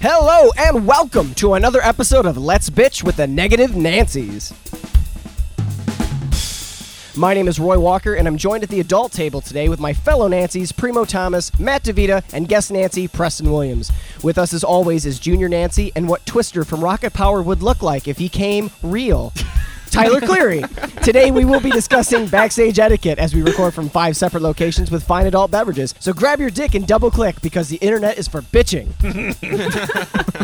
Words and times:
Hello 0.00 0.50
and 0.58 0.86
welcome 0.86 1.34
to 1.36 1.54
another 1.54 1.80
episode 1.82 2.26
of 2.26 2.36
Let's 2.36 2.68
Bitch 2.68 3.02
with 3.02 3.16
the 3.16 3.26
Negative 3.26 3.74
Nancy's. 3.74 4.52
My 7.16 7.32
name 7.32 7.48
is 7.48 7.58
Roy 7.58 7.78
Walker, 7.78 8.14
and 8.14 8.28
I'm 8.28 8.36
joined 8.36 8.62
at 8.62 8.68
the 8.68 8.80
adult 8.80 9.12
table 9.12 9.40
today 9.40 9.70
with 9.70 9.80
my 9.80 9.94
fellow 9.94 10.28
Nancys, 10.28 10.76
Primo 10.76 11.04
Thomas, 11.06 11.58
Matt 11.58 11.82
DeVita, 11.84 12.22
and 12.34 12.46
guest 12.46 12.70
Nancy, 12.70 13.08
Preston 13.08 13.50
Williams. 13.50 13.90
With 14.22 14.36
us, 14.36 14.52
as 14.52 14.62
always, 14.62 15.06
is 15.06 15.18
Junior 15.18 15.48
Nancy 15.48 15.92
and 15.96 16.08
what 16.08 16.26
Twister 16.26 16.62
from 16.62 16.84
Rocket 16.84 17.14
Power 17.14 17.42
would 17.42 17.62
look 17.62 17.82
like 17.82 18.06
if 18.06 18.18
he 18.18 18.28
came 18.28 18.70
real. 18.82 19.32
Tyler 19.90 20.20
Cleary. 20.20 20.62
Today 21.02 21.30
we 21.30 21.44
will 21.44 21.60
be 21.60 21.70
discussing 21.70 22.26
backstage 22.26 22.78
etiquette 22.78 23.18
as 23.18 23.34
we 23.34 23.42
record 23.42 23.74
from 23.74 23.88
five 23.88 24.16
separate 24.16 24.42
locations 24.42 24.90
with 24.90 25.02
fine 25.04 25.26
adult 25.26 25.50
beverages. 25.50 25.94
So 26.00 26.12
grab 26.12 26.40
your 26.40 26.50
dick 26.50 26.74
and 26.74 26.86
double 26.86 27.10
click 27.10 27.40
because 27.42 27.68
the 27.68 27.76
internet 27.76 28.18
is 28.18 28.28
for 28.28 28.42
bitching. 28.42 28.88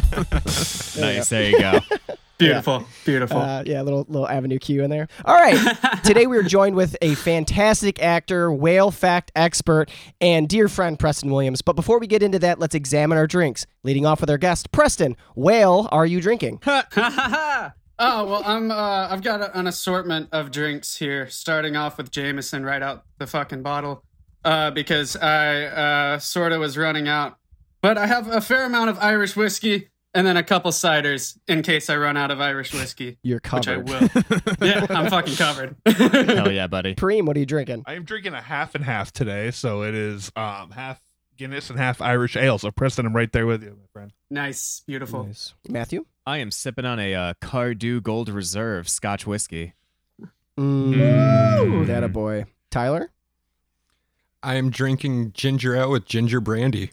Nice. 0.96 1.28
There 1.28 1.50
you 1.50 1.58
go. 1.58 1.80
Beautiful, 2.38 2.84
beautiful. 3.04 3.38
Uh, 3.38 3.62
yeah, 3.64 3.80
little 3.82 4.04
little 4.08 4.28
Avenue 4.28 4.58
Q 4.58 4.82
in 4.82 4.90
there. 4.90 5.06
All 5.24 5.36
right, 5.36 5.56
today 6.02 6.26
we 6.26 6.36
are 6.36 6.42
joined 6.42 6.74
with 6.74 6.96
a 7.00 7.14
fantastic 7.14 8.02
actor, 8.02 8.50
whale 8.50 8.90
fact 8.90 9.30
expert, 9.36 9.88
and 10.20 10.48
dear 10.48 10.68
friend 10.68 10.98
Preston 10.98 11.30
Williams. 11.30 11.62
But 11.62 11.76
before 11.76 12.00
we 12.00 12.08
get 12.08 12.24
into 12.24 12.40
that, 12.40 12.58
let's 12.58 12.74
examine 12.74 13.18
our 13.18 13.28
drinks. 13.28 13.66
Leading 13.84 14.04
off 14.04 14.20
with 14.20 14.30
our 14.30 14.38
guest, 14.38 14.72
Preston. 14.72 15.16
Whale, 15.36 15.88
are 15.92 16.04
you 16.04 16.20
drinking? 16.20 16.60
oh 17.98 18.24
well, 18.26 18.42
I'm. 18.44 18.70
Uh, 18.70 19.08
I've 19.10 19.22
got 19.22 19.40
a, 19.40 19.58
an 19.58 19.66
assortment 19.66 20.28
of 20.32 20.50
drinks 20.50 20.96
here, 20.96 21.28
starting 21.28 21.76
off 21.76 21.98
with 21.98 22.10
Jameson 22.10 22.64
right 22.64 22.82
out 22.82 23.04
the 23.18 23.26
fucking 23.26 23.62
bottle, 23.62 24.02
uh, 24.44 24.70
because 24.70 25.16
I 25.16 25.64
uh, 25.64 26.18
sort 26.18 26.52
of 26.52 26.60
was 26.60 26.76
running 26.76 27.08
out. 27.08 27.36
But 27.82 27.98
I 27.98 28.06
have 28.06 28.28
a 28.28 28.40
fair 28.40 28.64
amount 28.64 28.90
of 28.90 28.98
Irish 28.98 29.36
whiskey 29.36 29.90
and 30.14 30.26
then 30.26 30.36
a 30.36 30.42
couple 30.42 30.70
ciders 30.70 31.36
in 31.48 31.60
case 31.62 31.90
I 31.90 31.96
run 31.96 32.16
out 32.16 32.30
of 32.30 32.40
Irish 32.40 32.72
whiskey, 32.72 33.18
You're 33.22 33.40
which 33.52 33.68
I 33.68 33.82
covered. 33.82 33.88
will. 33.88 34.66
yeah, 34.66 34.86
I'm 34.88 35.10
fucking 35.10 35.34
covered. 35.34 35.76
Hell 35.86 36.50
yeah, 36.52 36.66
buddy. 36.68 36.94
Preem, 36.94 37.26
what 37.26 37.36
are 37.36 37.40
you 37.40 37.46
drinking? 37.46 37.82
I 37.84 37.94
am 37.94 38.04
drinking 38.04 38.32
a 38.32 38.40
half 38.40 38.74
and 38.74 38.84
half 38.84 39.12
today, 39.12 39.50
so 39.50 39.82
it 39.82 39.94
is 39.94 40.30
um 40.36 40.70
half 40.70 41.00
Guinness 41.36 41.68
and 41.70 41.78
half 41.78 42.00
Irish 42.00 42.36
ale. 42.36 42.58
So 42.58 42.70
Preston, 42.70 43.06
I'm 43.06 43.14
right 43.16 43.30
there 43.32 43.46
with 43.46 43.62
you, 43.62 43.70
my 43.70 43.86
friend. 43.92 44.12
nice, 44.30 44.82
beautiful. 44.86 45.24
Nice. 45.24 45.54
Matthew? 45.68 46.06
I 46.26 46.38
am 46.38 46.50
sipping 46.50 46.84
on 46.84 46.98
a 47.00 47.14
uh, 47.14 47.34
Cardhu 47.42 48.02
Gold 48.02 48.28
Reserve 48.28 48.88
Scotch 48.88 49.26
whiskey. 49.26 49.74
Mm, 50.58 51.86
that 51.86 52.04
a 52.04 52.08
boy. 52.08 52.44
Tyler? 52.70 53.10
I 54.42 54.54
am 54.54 54.70
drinking 54.70 55.32
ginger 55.32 55.74
ale 55.74 55.90
with 55.90 56.04
ginger 56.06 56.40
brandy. 56.40 56.92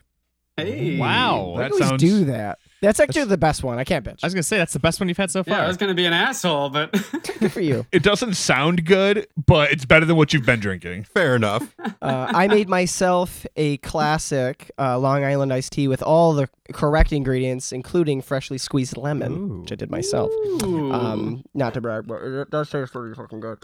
Hey, 0.58 0.98
Wow. 0.98 1.52
Why 1.56 1.62
That 1.64 1.70
do 1.70 1.76
we 1.76 1.82
sounds- 1.82 2.02
do 2.02 2.26
that? 2.26 2.60
That's 2.82 3.00
actually 3.00 3.26
the 3.26 3.38
best 3.38 3.64
one. 3.64 3.78
I 3.78 3.84
can't 3.84 4.04
bitch. 4.04 4.20
I 4.24 4.26
was 4.26 4.34
gonna 4.34 4.44
say 4.44 4.58
that's 4.58 4.74
the 4.74 4.80
best 4.80 5.00
one 5.00 5.08
you've 5.08 5.18
had 5.18 5.30
so 5.30 5.44
far. 5.44 5.58
Yeah, 5.58 5.64
I 5.66 5.68
was 5.68 5.78
gonna 5.78 5.94
be 5.94 6.06
an 6.06 6.14
asshole, 6.14 6.70
but 6.70 6.92
Good 7.40 7.52
for 7.52 7.62
you. 7.62 7.86
It 7.92 8.04
doesn't 8.04 8.36
sound 8.36 8.86
good, 8.86 9.28
but 9.46 9.72
it's 9.72 9.86
better 9.86 10.06
than 10.06 10.16
what 10.16 10.34
you've 10.34 10.46
been 10.46 10.60
drinking. 10.60 11.04
Fair 11.06 11.36
enough. 11.36 11.76
Uh, 12.02 12.32
I 12.34 12.48
made 12.48 12.68
myself 12.68 13.46
a 13.56 13.78
classic 13.78 14.72
uh, 14.80 14.98
Long 14.98 15.24
Island 15.24 15.54
iced 15.54 15.74
tea 15.74 15.88
with 15.88 16.02
all 16.02 16.34
the 16.34 16.50
correct 16.74 17.14
ingredients, 17.14 17.72
including 17.72 18.24
freshly 18.24 18.58
squeezed 18.58 18.98
lemon, 18.98 19.34
Ooh. 19.34 19.62
which 19.62 19.72
I 19.72 19.76
did 19.76 19.92
myself. 19.92 20.32
Um, 20.64 21.44
not 21.54 21.76
to 21.76 21.82
brag, 21.82 22.08
but 22.08 22.24
it 22.24 22.50
does 22.50 22.72
taste 22.72 22.92
pretty 22.94 23.14
fucking 23.14 23.40
good. 23.40 23.60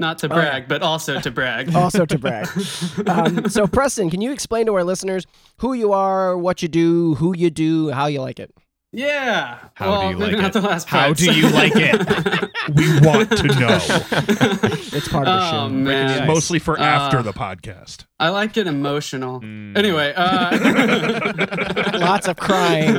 Not 0.00 0.18
to 0.18 0.28
brag, 0.28 0.66
but 0.66 0.82
also 0.82 1.20
to 1.20 1.30
brag. 1.30 1.72
Also 1.74 2.04
to 2.06 2.18
brag. 2.18 2.48
um, 3.06 3.48
so, 3.48 3.66
Preston, 3.66 4.10
can 4.10 4.20
you 4.20 4.32
explain 4.32 4.66
to 4.66 4.74
our 4.74 4.82
listeners 4.84 5.26
who 5.58 5.72
you 5.74 5.92
are, 5.92 6.36
what 6.36 6.62
you 6.62 6.68
do, 6.68 7.14
who 7.16 7.36
you 7.36 7.50
do, 7.50 7.90
how 7.90 8.06
you 8.06 8.20
like 8.20 8.40
it? 8.40 8.52
Yeah. 8.92 9.58
How 9.74 9.90
well, 9.90 10.02
do 10.02 10.08
you 10.18 10.32
like 10.36 10.44
it? 10.46 10.52
the 10.52 10.60
last 10.62 10.88
How 10.88 11.04
part. 11.06 11.18
do 11.18 11.32
you 11.32 11.48
like 11.50 11.72
it? 11.76 12.50
We 12.74 13.00
want 13.00 13.30
to 13.38 13.46
know. 13.46 13.78
It's 14.92 15.08
part 15.08 15.26
of 15.26 15.32
the 15.40 15.46
oh 15.46 15.50
show. 15.50 15.68
man. 15.70 16.18
Nice. 16.20 16.26
Mostly 16.26 16.58
for 16.58 16.78
after 16.78 17.18
Uh, 17.18 17.22
the 17.22 17.32
podcast. 17.32 18.04
I 18.20 18.28
like 18.28 18.56
it 18.56 18.66
emotional. 18.66 19.40
Mm. 19.40 19.76
Anyway, 19.78 20.12
uh, 20.14 21.98
Lots 21.98 22.28
of 22.28 22.36
crying. 22.36 22.94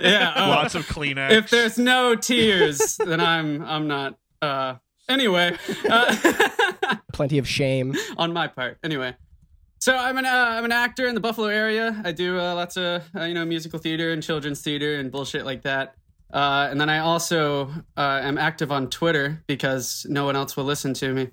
yeah. 0.00 0.32
oh, 0.36 0.48
Lots 0.48 0.74
of 0.74 0.86
Kleenex. 0.86 1.30
if 1.30 1.50
there's 1.50 1.78
no 1.78 2.14
tears, 2.16 2.96
then 2.96 3.20
I'm 3.20 3.62
I'm 3.62 3.86
not. 3.86 4.18
Uh, 4.42 4.74
anyway, 5.08 5.56
uh, 5.90 6.96
Plenty 7.12 7.38
of 7.38 7.48
shame. 7.48 7.94
on 8.16 8.32
my 8.32 8.48
part. 8.48 8.78
Anyway, 8.82 9.14
so 9.80 9.94
I'm 9.96 10.18
an 10.18 10.26
uh, 10.26 10.28
I'm 10.28 10.64
an 10.64 10.72
actor 10.72 11.06
in 11.06 11.14
the 11.14 11.20
Buffalo 11.20 11.48
area. 11.48 12.00
I 12.04 12.12
do 12.12 12.38
uh, 12.38 12.54
lots 12.54 12.76
of 12.76 13.02
uh, 13.16 13.24
you 13.24 13.34
know 13.34 13.44
musical 13.44 13.78
theater 13.78 14.12
and 14.12 14.22
children's 14.22 14.60
theater 14.62 14.96
and 14.96 15.10
bullshit 15.12 15.44
like 15.44 15.62
that. 15.62 15.94
Uh, 16.32 16.66
and 16.70 16.80
then 16.80 16.90
I 16.90 16.98
also 16.98 17.68
uh, 17.96 18.20
am 18.22 18.38
active 18.38 18.72
on 18.72 18.90
Twitter 18.90 19.44
because 19.46 20.04
no 20.08 20.24
one 20.24 20.34
else 20.34 20.56
will 20.56 20.64
listen 20.64 20.92
to 20.94 21.12
me. 21.14 21.28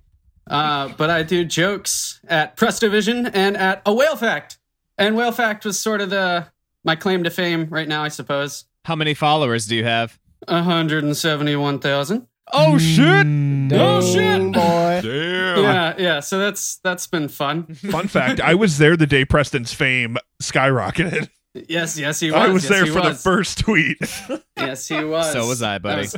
Uh, 0.48 0.90
but 0.98 1.10
I 1.10 1.24
do 1.24 1.44
jokes 1.46 2.20
at 2.28 2.56
Prestovision 2.58 3.32
and 3.34 3.58
at 3.58 3.82
a 3.86 3.94
Whale 3.94 4.16
Fact. 4.16 4.60
And 4.98 5.16
Whale 5.16 5.32
Fact 5.32 5.66
was 5.66 5.80
sort 5.80 6.02
of 6.02 6.10
the 6.12 6.48
my 6.84 6.96
claim 6.96 7.24
to 7.24 7.30
fame 7.32 7.68
right 7.70 7.88
now, 7.88 8.04
I 8.04 8.10
suppose. 8.10 8.66
How 8.86 8.96
many 8.96 9.14
followers 9.14 9.66
do 9.66 9.76
you 9.76 9.84
have? 9.86 10.20
171,000. 10.48 12.28
Oh 12.54 12.78
shit! 12.78 13.26
Oh, 13.74 14.02
shit. 14.02 14.52
Boy. 14.54 15.00
Damn. 15.04 15.64
Yeah, 15.64 15.94
yeah. 15.98 16.20
So 16.20 16.38
that's 16.40 16.78
that's 16.84 17.08
been 17.08 17.28
fun. 17.28 17.74
Fun 17.76 18.08
fact: 18.08 18.40
I 18.42 18.56
was 18.56 18.78
there 18.78 18.98
the 18.98 19.08
day 19.08 19.24
Preston's 19.26 19.74
fame 19.74 20.18
skyrocketed. 20.42 21.30
Yes, 21.54 21.98
yes, 21.98 22.20
he 22.20 22.32
was. 22.32 22.40
I 22.40 22.48
was 22.48 22.64
yes, 22.64 22.70
there 22.72 22.86
he 22.86 22.92
for 22.92 23.02
the 23.02 23.14
first 23.16 23.60
tweet. 23.60 23.98
Yes, 24.58 24.88
he 24.88 25.04
was. 25.04 25.32
So 25.34 25.48
was 25.48 25.62
I, 25.64 25.80
buddy. 25.80 26.02
was- 26.02 26.16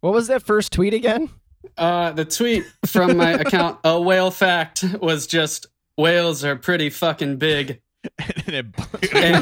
What 0.00 0.12
was 0.12 0.26
that 0.28 0.42
first 0.42 0.72
tweet 0.72 0.92
again? 0.94 1.30
uh, 1.78 2.12
the 2.12 2.24
tweet 2.24 2.64
from 2.86 3.16
my 3.16 3.30
account, 3.32 3.78
a 3.84 4.00
whale 4.00 4.30
fact, 4.30 4.84
was 5.00 5.26
just 5.26 5.66
whales 5.96 6.44
are 6.44 6.54
pretty 6.56 6.90
fucking 6.90 7.36
big, 7.38 7.80
and 8.18 8.74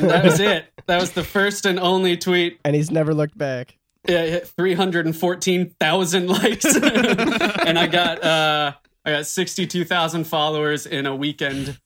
that 0.05 0.23
was 0.25 0.39
it. 0.41 0.67
That 0.87 1.01
was 1.01 1.13
the 1.13 1.25
first 1.25 1.67
and 1.67 1.79
only 1.81 2.17
tweet. 2.17 2.61
And 2.65 2.75
he's 2.77 2.91
never 2.91 3.15
looked 3.15 3.37
back. 3.37 3.78
Yeah, 4.07 4.23
it 4.23 4.31
hit 4.31 4.47
three 4.49 4.75
hundred 4.75 5.07
and 5.07 5.17
fourteen 5.17 5.75
thousand 5.81 6.27
likes, 6.29 6.65
and 6.65 7.79
I 7.79 7.87
got 7.87 8.23
uh, 8.23 8.73
I 9.05 9.11
got 9.13 9.27
sixty 9.27 9.67
two 9.67 9.85
thousand 9.85 10.25
followers 10.25 10.87
in 10.87 11.07
a 11.07 11.17
weekend, 11.17 11.79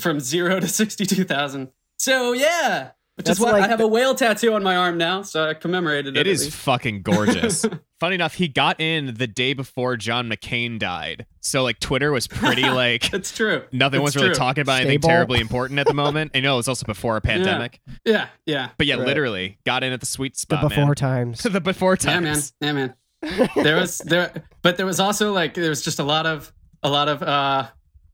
from 0.00 0.18
zero 0.20 0.58
to 0.60 0.68
sixty 0.68 1.06
two 1.06 1.24
thousand. 1.24 1.70
So 1.98 2.32
yeah. 2.32 2.90
Which 3.16 3.26
That's 3.26 3.38
is 3.38 3.44
why 3.44 3.52
like 3.52 3.64
I 3.64 3.68
have 3.68 3.82
a 3.82 3.86
whale 3.86 4.14
tattoo 4.14 4.54
on 4.54 4.62
my 4.62 4.74
arm 4.74 4.96
now, 4.96 5.20
so 5.20 5.46
I 5.46 5.52
commemorated 5.52 6.16
it. 6.16 6.20
it 6.20 6.20
at 6.20 6.26
is 6.26 6.44
least. 6.46 6.56
fucking 6.56 7.02
gorgeous. 7.02 7.66
Funny 8.00 8.14
enough, 8.14 8.34
he 8.34 8.48
got 8.48 8.80
in 8.80 9.14
the 9.14 9.26
day 9.26 9.52
before 9.52 9.98
John 9.98 10.30
McCain 10.30 10.78
died, 10.78 11.26
so 11.42 11.62
like 11.62 11.78
Twitter 11.80 12.10
was 12.10 12.26
pretty 12.26 12.62
like 12.70 13.10
that's 13.10 13.30
true. 13.36 13.64
nothing 13.72 14.00
It's 14.00 14.04
was 14.04 14.16
really 14.16 14.28
true. 14.28 14.34
talking 14.36 14.62
about 14.62 14.80
anything 14.80 15.00
terribly 15.00 15.40
important 15.40 15.78
at 15.80 15.86
the 15.86 15.94
moment. 15.94 16.30
I 16.34 16.40
know 16.40 16.54
it 16.54 16.56
was 16.58 16.68
also 16.68 16.86
before 16.86 17.16
a 17.16 17.20
pandemic, 17.32 17.80
Yeah, 18.06 18.28
yeah. 18.46 18.70
but 18.78 18.86
yeah, 18.86 18.94
Right. 18.96 19.06
literally 19.06 19.58
got 19.66 19.82
in 19.84 19.92
at 19.92 20.00
the 20.00 20.06
sweet 20.06 20.36
spot. 20.36 20.62
The 20.62 20.68
before 20.68 20.84
man. 20.86 20.94
times. 20.94 21.42
the 21.42 21.60
before 21.60 21.96
times. 21.96 22.52
Yeah, 22.60 22.72
man. 22.72 22.88
times. 22.88 22.94
Yeah, 23.22 23.38
man. 23.44 23.48
There 23.64 23.76
was 23.76 23.98
there, 23.98 24.32
but 24.62 24.76
there 24.76 24.86
was 24.86 24.98
also 25.00 25.32
like 25.32 25.54
there 25.54 25.68
was 25.70 25.82
just 25.82 25.98
a 25.98 26.04
lot 26.04 26.26
of 26.26 26.52
a 26.82 26.90
lot 26.90 27.08
of 27.08 27.22
uh 27.22 27.68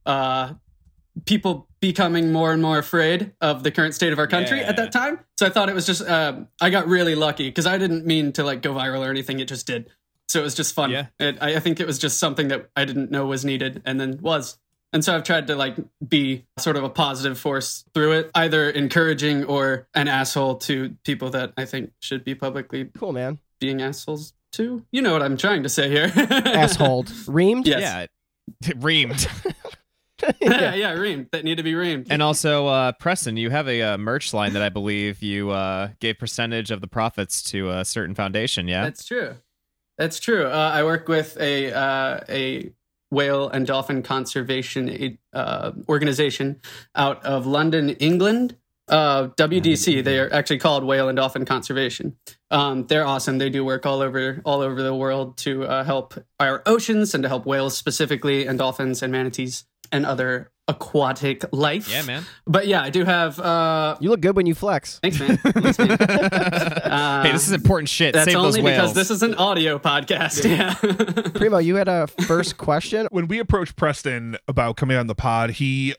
uh 0.05 0.53
people 1.25 1.67
becoming 1.81 2.31
more 2.31 2.51
and 2.53 2.61
more 2.61 2.77
afraid 2.77 3.33
of 3.41 3.63
the 3.63 3.71
current 3.71 3.93
state 3.93 4.13
of 4.13 4.19
our 4.19 4.27
country 4.27 4.59
Yeah. 4.59 4.67
at 4.69 4.77
that 4.77 4.91
time. 4.91 5.19
So 5.37 5.45
I 5.45 5.49
thought 5.49 5.69
it 5.69 5.75
was 5.75 5.85
just 5.85 6.07
um 6.07 6.47
I 6.61 6.69
got 6.69 6.87
really 6.87 7.15
lucky 7.15 7.47
because 7.49 7.65
I 7.65 7.77
didn't 7.77 8.05
mean 8.05 8.31
to 8.33 8.43
like 8.43 8.61
go 8.61 8.73
viral 8.73 9.05
or 9.05 9.09
anything. 9.09 9.39
It 9.39 9.47
just 9.47 9.65
did. 9.67 9.89
So 10.29 10.39
it 10.39 10.43
was 10.43 10.53
just 10.53 10.75
fun. 10.75 10.91
Yeah. 10.91 11.07
It, 11.19 11.37
I, 11.41 11.55
I 11.55 11.59
think 11.59 11.79
it 11.79 11.87
was 11.87 11.97
just 11.97 12.19
something 12.19 12.49
that 12.49 12.69
I 12.75 12.85
didn't 12.85 13.09
know 13.09 13.25
was 13.25 13.43
needed 13.43 13.81
and 13.83 13.99
then 13.99 14.19
was. 14.21 14.59
And 14.93 15.03
so 15.03 15.15
I've 15.15 15.23
tried 15.23 15.47
to 15.47 15.55
like 15.55 15.75
be 16.07 16.45
sort 16.59 16.77
of 16.77 16.83
a 16.83 16.89
positive 16.89 17.39
force 17.39 17.83
through 17.95 18.11
it, 18.13 18.31
either 18.35 18.69
encouraging 18.69 19.43
or 19.45 19.87
an 19.95 20.07
asshole 20.07 20.55
to 20.57 20.95
people 21.03 21.31
that 21.31 21.53
I 21.57 21.65
think 21.65 21.91
should 21.99 22.23
be 22.23 22.35
publicly 22.35 22.85
Cool, 22.97 23.11
man. 23.11 23.39
being 23.59 23.81
assholes 23.81 24.33
too. 24.51 24.85
You 24.91 25.01
know 25.01 25.13
what 25.13 25.23
I'm 25.23 25.35
trying 25.37 25.63
to 25.63 25.69
say 25.69 25.89
here. 25.89 26.11
Asshole. 26.15 27.03
Reamed? 27.27 27.65
Yes. 27.67 27.81
Yeah, 27.81 28.73
reamed. 28.79 29.27
yeah, 30.41 30.73
yeah, 30.73 30.93
reamed. 30.95 31.29
That 31.31 31.43
need 31.43 31.57
to 31.57 31.63
be 31.63 31.73
reamed. 31.73 32.07
and 32.09 32.21
also, 32.23 32.65
uh, 32.67 32.91
Preston, 32.93 33.37
you 33.37 33.49
have 33.51 33.67
a 33.67 33.81
uh, 33.81 33.97
merch 33.97 34.33
line 34.33 34.53
that 34.53 34.61
I 34.63 34.69
believe 34.69 35.21
you 35.21 35.51
uh, 35.51 35.89
gave 35.99 36.17
percentage 36.17 36.71
of 36.71 36.81
the 36.81 36.87
profits 36.87 37.43
to 37.51 37.69
a 37.69 37.85
certain 37.85 38.15
foundation. 38.15 38.67
Yeah. 38.67 38.83
That's 38.83 39.05
true. 39.05 39.35
That's 39.99 40.17
true. 40.21 40.45
Uh, 40.47 40.71
I 40.73 40.83
work 40.85 41.09
with 41.09 41.35
a 41.41 41.73
uh, 41.73 42.21
a 42.29 42.71
whale 43.11 43.49
and 43.49 43.67
dolphin 43.67 44.01
conservation 44.01 45.17
uh, 45.33 45.73
organization 45.89 46.61
out 46.95 47.23
of 47.25 47.45
London, 47.45 47.89
England. 47.89 48.55
Uh, 48.87 49.27
WDC. 49.37 50.03
They 50.03 50.17
are 50.17 50.33
actually 50.33 50.57
called 50.57 50.83
Whale 50.83 51.09
and 51.09 51.15
Dolphin 51.15 51.45
Conservation. 51.45 52.15
Um, 52.49 52.87
they're 52.87 53.05
awesome. 53.05 53.37
They 53.37 53.51
do 53.51 53.63
work 53.63 53.85
all 53.85 54.01
over 54.01 54.41
all 54.45 54.61
over 54.61 54.81
the 54.81 54.95
world 54.95 55.37
to 55.39 55.65
uh, 55.65 55.83
help 55.83 56.15
our 56.39 56.63
oceans 56.65 57.13
and 57.13 57.21
to 57.21 57.27
help 57.27 57.45
whales 57.45 57.77
specifically 57.77 58.47
and 58.47 58.57
dolphins 58.57 59.03
and 59.03 59.11
manatees. 59.11 59.65
And 59.91 60.05
other 60.05 60.51
aquatic 60.67 61.43
life. 61.51 61.89
Yeah, 61.89 62.03
man. 62.03 62.23
But 62.45 62.67
yeah, 62.67 62.81
I 62.83 62.89
do 62.91 63.03
have. 63.03 63.39
Uh, 63.39 63.97
You 63.99 64.09
look 64.09 64.21
good 64.21 64.35
when 64.35 64.45
you 64.45 64.53
flex. 64.55 64.99
thanks, 64.99 65.19
man. 65.19 65.37
Thanks, 65.37 65.79
man. 65.79 65.97
Uh, 66.89 67.23
hey, 67.23 67.31
this 67.31 67.45
is 67.47 67.53
important 67.53 67.87
shit. 67.89 68.13
That's 68.13 68.25
Save 68.25 68.33
those 68.35 68.57
only 68.57 68.61
whales. 68.63 68.77
because 68.91 68.93
this 68.95 69.11
is 69.11 69.21
an 69.23 69.35
audio 69.35 69.77
podcast. 69.77 70.43
Yeah. 70.43 70.73
Primo, 71.35 71.59
you 71.59 71.75
had 71.75 71.87
a 71.87 72.07
first 72.07 72.57
question. 72.57 73.07
when 73.11 73.27
we 73.27 73.37
approached 73.39 73.75
Preston 73.75 74.37
about 74.47 74.75
coming 74.77 74.97
on 74.97 75.05
the 75.07 75.13
pod, 75.15 75.51
he 75.51 75.93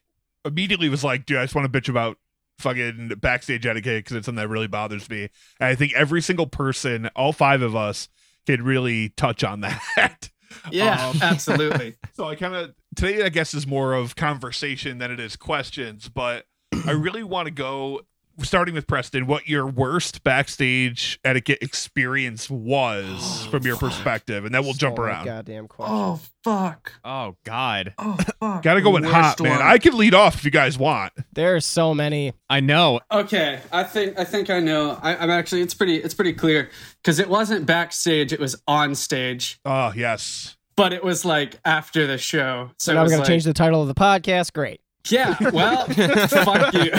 immediately 0.44 0.88
was 0.88 1.04
like, 1.04 1.26
"Dude, 1.26 1.38
I 1.38 1.44
just 1.44 1.54
want 1.54 1.70
to 1.72 1.80
bitch 1.80 1.88
about 1.88 2.16
fucking 2.58 3.12
backstage 3.20 3.66
etiquette 3.66 4.04
because 4.04 4.16
it's 4.16 4.26
something 4.26 4.42
that 4.42 4.48
really 4.48 4.66
bothers 4.66 5.08
me." 5.08 5.22
And 5.60 5.68
I 5.68 5.74
think 5.76 5.92
every 5.94 6.22
single 6.22 6.46
person, 6.46 7.08
all 7.14 7.32
five 7.32 7.62
of 7.62 7.76
us, 7.76 8.08
could 8.46 8.62
really 8.62 9.10
touch 9.10 9.44
on 9.44 9.60
that. 9.60 10.30
yeah, 10.72 11.08
Um, 11.14 11.18
absolutely. 11.22 11.96
So 12.14 12.24
I 12.28 12.34
kind 12.34 12.54
of 12.54 12.74
today, 12.96 13.22
I 13.24 13.28
guess, 13.28 13.54
is 13.54 13.66
more 13.66 13.94
of 13.94 14.16
conversation 14.16 14.98
than 14.98 15.10
it 15.10 15.20
is 15.20 15.36
questions. 15.36 16.08
But 16.08 16.46
I 16.86 16.92
really 16.92 17.22
want 17.22 17.46
to 17.46 17.50
go 17.52 18.00
starting 18.42 18.74
with 18.74 18.86
Preston. 18.86 19.26
What 19.26 19.48
your 19.48 19.66
worst 19.66 20.22
backstage 20.24 21.20
etiquette 21.24 21.58
experience 21.60 22.48
was 22.48 23.46
from 23.50 23.64
your 23.66 23.76
perspective, 23.76 24.44
and 24.46 24.54
then 24.54 24.62
we'll 24.62 24.72
jump 24.72 24.98
Oh 24.98 25.02
my 25.02 25.08
around. 25.08 25.24
Goddamn 25.26 25.68
question. 25.68 25.94
Oh 25.94 26.20
fuck. 26.42 26.92
oh 27.04 27.36
God, 27.44 27.92
Oh 27.98 28.16
fuck. 28.40 28.62
Got 28.62 28.74
to 28.74 28.80
go 28.80 28.96
in 28.96 29.02
Worst 29.02 29.14
hot, 29.14 29.40
man. 29.42 29.60
I 29.60 29.76
can 29.76 29.94
lead 29.96 30.14
off 30.14 30.36
if 30.36 30.44
you 30.46 30.50
guys 30.50 30.78
want. 30.78 31.12
There 31.34 31.54
are 31.54 31.60
so 31.60 31.92
many. 31.92 32.32
I 32.48 32.60
know. 32.60 33.00
Okay, 33.12 33.60
I 33.70 33.82
think 33.84 34.18
I 34.18 34.24
think 34.24 34.48
I 34.48 34.60
know. 34.60 34.98
I, 35.02 35.16
I'm 35.16 35.28
actually 35.30 35.60
it's 35.60 35.74
pretty 35.74 35.96
it's 35.96 36.14
pretty 36.14 36.32
clear 36.32 36.70
because 37.02 37.18
it 37.18 37.28
wasn't 37.28 37.66
backstage; 37.66 38.32
it 38.32 38.40
was 38.40 38.56
on 38.66 38.94
stage, 38.94 39.60
Oh 39.66 39.92
yes. 39.94 40.56
But 40.80 40.92
it 40.94 41.04
was 41.04 41.24
like 41.24 41.60
after 41.64 42.06
the 42.06 42.16
show. 42.16 42.70
So 42.78 42.90
So 42.90 42.94
now 42.94 43.00
we're 43.00 43.04
was 43.04 43.12
gonna 43.12 43.22
like, 43.22 43.28
change 43.28 43.44
the 43.44 43.52
title 43.52 43.82
of 43.82 43.88
the 43.88 43.94
podcast. 43.94 44.52
Great. 44.52 44.80
Yeah, 45.08 45.36
well, 45.52 45.86
fuck 46.28 46.74
you. 46.74 46.90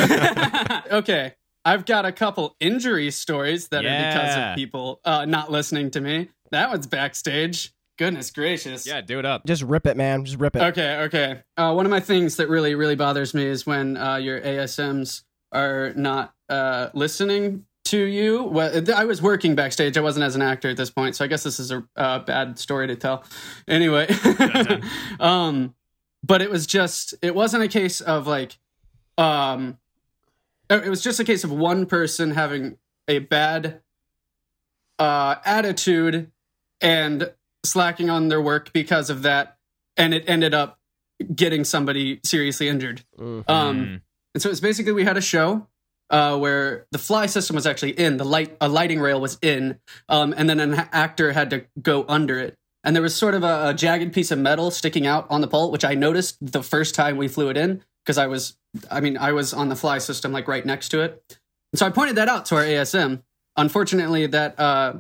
okay, 0.98 1.33
I've 1.66 1.86
got 1.86 2.06
a 2.06 2.12
couple 2.12 2.56
injury 2.60 3.12
stories 3.12 3.68
that 3.69 3.86
are 3.86 4.13
because 4.13 4.38
of 4.38 4.56
people 4.56 5.00
uh, 5.06 5.25
not 5.25 5.51
listening 5.51 5.92
to 5.92 6.01
me. 6.01 6.30
That 6.51 6.69
one's 6.69 6.88
backstage. 6.88 7.74
Goodness 7.98 8.31
gracious. 8.31 8.88
Yeah, 8.88 9.01
do 9.01 9.19
it 9.19 9.25
up. 9.25 9.45
Just 9.45 9.62
rip 9.62 9.86
it, 9.86 9.98
man. 9.98 10.25
Just 10.25 10.39
rip 10.39 10.56
it. 10.56 10.62
Okay, 10.62 10.98
okay. 11.01 11.44
Uh, 11.57 11.74
one 11.74 11.86
of 11.86 11.92
my 11.92 12.00
things 12.00 12.38
that 12.38 12.50
really, 12.50 12.74
really 12.74 12.95
bothers 12.95 13.34
me 13.34 13.45
is 13.45 13.66
when 13.66 13.98
uh, 13.98 14.16
your 14.16 14.42
ASMs 14.42 15.24
are 15.51 15.94
not 15.95 16.34
uh, 16.50 16.89
listening 16.94 17.66
to 17.86 17.98
you. 17.98 18.44
Well, 18.44 18.83
I 18.95 19.06
was 19.06 19.22
working 19.22 19.56
backstage. 19.56 19.98
I 19.98 20.01
wasn't 20.01 20.24
as 20.24 20.36
an 20.36 20.42
actor 20.42 20.69
at 20.69 20.78
this 20.78 20.89
point, 20.89 21.16
so 21.16 21.25
I 21.25 21.28
guess 21.28 21.44
this 21.44 21.60
is 21.60 21.72
a 21.72 21.83
uh, 21.95 22.19
bad 22.19 22.60
story 22.60 22.88
to 22.88 22.95
tell. 22.95 23.24
Anyway, 23.68 24.07
um, 25.19 25.74
but 26.24 26.42
it 26.42 26.50
was 26.50 26.68
just. 26.68 27.13
It 27.22 27.36
wasn't 27.36 27.63
a 27.63 27.68
case 27.68 28.01
of 28.01 28.28
like, 28.28 28.57
um, 29.18 29.78
it 30.69 30.89
was 30.89 31.01
just 31.01 31.19
a 31.19 31.24
case 31.24 31.44
of 31.44 31.51
one 31.51 31.86
person 31.86 32.31
having 32.31 32.78
a 33.07 33.19
bad 33.19 33.81
uh, 35.00 35.36
attitude 35.44 36.31
and 36.80 37.31
slacking 37.63 38.10
on 38.10 38.30
their 38.30 38.42
work 38.42 38.72
because 38.74 39.10
of 39.10 39.24
that, 39.24 39.57
and 39.98 40.13
it 40.13 40.24
ended 40.27 40.54
up 40.54 40.80
getting 41.36 41.63
somebody 41.63 42.19
seriously 42.24 42.68
injured. 42.68 43.04
Mm. 43.19 43.50
Um, 43.50 44.01
and 44.34 44.42
so 44.42 44.50
it's 44.50 44.60
basically 44.60 44.94
we 44.94 45.04
had 45.04 45.18
a 45.18 45.22
show 45.22 45.68
uh, 46.12 46.38
where 46.38 46.86
the 46.92 46.98
fly 46.98 47.25
system 47.25 47.56
was 47.56 47.66
actually 47.66 47.98
in 47.98 48.18
the 48.18 48.25
light, 48.25 48.56
a 48.62 48.68
lighting 48.68 49.00
rail 49.00 49.19
was 49.19 49.40
in, 49.42 49.80
um, 50.10 50.34
and 50.38 50.50
then 50.50 50.60
an 50.60 50.74
actor 50.92 51.31
had 51.31 51.50
to 51.50 51.66
go 51.81 52.06
under 52.08 52.38
it. 52.38 52.58
And 52.84 52.96
there 52.96 53.02
was 53.02 53.16
sort 53.16 53.34
of 53.34 53.44
a, 53.44 53.69
a 53.69 53.74
jagged 53.74 54.13
piece 54.13 54.30
of 54.30 54.38
metal 54.38 54.72
sticking 54.72 55.08
out 55.08 55.25
on 55.30 55.42
the 55.42 55.48
pole, 55.48 55.72
which 55.72 55.86
I 55.86 55.96
noticed 55.96 56.38
the 56.42 56.62
first 56.62 56.96
time 56.96 57.18
we 57.18 57.28
flew 57.28 57.50
it 57.50 57.58
in 57.58 57.84
because 58.04 58.18
I 58.18 58.28
was, 58.28 58.58
I 58.90 59.00
mean, 59.00 59.18
I 59.18 59.31
was 59.31 59.54
on 59.54 59.69
the 59.69 59.75
fly 59.75 60.00
system 60.00 60.31
like 60.31 60.48
right 60.48 60.66
next 60.66 60.90
to 60.90 61.02
it. 61.02 61.24
And 61.72 61.80
so 61.80 61.86
I 61.86 61.92
pointed 61.92 62.18
that 62.18 62.28
out 62.28 62.46
to 62.48 62.56
our 62.56 62.63
ASM. 62.63 63.22
Unfortunately, 63.56 64.28
that 64.28 64.60
uh, 64.60 64.94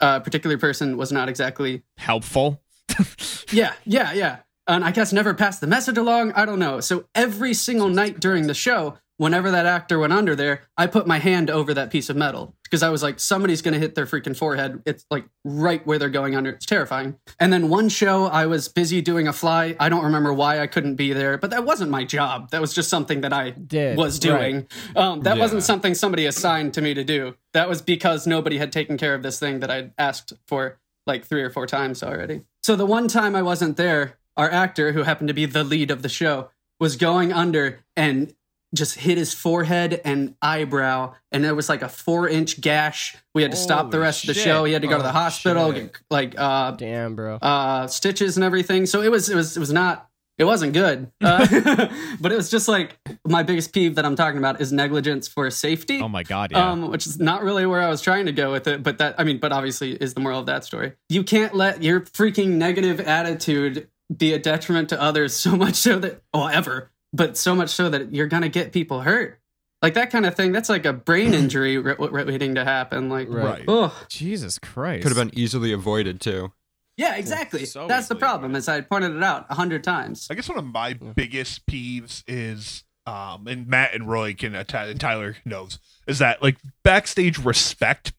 uh, 0.00 0.20
particular 0.20 0.58
person 0.58 0.96
was 0.96 1.10
not 1.10 1.28
exactly 1.28 1.82
Helpful. 1.96 2.60
yeah, 3.50 3.72
yeah, 3.84 4.12
yeah. 4.12 4.38
And 4.66 4.84
I 4.84 4.92
guess 4.92 5.12
never 5.12 5.34
passed 5.34 5.60
the 5.60 5.66
message 5.66 5.98
along. 5.98 6.32
I 6.32 6.44
don't 6.44 6.58
know. 6.58 6.80
So 6.80 7.06
every 7.14 7.54
single 7.54 7.88
night 7.88 8.20
during 8.20 8.46
the 8.46 8.54
show, 8.54 8.98
whenever 9.22 9.52
that 9.52 9.66
actor 9.66 10.00
went 10.00 10.12
under 10.12 10.34
there, 10.34 10.62
I 10.76 10.88
put 10.88 11.06
my 11.06 11.20
hand 11.20 11.48
over 11.48 11.72
that 11.74 11.92
piece 11.92 12.10
of 12.10 12.16
metal 12.16 12.56
because 12.64 12.82
I 12.82 12.88
was 12.88 13.04
like, 13.04 13.20
somebody's 13.20 13.62
going 13.62 13.74
to 13.74 13.78
hit 13.78 13.94
their 13.94 14.04
freaking 14.04 14.36
forehead. 14.36 14.82
It's 14.84 15.06
like 15.12 15.26
right 15.44 15.86
where 15.86 15.96
they're 15.96 16.08
going 16.08 16.34
under. 16.34 16.50
It's 16.50 16.66
terrifying. 16.66 17.16
And 17.38 17.52
then 17.52 17.68
one 17.68 17.88
show, 17.88 18.24
I 18.26 18.46
was 18.46 18.66
busy 18.68 19.00
doing 19.00 19.28
a 19.28 19.32
fly. 19.32 19.76
I 19.78 19.88
don't 19.88 20.02
remember 20.02 20.32
why 20.32 20.58
I 20.58 20.66
couldn't 20.66 20.96
be 20.96 21.12
there, 21.12 21.38
but 21.38 21.50
that 21.50 21.64
wasn't 21.64 21.92
my 21.92 22.02
job. 22.02 22.50
That 22.50 22.60
was 22.60 22.74
just 22.74 22.90
something 22.90 23.20
that 23.20 23.32
I 23.32 23.50
Did, 23.50 23.96
was 23.96 24.18
doing. 24.18 24.66
Um, 24.96 25.20
that 25.20 25.36
Yeah. 25.36 25.40
wasn't 25.40 25.62
something 25.62 25.94
somebody 25.94 26.26
assigned 26.26 26.74
to 26.74 26.80
me 26.82 26.92
to 26.92 27.04
do. 27.04 27.36
That 27.52 27.68
was 27.68 27.80
because 27.80 28.26
nobody 28.26 28.58
had 28.58 28.72
taken 28.72 28.98
care 28.98 29.14
of 29.14 29.22
this 29.22 29.38
thing 29.38 29.60
that 29.60 29.70
I'd 29.70 29.92
asked 29.98 30.32
for 30.48 30.80
like 31.06 31.24
three 31.26 31.42
or 31.42 31.50
four 31.50 31.68
times 31.68 32.02
already. 32.02 32.42
So 32.64 32.74
the 32.74 32.86
one 32.86 33.06
time 33.06 33.36
I 33.36 33.42
wasn't 33.42 33.76
there, 33.76 34.18
our 34.36 34.50
actor, 34.50 34.90
who 34.90 35.04
happened 35.04 35.28
to 35.28 35.34
be 35.34 35.46
the 35.46 35.62
lead 35.62 35.92
of 35.92 36.02
the 36.02 36.08
show, 36.08 36.50
was 36.80 36.96
going 36.96 37.32
under 37.32 37.84
and 37.96 38.34
just 38.74 38.94
hit 38.98 39.18
his 39.18 39.34
forehead 39.34 40.00
and 40.04 40.34
eyebrow, 40.40 41.14
and 41.30 41.44
there 41.44 41.54
was 41.54 41.68
like 41.68 41.82
a 41.82 41.88
four 41.88 42.28
inch 42.28 42.60
gash. 42.60 43.16
We 43.34 43.42
had 43.42 43.50
to 43.50 43.56
stop 43.56 43.90
the 43.90 43.96
Holy 43.98 44.06
rest 44.06 44.24
of 44.24 44.28
the 44.28 44.34
shit. 44.34 44.44
show. 44.44 44.64
He 44.64 44.72
had 44.72 44.82
to 44.82 44.88
go 44.88 44.96
to 44.96 45.02
the 45.02 45.08
Oh, 45.08 45.12
hospital, 45.12 45.72
shit. 45.72 45.92
get 45.92 46.02
like 46.10 46.34
uh, 46.38 46.72
Damn, 46.72 47.14
bro. 47.14 47.36
uh, 47.36 47.86
stitches 47.86 48.36
and 48.36 48.44
everything. 48.44 48.86
So 48.86 49.02
it 49.02 49.10
was 49.10 49.28
it 49.28 49.34
was 49.36 49.56
it 49.56 49.60
was 49.60 49.72
not 49.72 50.08
it 50.38 50.44
wasn't 50.44 50.72
good. 50.72 51.12
Uh, 51.20 51.46
but 52.20 52.32
it 52.32 52.36
was 52.36 52.50
just 52.50 52.66
like 52.66 52.96
my 53.26 53.42
biggest 53.42 53.72
peeve 53.74 53.96
that 53.96 54.06
I'm 54.06 54.16
talking 54.16 54.38
about 54.38 54.60
is 54.60 54.72
negligence 54.72 55.28
for 55.28 55.50
safety. 55.50 56.00
Oh 56.00 56.08
my 56.08 56.22
God. 56.22 56.52
Yeah. 56.52 56.70
Um, 56.70 56.90
which 56.90 57.06
is 57.06 57.20
not 57.20 57.42
really 57.42 57.66
where 57.66 57.82
I 57.82 57.88
was 57.90 58.00
trying 58.00 58.26
to 58.26 58.32
go 58.32 58.50
with 58.50 58.66
it, 58.66 58.82
but 58.82 58.98
that 58.98 59.16
I 59.18 59.24
mean, 59.24 59.38
but 59.38 59.52
obviously 59.52 59.92
is 59.92 60.14
the 60.14 60.20
moral 60.20 60.40
of 60.40 60.46
that 60.46 60.64
story. 60.64 60.94
You 61.10 61.22
can't 61.24 61.54
let 61.54 61.82
your 61.82 62.00
freaking 62.00 62.52
negative 62.52 63.00
attitude 63.00 63.88
be 64.14 64.32
a 64.34 64.38
detriment 64.38 64.88
to 64.90 65.00
others 65.00 65.34
so 65.34 65.56
much 65.56 65.74
so 65.74 65.98
that 65.98 66.22
oh 66.34 66.46
ever, 66.46 66.90
but 67.12 67.36
so 67.36 67.54
much 67.54 67.70
so 67.70 67.88
that 67.90 68.14
you're 68.14 68.26
gonna 68.28 68.48
get 68.48 68.72
people 68.72 69.02
hurt. 69.02 69.38
Like 69.82 69.94
that 69.94 70.10
kind 70.10 70.24
of 70.26 70.34
thing. 70.36 70.52
That's 70.52 70.68
like 70.68 70.84
a 70.86 70.92
brain 70.92 71.34
injury 71.34 71.76
re- 71.78 71.96
re- 71.98 72.24
waiting 72.24 72.54
to 72.54 72.64
happen. 72.64 73.08
Like, 73.08 73.28
Right. 73.30 73.64
oh 73.66 73.96
Jesus 74.08 74.58
Christ. 74.58 75.02
Could 75.06 75.16
have 75.16 75.28
been 75.28 75.36
easily 75.38 75.72
avoided 75.72 76.20
too. 76.20 76.52
yeah, 76.96 77.16
exactly. 77.16 77.64
So 77.64 77.88
That's 77.88 78.06
the 78.08 78.14
easily 78.14 78.20
problem. 78.20 78.54
as 78.54 78.68
I 78.68 78.80
pointed 78.82 79.16
it 79.16 79.22
out 79.22 79.46
a 79.50 79.54
hundred 79.54 79.82
times. 79.82 80.28
I 80.30 80.34
guess 80.34 80.48
one 80.48 80.58
of 80.58 80.64
my 80.64 80.92
biggest 80.92 81.66
peeves 81.66 82.22
is, 82.28 82.84
um, 83.06 83.46
and 83.48 83.66
Matt 83.66 83.92
and 83.94 84.08
Roy 84.08 84.34
can, 84.34 84.54
uh, 84.54 84.62
Ty- 84.62 84.86
and 84.88 85.00
Tyler 85.00 85.36
knows, 85.44 85.78
is 86.06 86.18
that 86.20 86.42
like 86.42 86.58
backstage 86.84 87.38
respect, 87.38 88.12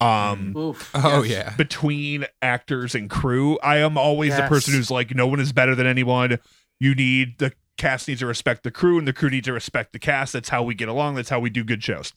um, 0.00 0.54
Oof. 0.56 0.90
Oh 0.94 1.22
Yes. 1.22 1.30
yeah. 1.30 1.56
between 1.56 2.26
actors 2.42 2.94
and 2.94 3.08
crew. 3.08 3.58
I 3.60 3.78
am 3.78 3.96
always 3.96 4.36
the 4.36 4.42
person 4.42 4.74
who's 4.74 4.90
like, 4.90 5.14
no 5.14 5.26
one 5.26 5.40
is 5.40 5.52
better 5.52 5.74
than 5.74 5.86
anyone. 5.86 6.38
You 6.80 6.94
need 6.94 7.38
the 7.38 7.52
cast 7.78 8.08
needs 8.08 8.20
to 8.20 8.26
respect 8.26 8.64
the 8.64 8.70
crew, 8.70 8.98
and 8.98 9.08
the 9.08 9.12
crew 9.12 9.30
needs 9.30 9.46
to 9.46 9.52
respect 9.52 9.92
the 9.92 9.98
cast. 9.98 10.34
That's 10.34 10.50
how 10.50 10.62
we 10.62 10.74
get 10.74 10.88
along. 10.88 11.14
That's 11.14 11.30
how 11.30 11.40
we 11.40 11.48
do 11.48 11.64
good 11.64 11.82
shows. 11.82 12.12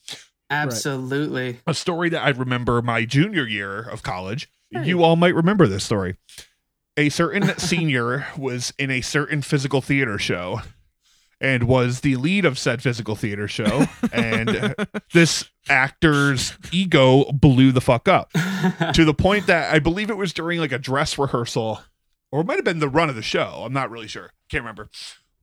Absolutely. 0.50 1.60
a 1.66 1.74
story 1.74 2.10
that 2.10 2.22
I 2.22 2.30
remember 2.30 2.82
my 2.82 3.06
junior 3.06 3.48
year 3.48 3.80
of 3.80 4.04
college. 4.04 4.50
You 4.70 5.04
all 5.04 5.16
might 5.16 5.36
remember 5.36 5.68
this 5.68 5.84
story. 5.84 6.18
A 6.98 7.10
certain 7.10 7.44
senior 7.58 8.28
was 8.38 8.74
in 8.78 8.92
a 8.92 9.02
certain 9.02 9.42
physical 9.42 9.82
theater 9.82 10.18
show 10.18 10.62
and 11.40 11.64
was 11.64 12.02
the 12.02 12.16
lead 12.18 12.46
of 12.46 12.60
said 12.60 12.82
physical 12.82 13.16
theater 13.16 13.48
show. 13.48 13.86
and 14.14 14.76
this 15.14 15.50
actor's 15.70 16.54
ego 16.72 17.32
blew 17.32 17.72
the 17.72 17.82
fuck 17.82 18.08
up 18.08 18.32
to 18.94 19.06
the 19.06 19.14
point 19.14 19.48
that 19.48 19.74
I 19.74 19.80
believe 19.80 20.10
it 20.10 20.18
was 20.18 20.34
during 20.34 20.60
like 20.60 20.72
a 20.72 20.80
dress 20.80 21.18
rehearsal 21.18 21.82
or 22.32 22.42
it 22.42 22.48
might 22.48 22.58
have 22.58 22.66
been 22.66 22.80
the 22.80 22.90
run 22.90 23.10
of 23.10 23.16
the 23.16 23.22
show. 23.22 23.64
I'm 23.66 23.74
not 23.74 23.90
really 23.92 24.08
sure. 24.08 24.32
Can't 24.50 24.64
remember. 24.64 24.90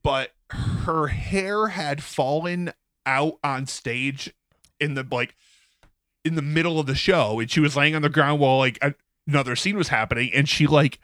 But 0.03 0.31
her 0.51 1.07
hair 1.07 1.67
had 1.67 2.03
fallen 2.03 2.73
out 3.05 3.39
on 3.43 3.67
stage 3.67 4.33
in 4.79 4.93
the 4.93 5.05
like 5.09 5.35
in 6.23 6.35
the 6.35 6.41
middle 6.41 6.79
of 6.79 6.85
the 6.85 6.95
show 6.95 7.39
and 7.39 7.49
she 7.49 7.59
was 7.59 7.75
laying 7.75 7.95
on 7.95 8.01
the 8.01 8.09
ground 8.09 8.39
while 8.39 8.57
like 8.57 8.79
another 9.27 9.55
scene 9.55 9.77
was 9.77 9.87
happening 9.87 10.29
and 10.33 10.47
she 10.47 10.67
like 10.67 10.99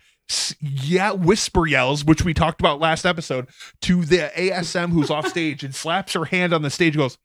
yeah 0.59 1.11
whisper 1.11 1.65
yells 1.65 2.03
which 2.03 2.23
we 2.23 2.33
talked 2.33 2.59
about 2.59 2.79
last 2.79 3.05
episode 3.05 3.47
to 3.81 4.03
the 4.05 4.31
asm 4.35 4.91
who's 4.91 5.09
off 5.09 5.27
stage 5.27 5.63
and 5.63 5.73
slaps 5.73 6.13
her 6.13 6.25
hand 6.25 6.53
on 6.53 6.61
the 6.61 6.69
stage 6.69 6.95
and 6.95 7.01
goes 7.01 7.17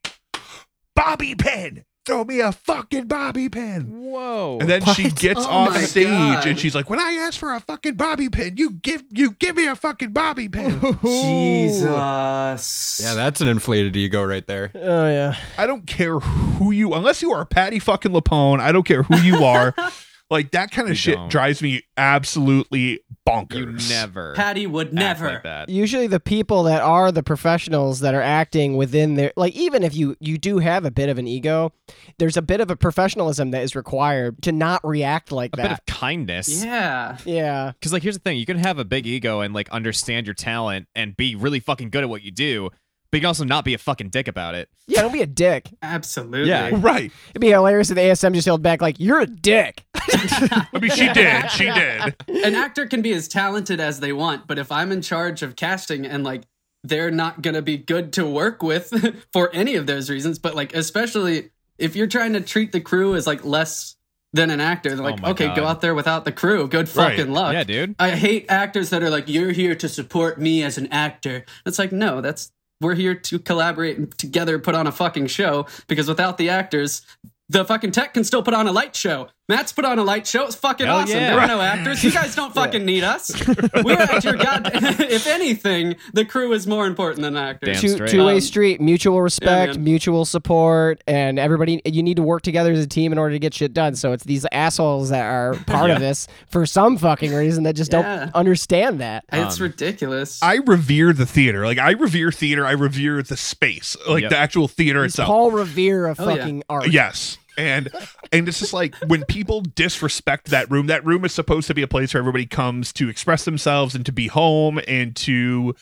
bobby 0.94 1.34
pin 1.34 1.84
throw 2.10 2.24
me 2.24 2.40
a 2.40 2.50
fucking 2.50 3.06
bobby 3.06 3.48
pin 3.48 3.86
Whoa. 4.10 4.58
and 4.60 4.68
then 4.68 4.84
she 4.94 5.10
gets 5.10 5.40
Oh 5.40 5.48
off 5.48 5.70
my 5.70 5.82
stage 5.82 6.08
God. 6.08 6.46
and 6.46 6.58
she's 6.58 6.74
like 6.74 6.90
when 6.90 6.98
i 6.98 7.12
ask 7.26 7.38
for 7.38 7.54
a 7.54 7.60
fucking 7.60 7.94
bobby 7.94 8.28
pin 8.28 8.56
you 8.56 8.70
give 8.70 9.04
you 9.10 9.30
give 9.38 9.54
me 9.56 9.66
a 9.66 9.76
fucking 9.76 10.10
bobby 10.12 10.48
pin 10.48 10.80
Jesus. 11.02 13.00
Yeah, 13.02 13.14
that's 13.14 13.40
an 13.40 13.48
inflated 13.48 13.96
ego 13.96 14.22
right 14.24 14.46
there. 14.46 14.70
Oh 14.74 15.06
yeah. 15.08 15.36
I 15.56 15.66
don't 15.66 15.86
care 15.86 16.18
who 16.18 16.70
you, 16.72 16.92
unless 16.94 17.22
you 17.22 17.32
are 17.32 17.44
Patti 17.44 17.78
fucking 17.78 18.12
LuPone. 18.12 18.60
I 18.60 18.72
don't 18.72 18.84
care 18.84 19.02
who 19.02 19.16
you 19.18 19.44
are. 19.44 19.74
Like 20.30 20.52
that 20.52 20.70
kind 20.70 20.86
of 20.86 20.90
You 20.90 20.94
shit 20.94 21.14
don't. 21.16 21.28
drives 21.30 21.60
me 21.60 21.82
absolutely 21.96 23.00
bonkers. 23.26 23.90
You 23.90 23.94
never 23.94 24.34
Patti 24.34 24.66
would 24.66 24.88
act 24.88 24.94
never. 24.94 25.28
like 25.32 25.42
that. 25.42 25.68
usually 25.68 26.06
the 26.06 26.20
people 26.20 26.62
that 26.64 26.82
are 26.82 27.10
the 27.12 27.22
professionals 27.22 28.00
that 28.00 28.14
are 28.14 28.22
acting 28.22 28.76
within 28.76 29.14
their 29.14 29.32
like 29.36 29.54
even 29.54 29.82
if 29.82 29.94
you 29.94 30.16
you 30.20 30.38
do 30.38 30.58
have 30.58 30.84
a 30.84 30.90
bit 30.90 31.08
of 31.08 31.18
an 31.18 31.26
ego 31.26 31.72
there's 32.18 32.36
a 32.36 32.42
bit 32.42 32.60
of 32.60 32.70
a 32.70 32.76
professionalism 32.76 33.50
that 33.50 33.62
is 33.62 33.74
required 33.74 34.40
to 34.42 34.52
not 34.52 34.80
react 34.86 35.32
like 35.32 35.50
A 35.54 35.56
that 35.56 35.66
A 35.66 35.68
bit 35.70 35.72
of 35.78 35.86
kindness. 35.86 36.64
Yeah. 36.64 37.16
yeah 37.24 37.72
Because 37.72 37.92
like 37.92 38.02
here's 38.02 38.16
the 38.16 38.22
thing, 38.22 38.38
you 38.38 38.46
can 38.46 38.58
have 38.58 38.78
a 38.78 38.84
big 38.84 39.06
ego 39.06 39.40
and 39.40 39.52
like 39.54 39.68
understand 39.70 40.26
your 40.26 40.34
talent 40.34 40.86
and 40.94 41.16
be 41.16 41.34
really 41.34 41.60
fucking 41.60 41.90
good 41.90 42.02
at 42.04 42.08
what 42.08 42.22
you 42.22 42.30
do, 42.30 42.70
but 43.10 43.16
you 43.18 43.20
can 43.22 43.26
also 43.28 43.44
not 43.44 43.64
be 43.64 43.74
a 43.74 43.78
fucking 43.78 44.08
dick 44.10 44.28
about 44.28 44.54
it. 44.54 44.68
yeah 44.86 45.02
don't 45.02 45.12
be 45.12 45.22
a 45.22 45.26
dick 45.26 45.68
Absolutely. 45.82 46.48
Yeah. 46.48 46.70
Right. 46.72 47.10
it'd 47.30 47.40
be 47.40 47.48
hilarious 47.48 47.90
if 47.90 47.96
the 47.96 48.02
asm 48.02 48.34
just 48.34 48.46
held 48.46 48.62
back 48.62 48.80
like 48.80 48.98
you're 48.98 49.20
a 49.20 49.26
dick 49.26 49.84
I 50.12 50.66
mean, 50.80 50.90
she 50.90 51.08
did. 51.12 51.50
She 51.50 51.64
did. 51.70 52.14
An 52.44 52.54
actor 52.54 52.86
can 52.86 53.00
be 53.02 53.12
as 53.12 53.28
talented 53.28 53.80
as 53.80 54.00
they 54.00 54.12
want, 54.12 54.46
but 54.46 54.58
if 54.58 54.72
I'm 54.72 54.90
in 54.92 55.02
charge 55.02 55.42
of 55.42 55.54
casting 55.56 56.04
and 56.04 56.24
like 56.24 56.42
they're 56.82 57.10
not 57.10 57.42
gonna 57.42 57.62
be 57.62 57.76
good 57.76 58.12
to 58.14 58.26
work 58.26 58.62
with 58.62 59.24
for 59.32 59.50
any 59.54 59.76
of 59.76 59.86
those 59.86 60.10
reasons, 60.10 60.38
but 60.38 60.54
like 60.54 60.74
especially 60.74 61.50
if 61.78 61.94
you're 61.96 62.06
trying 62.06 62.32
to 62.32 62.40
treat 62.40 62.72
the 62.72 62.80
crew 62.80 63.14
as 63.14 63.26
like 63.26 63.44
less 63.44 63.96
than 64.32 64.50
an 64.50 64.60
actor, 64.60 64.90
they're 64.94 65.04
oh 65.06 65.10
like, 65.10 65.20
my 65.22 65.30
okay, 65.30 65.54
go 65.54 65.64
out 65.66 65.80
there 65.80 65.94
without 65.94 66.24
the 66.24 66.32
crew. 66.32 66.66
Good 66.68 66.94
Right. 66.96 67.16
fucking 67.16 67.32
luck. 67.32 67.52
Yeah, 67.52 67.64
dude. 67.64 67.94
I 67.98 68.10
hate 68.10 68.46
actors 68.48 68.90
that 68.90 69.02
are 69.02 69.10
like, 69.10 69.28
you're 69.28 69.52
here 69.52 69.74
to 69.76 69.88
support 69.88 70.40
me 70.40 70.62
as 70.62 70.76
an 70.78 70.88
actor. 70.88 71.44
It's 71.66 71.78
like, 71.78 71.92
no, 71.92 72.20
that's 72.20 72.50
we're 72.80 72.94
here 72.94 73.14
to 73.14 73.38
collaborate 73.38 73.98
and 73.98 74.16
together 74.18 74.58
put 74.58 74.74
on 74.74 74.86
a 74.86 74.92
fucking 74.92 75.26
show 75.26 75.66
because 75.86 76.08
without 76.08 76.38
the 76.38 76.48
actors, 76.48 77.02
the 77.48 77.64
fucking 77.64 77.90
tech 77.90 78.14
can 78.14 78.24
still 78.24 78.42
put 78.42 78.54
on 78.54 78.66
a 78.66 78.72
light 78.72 78.94
show. 78.94 79.28
Matt's 79.50 79.72
put 79.72 79.84
on 79.84 79.98
a 79.98 80.02
light 80.04 80.26
show. 80.26 80.44
It's 80.46 80.54
fucking 80.54 80.86
Hell 80.86 80.96
awesome. 80.96 81.16
yeah. 81.18 81.30
There 81.32 81.40
are 81.40 81.46
no 81.46 81.60
actors. 81.60 82.02
You 82.02 82.10
guys 82.12 82.34
don't 82.34 82.54
fucking 82.54 82.84
need 82.84 83.04
us. 83.04 83.30
We're 83.84 83.98
at 83.98 84.24
your 84.24 84.36
god. 84.36 84.70
if 84.74 85.26
anything, 85.26 85.96
the 86.14 86.24
crew 86.24 86.52
is 86.52 86.66
more 86.66 86.86
important 86.86 87.22
than 87.22 87.36
actors. 87.36 87.80
Two, 87.80 88.06
two 88.06 88.24
way 88.24 88.34
Um, 88.34 88.40
street 88.40 88.80
mutual 88.80 89.20
respect 89.20 89.74
man. 89.74 89.84
mutual 89.84 90.24
support 90.24 91.02
and 91.06 91.38
everybody 91.38 91.82
you 91.84 92.02
need 92.02 92.16
to 92.16 92.22
work 92.22 92.42
together 92.42 92.72
as 92.72 92.84
a 92.84 92.86
team 92.86 93.12
in 93.12 93.18
order 93.18 93.34
to 93.34 93.38
get 93.38 93.52
shit 93.54 93.74
done 93.74 93.94
so 93.94 94.12
it's 94.12 94.24
these 94.24 94.46
assholes 94.52 95.10
that 95.10 95.24
are 95.24 95.54
part 95.66 95.90
of 95.90 95.98
this 96.00 96.28
for 96.48 96.64
some 96.66 96.96
fucking 96.96 97.34
reason 97.34 97.64
that 97.64 97.74
just 97.74 97.92
Yeah. 97.92 98.02
don't 98.02 98.34
understand 98.34 99.00
that 99.00 99.24
It's 99.32 99.58
Um, 99.58 99.64
ridiculous. 99.64 100.42
I 100.42 100.56
revere 100.64 101.12
the 101.12 101.26
theater. 101.26 101.64
Like 101.66 101.78
I 101.78 101.90
revere 101.92 102.30
theater. 102.32 102.64
I 102.66 102.72
revere 102.72 103.22
the 103.22 103.36
space, 103.36 103.96
like 104.08 104.22
Yep. 104.22 104.30
the 104.30 104.38
actual 104.38 104.68
theater 104.68 105.02
He's 105.02 105.12
itself. 105.12 105.26
paul 105.26 105.50
revere 105.50 106.06
of 106.06 106.20
Oh, 106.20 106.28
yeah. 106.28 106.36
fucking 106.36 106.62
art 106.68 106.88
Yes. 106.90 107.38
And 107.60 107.90
and 108.32 108.48
it's 108.48 108.58
just 108.58 108.72
like 108.72 108.94
when 109.06 109.24
people 109.24 109.60
disrespect 109.60 110.46
that 110.46 110.70
room, 110.70 110.86
that 110.86 111.04
room 111.04 111.24
is 111.24 111.32
supposed 111.32 111.66
to 111.68 111.74
be 111.74 111.82
a 111.82 111.88
place 111.88 112.14
where 112.14 112.20
everybody 112.20 112.46
comes 112.46 112.92
to 112.94 113.08
express 113.08 113.44
themselves 113.44 113.94
and 113.94 114.06
to 114.06 114.12
be 114.12 114.28
home 114.28 114.80
and 114.88 115.14
to 115.16 115.74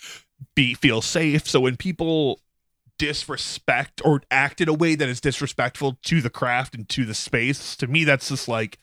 be 0.55 0.75
feel 0.75 1.01
safe. 1.01 1.49
So 1.49 1.61
when 1.61 1.77
people 1.77 2.41
disrespect 2.99 4.03
or 4.05 4.23
act 4.31 4.61
in 4.61 4.69
a 4.69 4.75
way 4.75 4.97
that 4.97 5.09
is 5.09 5.21
disrespectful 5.21 5.99
to 6.03 6.21
the 6.21 6.31
craft 6.31 6.75
and 6.75 6.89
to 6.89 7.05
the 7.05 7.15
space, 7.15 7.77
to 7.77 7.87
me 7.87 8.05
that's 8.05 8.29
just 8.29 8.49
like 8.49 8.79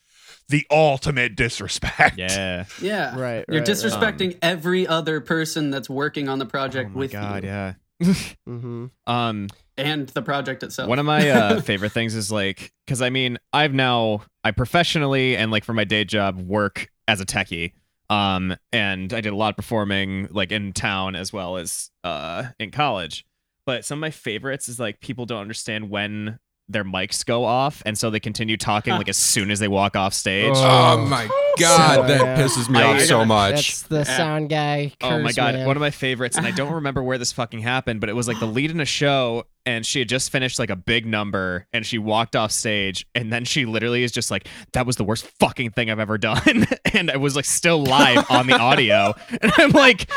the 0.48 0.66
ultimate 0.72 1.36
disrespect. 1.36 2.18
Yeah. 2.18 2.66
Yeah. 2.82 3.20
Right. 3.20 3.46
You're 3.50 3.60
right, 3.60 3.68
right. 3.68 3.68
disrespecting 3.68 4.38
every 4.42 4.88
other 4.88 5.20
person 5.20 5.72
that's 5.72 5.90
working 5.90 6.30
on 6.30 6.40
the 6.40 6.46
project 6.46 6.92
oh 6.92 6.96
my 6.96 7.00
with 7.00 7.12
god, 7.12 7.44
you 7.44 7.50
yeah. 7.50 7.74
mm-hmm. 8.04 8.86
Um 9.08 9.48
and 9.78 10.08
the 10.10 10.22
project 10.22 10.64
itself. 10.64 10.90
One 10.90 11.00
of 11.00 11.06
my 11.06 11.30
uh, 11.30 11.62
favorite 11.62 11.92
things 11.92 12.16
is 12.16 12.32
like, 12.32 12.72
because 12.86 13.02
I 13.02 13.10
mean, 13.10 13.38
I've 13.54 13.74
now 13.74 14.24
I 14.44 14.52
professionally 14.52 15.36
and 15.38 15.52
like 15.52 15.64
for 15.64 15.74
my 15.74 15.84
day 15.84 16.04
job 16.04 16.40
work 16.40 16.90
as 17.08 17.22
a 17.22 17.26
techie, 17.26 17.74
um, 18.10 18.56
and 18.72 19.12
I 19.14 19.22
did 19.22 19.34
a 19.34 19.36
lot 19.36 19.50
of 19.52 19.56
performing 19.58 20.28
like 20.32 20.52
in 20.52 20.74
town 20.74 21.16
as 21.16 21.34
well 21.34 21.58
as 21.58 21.92
uh 22.04 22.46
in 22.60 22.72
college. 22.72 23.26
But 23.66 23.84
some 23.84 23.98
of 23.98 24.02
my 24.02 24.12
favorites 24.12 24.70
is 24.70 24.80
like 24.80 25.00
people 25.00 25.26
don't 25.26 25.42
understand 25.42 25.90
when 25.90 26.40
their 26.68 26.84
mics 26.84 27.24
go 27.26 27.46
off, 27.46 27.84
and 27.86 27.98
so 27.98 28.10
they 28.10 28.20
continue 28.20 28.58
talking 28.58 28.94
like 28.94 29.08
as 29.10 29.18
soon 29.18 29.52
as 29.52 29.60
they 29.60 29.68
walk 29.68 29.96
off 29.96 30.14
stage. 30.14 30.54
Oh, 30.56 30.98
oh 31.00 31.06
my 31.06 31.28
god, 31.60 31.96
So, 31.96 32.04
that 32.08 32.22
yeah. 32.22 32.38
pisses 32.44 32.70
me 32.70 32.80
I- 32.80 32.84
off 32.84 32.96
I 32.96 33.00
so 33.06 33.16
gotta- 33.18 33.26
much. 33.28 33.54
That's 33.56 33.82
the 33.84 34.04
sound 34.06 34.50
guy. 34.50 34.94
Oh 35.02 35.20
my 35.20 35.28
curse 35.28 35.36
god, 35.36 35.56
man. 35.56 35.68
one 35.68 35.78
of 35.78 35.82
my 35.82 35.92
favorites, 35.92 36.38
and 36.38 36.46
I 36.48 36.52
don't 36.52 36.74
remember 36.74 37.04
where 37.04 37.18
this 37.18 37.32
fucking 37.32 37.60
happened, 37.60 38.00
but 38.00 38.10
it 38.10 38.14
was 38.16 38.28
like 38.28 38.40
the 38.40 38.48
lead 38.48 38.72
in 38.72 38.80
a 38.80 38.86
show, 38.86 39.46
and 39.68 39.86
she 39.86 40.00
had 40.00 40.10
just 40.10 40.32
finished 40.32 40.58
like 40.58 40.70
a 40.72 40.76
big 40.76 41.06
number, 41.06 41.68
and 41.72 41.86
she 41.86 41.98
walked 42.00 42.36
off 42.36 42.52
stage, 42.52 43.06
and 43.14 43.32
then 43.32 43.46
she 43.46 43.66
literally 43.66 44.04
is 44.04 44.12
just 44.12 44.32
like, 44.32 44.48
"That 44.74 44.88
was 44.88 44.96
the 44.96 45.04
worst 45.04 45.28
fucking 45.40 45.72
thing 45.72 45.92
I've 45.92 46.00
ever 46.00 46.18
done," 46.18 46.66
and 46.94 47.12
I 47.12 47.18
was 47.18 47.36
like 47.36 47.46
still 47.46 47.84
live 47.84 48.26
on 48.32 48.48
the 48.48 48.58
audio, 48.60 49.14
and 49.42 49.52
I'm 49.58 49.70
like, 49.72 50.10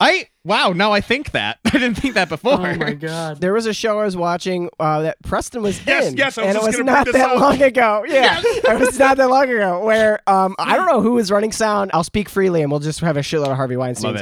I 0.00 0.26
wow, 0.44 0.72
now 0.72 0.92
I 0.92 1.00
think 1.00 1.32
that 1.32 1.58
I 1.66 1.70
didn't 1.70 1.94
think 1.96 2.14
that 2.14 2.28
before. 2.28 2.52
Oh 2.54 2.74
my 2.76 2.92
god. 2.94 3.40
There 3.40 3.52
was 3.52 3.66
a 3.66 3.72
show 3.74 3.98
I 3.98 4.04
was 4.04 4.16
watching 4.16 4.70
uh, 4.78 5.02
that 5.02 5.20
Preston 5.22 5.62
was 5.62 5.84
Yes, 5.86 6.08
in, 6.08 6.16
yes, 6.16 6.38
I 6.38 6.42
was 6.46 6.56
and 6.56 6.64
it 6.64 6.66
was 6.66 6.78
not 6.86 7.04
this 7.06 7.14
that 7.14 7.30
up. 7.30 7.40
long 7.40 7.60
ago. 7.62 8.04
Yeah, 8.08 8.40
it 8.44 8.78
was 8.78 8.98
not 8.98 9.16
that 9.16 9.28
long 9.28 9.44
ago. 9.50 9.84
Where 9.84 10.20
um, 10.28 10.54
I 10.58 10.76
don't 10.76 10.86
know 10.86 11.00
who 11.00 11.12
was 11.12 11.30
running 11.30 11.52
sound. 11.52 11.90
I'll 11.94 12.04
speak 12.04 12.28
freely, 12.28 12.62
and 12.62 12.70
we'll 12.70 12.80
just 12.80 13.00
have 13.00 13.16
a 13.16 13.20
shitload 13.20 13.50
of 13.50 13.56
Harvey 13.56 13.76
Weinstein. 13.76 14.16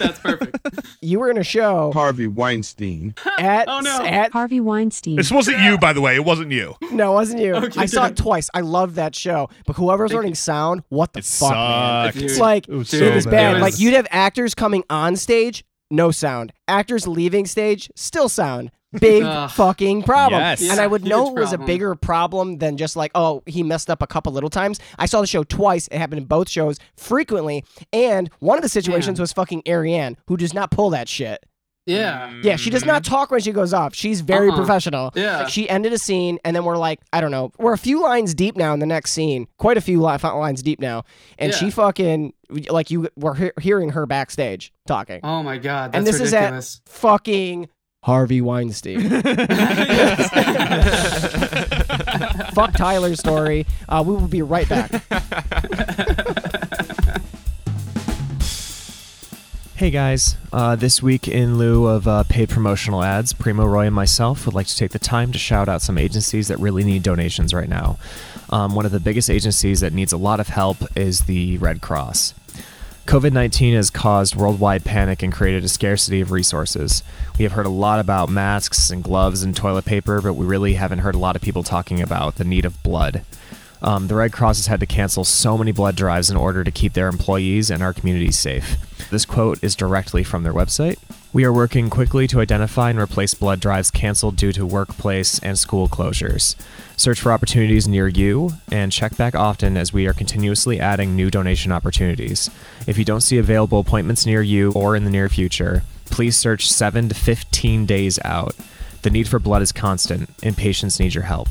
it. 0.00 0.04
That's 0.04 0.18
perfect. 0.20 0.58
You 1.00 1.20
were 1.20 1.30
in 1.30 1.38
a 1.38 1.44
show 1.44 1.92
Harvey 1.92 2.26
Weinstein. 2.26 3.14
at 3.38 3.68
Oh, 3.68 3.80
no. 3.80 4.00
at 4.04 4.32
Harvey 4.32 4.60
Weinstein. 4.60 5.16
This 5.16 5.30
wasn't 5.30 5.58
you, 5.60 5.78
by 5.78 5.92
the 5.92 6.00
way. 6.00 6.14
It 6.16 6.24
wasn't 6.24 6.50
you. 6.52 6.74
no, 6.92 7.12
it 7.12 7.14
wasn't 7.14 7.40
you. 7.40 7.54
Okay, 7.64 7.80
I 7.80 7.86
saw 7.86 8.06
it 8.06 8.16
twice. 8.16 8.50
I 8.54 8.60
love 8.60 8.96
that 8.96 9.14
show, 9.14 9.48
but 9.66 9.76
whoever's 9.76 10.12
running 10.12 10.34
sound, 10.34 10.82
what 10.88 11.12
the 11.12 11.20
It 11.20 11.24
fuck, 11.24 11.50
man? 11.52 12.12
It's 12.16 12.38
like 12.38 12.68
It 12.68 12.74
was 12.74 12.90
Dude, 12.90 13.02
it 13.02 13.14
was 13.14 13.24
bad. 13.26 13.54
bad. 13.54 13.62
Like 13.62 13.78
you'd 13.78 13.94
have 13.94 14.06
actors 14.10 14.54
coming 14.54 14.84
on 14.90 15.16
stage, 15.16 15.64
no 15.94 16.10
sound. 16.10 16.52
Actors 16.68 17.06
leaving 17.06 17.46
stage, 17.46 17.90
still 17.94 18.28
sound. 18.28 18.70
Big 19.00 19.22
Ugh. 19.24 19.50
fucking 19.50 20.02
problem. 20.02 20.40
Yes. 20.40 20.68
And 20.70 20.80
I 20.80 20.86
would 20.86 21.02
huge 21.02 21.10
know 21.10 21.28
it 21.28 21.34
was 21.34 21.52
a 21.52 21.56
problem. 21.56 21.66
bigger 21.66 21.94
problem 21.96 22.58
than 22.58 22.76
just 22.76 22.94
like, 22.96 23.10
oh, 23.14 23.42
he 23.46 23.62
messed 23.62 23.90
up 23.90 24.02
a 24.02 24.06
couple 24.06 24.32
little 24.32 24.50
times. 24.50 24.78
I 24.98 25.06
saw 25.06 25.20
the 25.20 25.26
show 25.26 25.42
twice. 25.42 25.88
It 25.88 25.98
happened 25.98 26.18
in 26.20 26.26
both 26.26 26.48
shows 26.48 26.78
frequently. 26.96 27.64
And 27.92 28.30
one 28.38 28.56
of 28.58 28.62
the 28.62 28.68
situations 28.68 29.18
Man. 29.18 29.22
was 29.22 29.32
fucking 29.32 29.62
Ariane, 29.66 30.16
who 30.28 30.36
does 30.36 30.54
not 30.54 30.70
pull 30.70 30.90
that 30.90 31.08
shit. 31.08 31.44
Yeah. 31.86 32.32
Yeah, 32.42 32.56
she 32.56 32.70
does 32.70 32.84
not 32.86 33.04
talk 33.04 33.30
when 33.30 33.40
she 33.40 33.52
goes 33.52 33.74
off. 33.74 33.94
She's 33.94 34.22
very 34.22 34.48
Uh-uh. 34.48 34.56
professional. 34.56 35.10
Yeah. 35.14 35.40
Like, 35.40 35.48
she 35.50 35.68
ended 35.68 35.92
a 35.92 35.98
scene, 35.98 36.38
and 36.44 36.56
then 36.56 36.64
we're 36.64 36.78
like, 36.78 37.00
I 37.12 37.20
don't 37.20 37.30
know, 37.30 37.52
we're 37.58 37.74
a 37.74 37.78
few 37.78 38.00
lines 38.02 38.34
deep 38.34 38.56
now 38.56 38.72
in 38.72 38.80
the 38.80 38.86
next 38.86 39.10
scene, 39.12 39.46
quite 39.58 39.76
a 39.76 39.82
few 39.82 40.00
lines 40.00 40.62
deep 40.62 40.80
now, 40.80 41.04
and 41.38 41.52
Yeah. 41.52 41.58
she 41.58 41.70
fucking 41.70 42.32
like 42.70 42.90
you 42.90 43.08
were 43.16 43.34
he- 43.34 43.50
hearing 43.60 43.90
her 43.90 44.06
backstage 44.06 44.72
talking, 44.86 45.20
Oh 45.24 45.42
my 45.42 45.58
god. 45.58 45.92
That's 45.92 45.98
and 45.98 46.06
this 46.06 46.20
ridiculous. 46.20 46.66
is 46.74 46.80
at 46.86 46.88
fucking 46.90 47.68
Harvey 48.04 48.40
Weinstein. 48.40 49.00
Fuck 52.54 52.72
Tyler's 52.74 53.18
story. 53.18 53.66
Uh, 53.88 54.04
we 54.06 54.14
will 54.14 54.28
be 54.28 54.42
right 54.42 54.68
back. 54.68 54.90
Hey 59.84 59.90
guys, 59.90 60.36
uh, 60.50 60.76
this 60.76 61.02
week 61.02 61.28
in 61.28 61.58
lieu 61.58 61.84
of 61.84 62.08
uh, 62.08 62.24
paid 62.24 62.48
promotional 62.48 63.04
ads, 63.04 63.34
Primo 63.34 63.66
Roy 63.66 63.84
and 63.84 63.94
myself 63.94 64.46
would 64.46 64.54
like 64.54 64.66
to 64.68 64.76
take 64.78 64.92
the 64.92 64.98
time 64.98 65.30
to 65.32 65.38
shout 65.38 65.68
out 65.68 65.82
some 65.82 65.98
agencies 65.98 66.48
that 66.48 66.58
really 66.58 66.84
need 66.84 67.02
donations 67.02 67.52
right 67.52 67.68
now. 67.68 67.98
Um, 68.48 68.74
one 68.74 68.86
of 68.86 68.92
the 68.92 68.98
biggest 68.98 69.28
agencies 69.28 69.80
that 69.80 69.92
needs 69.92 70.10
a 70.10 70.16
lot 70.16 70.40
of 70.40 70.48
help 70.48 70.78
is 70.96 71.26
the 71.26 71.58
Red 71.58 71.82
Cross. 71.82 72.32
COVID 73.04 73.34
19 73.34 73.74
has 73.74 73.90
caused 73.90 74.34
worldwide 74.34 74.86
panic 74.86 75.22
and 75.22 75.30
created 75.30 75.64
a 75.64 75.68
scarcity 75.68 76.22
of 76.22 76.32
resources. 76.32 77.02
We 77.38 77.42
have 77.42 77.52
heard 77.52 77.66
a 77.66 77.68
lot 77.68 78.00
about 78.00 78.30
masks 78.30 78.88
and 78.88 79.04
gloves 79.04 79.42
and 79.42 79.54
toilet 79.54 79.84
paper, 79.84 80.22
but 80.22 80.32
we 80.32 80.46
really 80.46 80.74
haven't 80.74 81.00
heard 81.00 81.14
a 81.14 81.18
lot 81.18 81.36
of 81.36 81.42
people 81.42 81.62
talking 81.62 82.00
about 82.00 82.36
the 82.36 82.44
need 82.44 82.64
of 82.64 82.82
blood. 82.82 83.22
Um, 83.84 84.08
the 84.08 84.14
Red 84.14 84.32
Cross 84.32 84.56
has 84.56 84.66
had 84.66 84.80
to 84.80 84.86
cancel 84.86 85.24
so 85.24 85.58
many 85.58 85.70
blood 85.70 85.94
drives 85.94 86.30
in 86.30 86.38
order 86.38 86.64
to 86.64 86.70
keep 86.70 86.94
their 86.94 87.06
employees 87.06 87.70
and 87.70 87.82
our 87.82 87.92
communities 87.92 88.38
safe. 88.38 88.78
This 89.10 89.26
quote 89.26 89.62
is 89.62 89.76
directly 89.76 90.24
from 90.24 90.42
their 90.42 90.54
website. 90.54 90.96
We 91.34 91.44
are 91.44 91.52
working 91.52 91.90
quickly 91.90 92.26
to 92.28 92.40
identify 92.40 92.88
and 92.88 92.98
replace 92.98 93.34
blood 93.34 93.60
drives 93.60 93.90
canceled 93.90 94.36
due 94.36 94.52
to 94.52 94.64
workplace 94.64 95.38
and 95.40 95.58
school 95.58 95.86
closures. 95.86 96.56
Search 96.96 97.20
for 97.20 97.30
opportunities 97.30 97.86
near 97.86 98.08
you 98.08 98.52
and 98.72 98.90
check 98.90 99.18
back 99.18 99.34
often 99.34 99.76
as 99.76 99.92
we 99.92 100.06
are 100.06 100.14
continuously 100.14 100.80
adding 100.80 101.14
new 101.14 101.30
donation 101.30 101.70
opportunities. 101.70 102.48
If 102.86 102.96
you 102.96 103.04
don't 103.04 103.20
see 103.20 103.36
available 103.36 103.80
appointments 103.80 104.24
near 104.24 104.40
you 104.40 104.72
or 104.72 104.96
in 104.96 105.04
the 105.04 105.10
near 105.10 105.28
future, 105.28 105.82
please 106.06 106.38
search 106.38 106.70
7 106.72 107.10
to 107.10 107.14
15 107.14 107.84
days 107.84 108.18
out. 108.24 108.54
The 109.02 109.10
need 109.10 109.28
for 109.28 109.38
blood 109.38 109.60
is 109.60 109.72
constant, 109.72 110.30
and 110.42 110.56
patients 110.56 110.98
need 110.98 111.14
your 111.14 111.24
help. 111.24 111.48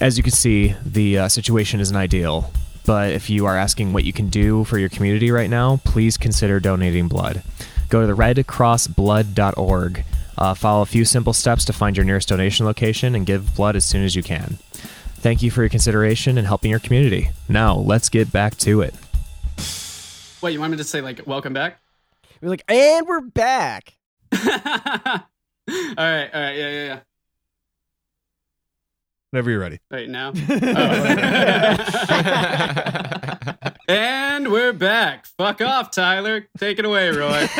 As 0.00 0.16
you 0.16 0.24
can 0.24 0.32
see, 0.32 0.74
the 0.84 1.18
uh, 1.18 1.28
situation 1.28 1.78
isn't 1.80 1.96
ideal, 1.96 2.50
but 2.84 3.12
if 3.12 3.30
you 3.30 3.46
are 3.46 3.56
asking 3.56 3.92
what 3.92 4.04
you 4.04 4.12
can 4.12 4.28
do 4.28 4.64
for 4.64 4.78
your 4.78 4.88
community 4.88 5.30
right 5.30 5.48
now, 5.48 5.80
please 5.84 6.16
consider 6.16 6.58
donating 6.58 7.06
blood. 7.06 7.42
Go 7.88 8.00
to 8.00 8.06
the 8.06 8.12
redcrossblood.org, 8.16 10.04
uh, 10.36 10.54
follow 10.54 10.82
a 10.82 10.86
few 10.86 11.04
simple 11.04 11.32
steps 11.32 11.64
to 11.66 11.72
find 11.72 11.96
your 11.96 12.04
nearest 12.04 12.28
donation 12.28 12.66
location, 12.66 13.14
and 13.14 13.24
give 13.24 13.54
blood 13.54 13.76
as 13.76 13.84
soon 13.84 14.02
as 14.04 14.16
you 14.16 14.22
can. 14.22 14.58
Thank 15.16 15.42
you 15.42 15.50
for 15.52 15.62
your 15.62 15.70
consideration 15.70 16.38
and 16.38 16.46
helping 16.46 16.70
your 16.72 16.80
community. 16.80 17.30
Now, 17.48 17.76
let's 17.76 18.08
get 18.08 18.32
back 18.32 18.56
to 18.58 18.80
it. 18.80 18.94
Wait, 20.42 20.52
you 20.52 20.60
want 20.60 20.72
me 20.72 20.76
to 20.76 20.84
say 20.84 21.00
like 21.00 21.24
welcome 21.26 21.52
back? 21.52 21.78
We're 22.42 22.50
like, 22.50 22.64
and 22.68 23.06
we're 23.06 23.20
back. 23.20 23.94
all 24.34 24.40
right, 24.42 25.24
all 25.96 26.06
right, 26.06 26.28
yeah, 26.56 26.68
yeah, 26.68 26.84
yeah. 26.84 27.00
Whenever 29.34 29.50
you're 29.50 29.58
ready. 29.58 29.80
Right 29.90 30.08
now. 30.08 30.32
Oh. 33.36 33.74
and 33.88 34.52
we're 34.52 34.72
back. 34.72 35.26
Fuck 35.36 35.60
off, 35.60 35.90
Tyler. 35.90 36.46
Take 36.56 36.78
it 36.78 36.84
away, 36.84 37.10
Roy. 37.10 37.48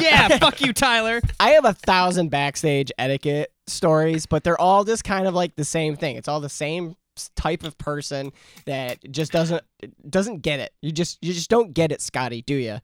yeah, 0.00 0.38
fuck 0.40 0.62
you, 0.62 0.72
Tyler. 0.72 1.20
I 1.38 1.50
have 1.50 1.66
a 1.66 1.74
thousand 1.74 2.30
backstage 2.30 2.90
etiquette 2.98 3.52
stories, 3.66 4.24
but 4.24 4.42
they're 4.42 4.60
all 4.60 4.84
just 4.84 5.04
kind 5.04 5.26
of 5.26 5.34
like 5.34 5.56
the 5.56 5.64
same 5.64 5.96
thing. 5.96 6.16
It's 6.16 6.28
all 6.28 6.40
the 6.40 6.48
same 6.48 6.96
type 7.34 7.62
of 7.62 7.76
person 7.76 8.32
that 8.64 8.98
just 9.10 9.32
doesn't 9.32 9.62
doesn't 10.08 10.40
get 10.40 10.60
it. 10.60 10.72
You 10.80 10.92
just 10.92 11.18
you 11.20 11.34
just 11.34 11.50
don't 11.50 11.74
get 11.74 11.92
it, 11.92 12.00
Scotty, 12.00 12.40
do 12.42 12.54
you? 12.54 12.78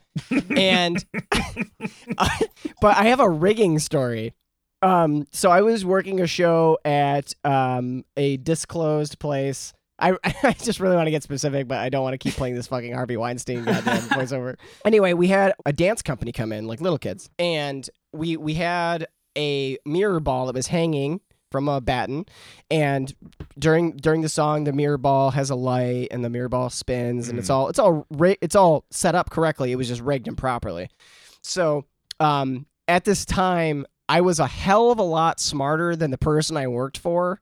and 0.56 1.02
but 2.80 2.96
I 2.96 3.04
have 3.04 3.20
a 3.20 3.30
rigging 3.30 3.78
story. 3.78 4.34
Um, 4.82 5.26
so 5.30 5.50
I 5.50 5.62
was 5.62 5.84
working 5.84 6.20
a 6.20 6.26
show 6.26 6.78
at 6.84 7.32
um 7.44 8.04
a 8.16 8.36
disclosed 8.38 9.18
place. 9.18 9.72
I, 9.98 10.16
I 10.42 10.52
just 10.52 10.80
really 10.80 10.96
want 10.96 11.06
to 11.06 11.10
get 11.10 11.22
specific, 11.22 11.68
but 11.68 11.78
I 11.78 11.88
don't 11.88 12.02
want 12.02 12.14
to 12.14 12.18
keep 12.18 12.34
playing 12.34 12.56
this 12.56 12.66
fucking 12.66 12.92
Harvey 12.92 13.16
Weinstein 13.16 13.64
goddamn 13.64 14.02
voiceover. 14.08 14.56
Anyway, 14.84 15.12
we 15.12 15.28
had 15.28 15.54
a 15.64 15.72
dance 15.72 16.02
company 16.02 16.32
come 16.32 16.52
in, 16.52 16.66
like 16.66 16.80
little 16.80 16.98
kids, 16.98 17.30
and 17.38 17.88
we 18.12 18.36
we 18.36 18.54
had 18.54 19.06
a 19.38 19.78
mirror 19.86 20.20
ball 20.20 20.46
that 20.46 20.54
was 20.54 20.66
hanging 20.66 21.20
from 21.52 21.68
a 21.68 21.80
batten, 21.80 22.24
and 22.70 23.14
during 23.58 23.92
during 23.96 24.22
the 24.22 24.28
song, 24.28 24.64
the 24.64 24.72
mirror 24.72 24.98
ball 24.98 25.30
has 25.30 25.50
a 25.50 25.54
light, 25.54 26.08
and 26.10 26.24
the 26.24 26.30
mirror 26.30 26.48
ball 26.48 26.70
spins, 26.70 27.28
and 27.28 27.38
it's 27.38 27.50
all 27.50 27.68
it's 27.68 27.78
all 27.78 28.06
it's 28.10 28.56
all 28.56 28.84
set 28.90 29.14
up 29.14 29.30
correctly. 29.30 29.70
It 29.70 29.76
was 29.76 29.86
just 29.86 30.00
rigged 30.00 30.26
improperly. 30.26 30.88
So 31.42 31.84
um, 32.18 32.66
at 32.88 33.04
this 33.04 33.24
time, 33.24 33.86
I 34.12 34.20
was 34.20 34.38
a 34.38 34.46
hell 34.46 34.90
of 34.90 34.98
a 34.98 35.02
lot 35.02 35.40
smarter 35.40 35.96
than 35.96 36.10
the 36.10 36.18
person 36.18 36.58
I 36.58 36.66
worked 36.66 36.98
for, 36.98 37.40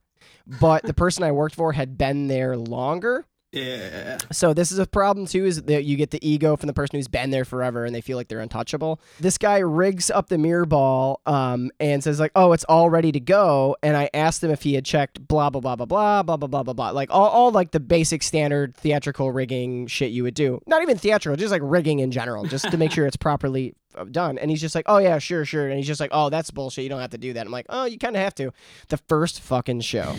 but 0.61 0.83
the 0.83 0.93
person 0.93 1.21
I 1.21 1.33
worked 1.33 1.53
for 1.53 1.73
had 1.73 1.97
been 1.97 2.27
there 2.27 2.55
longer. 2.55 3.25
yeah. 3.51 4.17
So 4.31 4.53
this 4.53 4.71
is 4.71 4.79
a 4.79 4.87
problem 4.87 5.25
too, 5.25 5.43
is 5.43 5.63
that 5.63 5.83
you 5.83 5.97
get 5.97 6.11
the 6.11 6.25
ego 6.25 6.55
from 6.55 6.67
the 6.67 6.73
person 6.73 6.97
who's 6.97 7.09
been 7.09 7.29
there 7.29 7.43
forever 7.43 7.83
and 7.83 7.93
they 7.93 7.99
feel 7.99 8.15
like 8.15 8.29
they're 8.29 8.39
untouchable. 8.39 9.01
This 9.19 9.37
guy 9.37 9.57
rigs 9.57 10.09
up 10.09 10.29
the 10.29 10.37
mirror 10.37 10.65
ball 10.65 11.19
um, 11.25 11.71
and 11.81 12.01
says 12.01 12.21
like, 12.21 12.31
"Oh, 12.37 12.53
it's 12.53 12.63
all 12.63 12.89
ready 12.89 13.11
to 13.11 13.19
go." 13.19 13.75
And 13.83 13.97
I 13.97 14.09
asked 14.13 14.41
him 14.41 14.51
if 14.51 14.63
he 14.63 14.75
had 14.75 14.85
checked 14.85 15.27
blah 15.27 15.49
blah 15.49 15.59
blah 15.59 15.75
blah 15.75 15.85
blah 15.85 16.23
blah 16.23 16.37
blah 16.37 16.47
blah 16.47 16.63
blah 16.63 16.73
blah, 16.73 16.89
like 16.91 17.09
all, 17.11 17.27
all 17.27 17.51
like 17.51 17.71
the 17.71 17.81
basic 17.81 18.23
standard 18.23 18.77
theatrical 18.77 19.33
rigging 19.33 19.87
shit 19.87 20.11
you 20.11 20.23
would 20.23 20.35
do. 20.35 20.61
Not 20.67 20.81
even 20.83 20.97
theatrical, 20.97 21.35
just 21.35 21.51
like 21.51 21.61
rigging 21.65 21.99
in 21.99 22.11
general, 22.11 22.45
just 22.45 22.71
to 22.71 22.77
make 22.77 22.91
sure 22.93 23.05
it's 23.05 23.17
properly 23.17 23.71
uh, 23.71 23.80
done. 24.11 24.37
And 24.37 24.49
he's 24.49 24.61
just 24.61 24.75
like, 24.75 24.85
"Oh 24.87 24.97
yeah, 24.97 25.19
sure, 25.19 25.45
sure." 25.45 25.67
And 25.67 25.77
he's 25.77 25.87
just 25.87 25.99
like, 25.99 26.11
"Oh, 26.13 26.29
that's 26.29 26.51
bullshit. 26.51 26.83
You 26.83 26.89
don't 26.89 26.99
have 27.01 27.11
to 27.11 27.17
do 27.17 27.33
that." 27.33 27.45
I'm 27.45 27.51
like, 27.51 27.65
"Oh, 27.69 27.85
you 27.85 27.97
kind 27.97 28.15
of 28.15 28.21
have 28.21 28.35
to." 28.35 28.51
The 28.89 28.97
first 28.97 29.41
fucking 29.41 29.81
show 29.81 30.15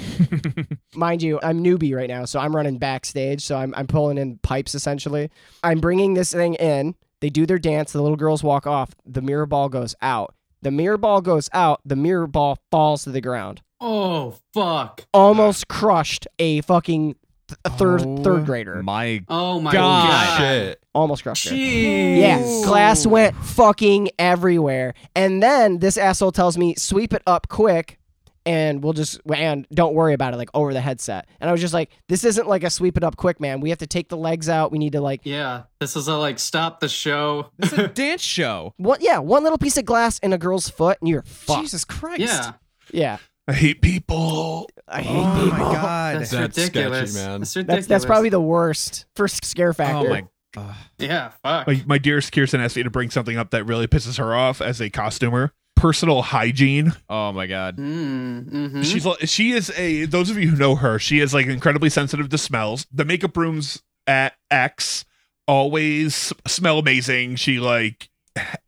mind 0.95 1.23
you, 1.23 1.38
I'm 1.43 1.62
newbie 1.62 1.95
right 1.95 2.09
now, 2.09 2.25
so 2.25 2.41
I'm 2.41 2.55
running 2.55 2.79
backstage, 2.79 3.43
so 3.43 3.57
I'm 3.57 3.75
I'm 3.75 3.87
pulling 3.87 4.19
in 4.19 4.38
pipes 4.38 4.75
essentially. 4.75 5.31
I'm 5.62 5.81
bringing 5.81 6.14
this 6.14 6.33
thing 6.33 6.55
in. 6.55 6.95
They 7.21 7.31
do 7.31 7.47
their 7.47 7.59
dance. 7.59 7.93
The 7.93 8.02
little 8.02 8.17
girls 8.17 8.43
walk 8.43 8.67
off. 8.67 8.91
The 9.07 9.23
mirror 9.23 9.47
ball 9.47 9.69
goes 9.69 9.95
out. 10.02 10.35
The 10.62 10.71
mirror 10.71 10.99
ball 10.99 11.21
goes 11.21 11.49
out. 11.52 11.81
The 11.85 11.97
mirror 11.97 12.26
ball 12.26 12.59
falls 12.71 13.05
to 13.05 13.11
the 13.11 13.21
ground. 13.21 13.62
Oh 13.81 14.38
fuck. 14.55 15.07
Almost 15.12 15.69
crushed 15.69 16.26
a 16.38 16.61
fucking 16.61 17.17
a 17.64 17.71
third 17.71 18.02
Oh 18.02 18.16
third 18.23 18.44
grader. 18.47 18.82
My 18.82 19.25
Oh 19.28 19.61
my 19.61 19.73
God. 19.73 20.09
god. 20.09 20.38
Shit. 20.38 20.82
Almost 20.94 21.23
crushed 21.23 21.49
her. 21.49 21.54
Jeez. 21.54 22.18
Yeah, 22.18 22.38
glass 22.66 23.06
went 23.06 23.35
fucking 23.37 24.11
everywhere. 24.18 24.95
And 25.15 25.43
then 25.43 25.78
this 25.78 25.97
asshole 25.97 26.32
tells 26.32 26.58
me, 26.58 26.75
sweep 26.76 27.12
it 27.15 27.23
up 27.26 27.49
quick 27.49 27.99
and 28.45 28.82
we'll 28.82 28.93
just, 28.93 29.21
and 29.32 29.67
don't 29.73 29.95
worry 29.95 30.15
about 30.15 30.34
it, 30.34 30.36
like 30.36 30.50
over 30.52 30.73
the 30.75 30.80
headset. 30.80 31.28
And 31.41 31.49
I 31.49 31.52
was 31.52 31.60
just 31.60 31.73
like, 31.73 31.91
this 32.08 32.25
isn't 32.25 32.49
like 32.49 32.65
a 32.65 32.71
sweep 32.71 32.97
it 32.97 33.04
up 33.04 33.17
quick, 33.17 33.38
man. 33.41 33.60
We 33.60 33.71
have 33.71 33.78
to 33.78 33.86
take 33.86 34.08
the 34.08 34.17
legs 34.17 34.49
out. 34.49 34.73
We 34.73 34.78
need 34.78 34.93
to 34.93 35.00
like, 35.00 35.21
Yeah. 35.25 35.62
This 35.80 35.95
is 35.97 36.08
a 36.08 36.17
like 36.17 36.38
stop 36.41 36.80
the 36.80 36.88
show. 36.88 37.50
It's 37.58 37.73
a 37.73 37.86
dance 37.95 38.21
show. 38.23 38.75
what, 38.78 39.00
yeah, 39.00 39.19
one 39.19 39.45
little 39.45 39.58
piece 39.58 39.76
of 39.78 39.84
glass 39.84 40.19
in 40.19 40.32
a 40.32 40.38
girl's 40.38 40.69
foot 40.69 40.99
and 41.00 41.08
you're 41.08 41.23
fucked. 41.23 41.60
Jesus 41.62 41.84
Christ. 41.84 42.21
yeah. 42.21 42.52
Yeah. 42.93 43.19
I 43.52 43.56
hate 43.56 43.82
people. 43.82 44.69
I 44.88 45.02
hate 45.02 45.17
Oh 45.17 45.23
my 45.47 45.58
people. 45.58 45.73
god. 45.73 46.17
That's, 46.21 46.30
That's 46.30 46.58
ridiculous. 46.58 47.12
sketchy, 47.12 47.28
man. 47.28 47.41
That's 47.41 47.56
ridiculous. 47.56 47.86
That's, 47.86 47.86
that's 47.88 48.04
probably 48.06 48.28
the 48.30 48.41
worst 48.41 49.06
for 49.17 49.28
scare 49.28 49.73
factor. 49.73 50.08
Oh 50.08 50.10
my. 50.10 50.25
Uh, 50.56 50.75
Yeah. 50.99 51.30
Fuck. 51.43 51.67
My, 51.67 51.82
my 51.86 51.99
dearest 51.99 52.32
Kirsten 52.32 52.60
asked 52.60 52.76
me 52.76 52.82
to 52.82 52.91
bring 52.91 53.10
something 53.10 53.36
up 53.36 53.50
that 53.50 53.65
really 53.65 53.86
pisses 53.86 54.19
her 54.19 54.34
off 54.34 54.60
as 54.60 54.80
a 54.80 54.91
costumer. 54.91 55.52
Personal 55.76 56.23
hygiene. 56.23 56.93
oh 57.08 57.32
my 57.32 57.47
god. 57.47 57.76
Mm, 57.76 58.50
mhm. 58.50 58.84
She's 58.84 59.04
li- 59.04 59.17
she 59.26 59.50
is 59.52 59.71
a 59.76 60.04
those 60.04 60.30
of 60.30 60.36
you 60.38 60.49
who 60.50 60.56
know 60.56 60.76
her, 60.76 60.99
she 61.00 61.19
is 61.19 61.34
like 61.34 61.47
incredibly 61.47 61.91
sensitive 61.91 62.28
to 62.28 62.38
smells. 62.38 62.86
The 62.93 63.04
makeup 63.04 63.36
rooms 63.36 63.82
at 64.06 64.34
X 64.50 65.04
always 65.49 66.32
smell 66.47 66.78
amazing. 66.78 67.36
She 67.36 67.58
like 67.58 68.08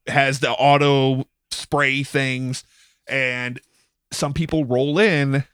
has 0.09 0.41
the 0.41 0.51
auto 0.51 1.27
spray 1.53 2.03
things 2.03 2.65
and 3.07 3.61
some 4.17 4.33
people 4.33 4.65
roll 4.65 4.99
in 4.99 5.45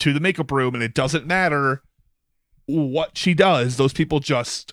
to 0.00 0.12
the 0.12 0.20
makeup 0.20 0.50
room 0.50 0.74
and 0.74 0.82
it 0.82 0.94
doesn't 0.94 1.26
matter 1.26 1.82
what 2.66 3.16
she 3.16 3.34
does. 3.34 3.76
Those 3.76 3.92
people 3.92 4.20
just 4.20 4.72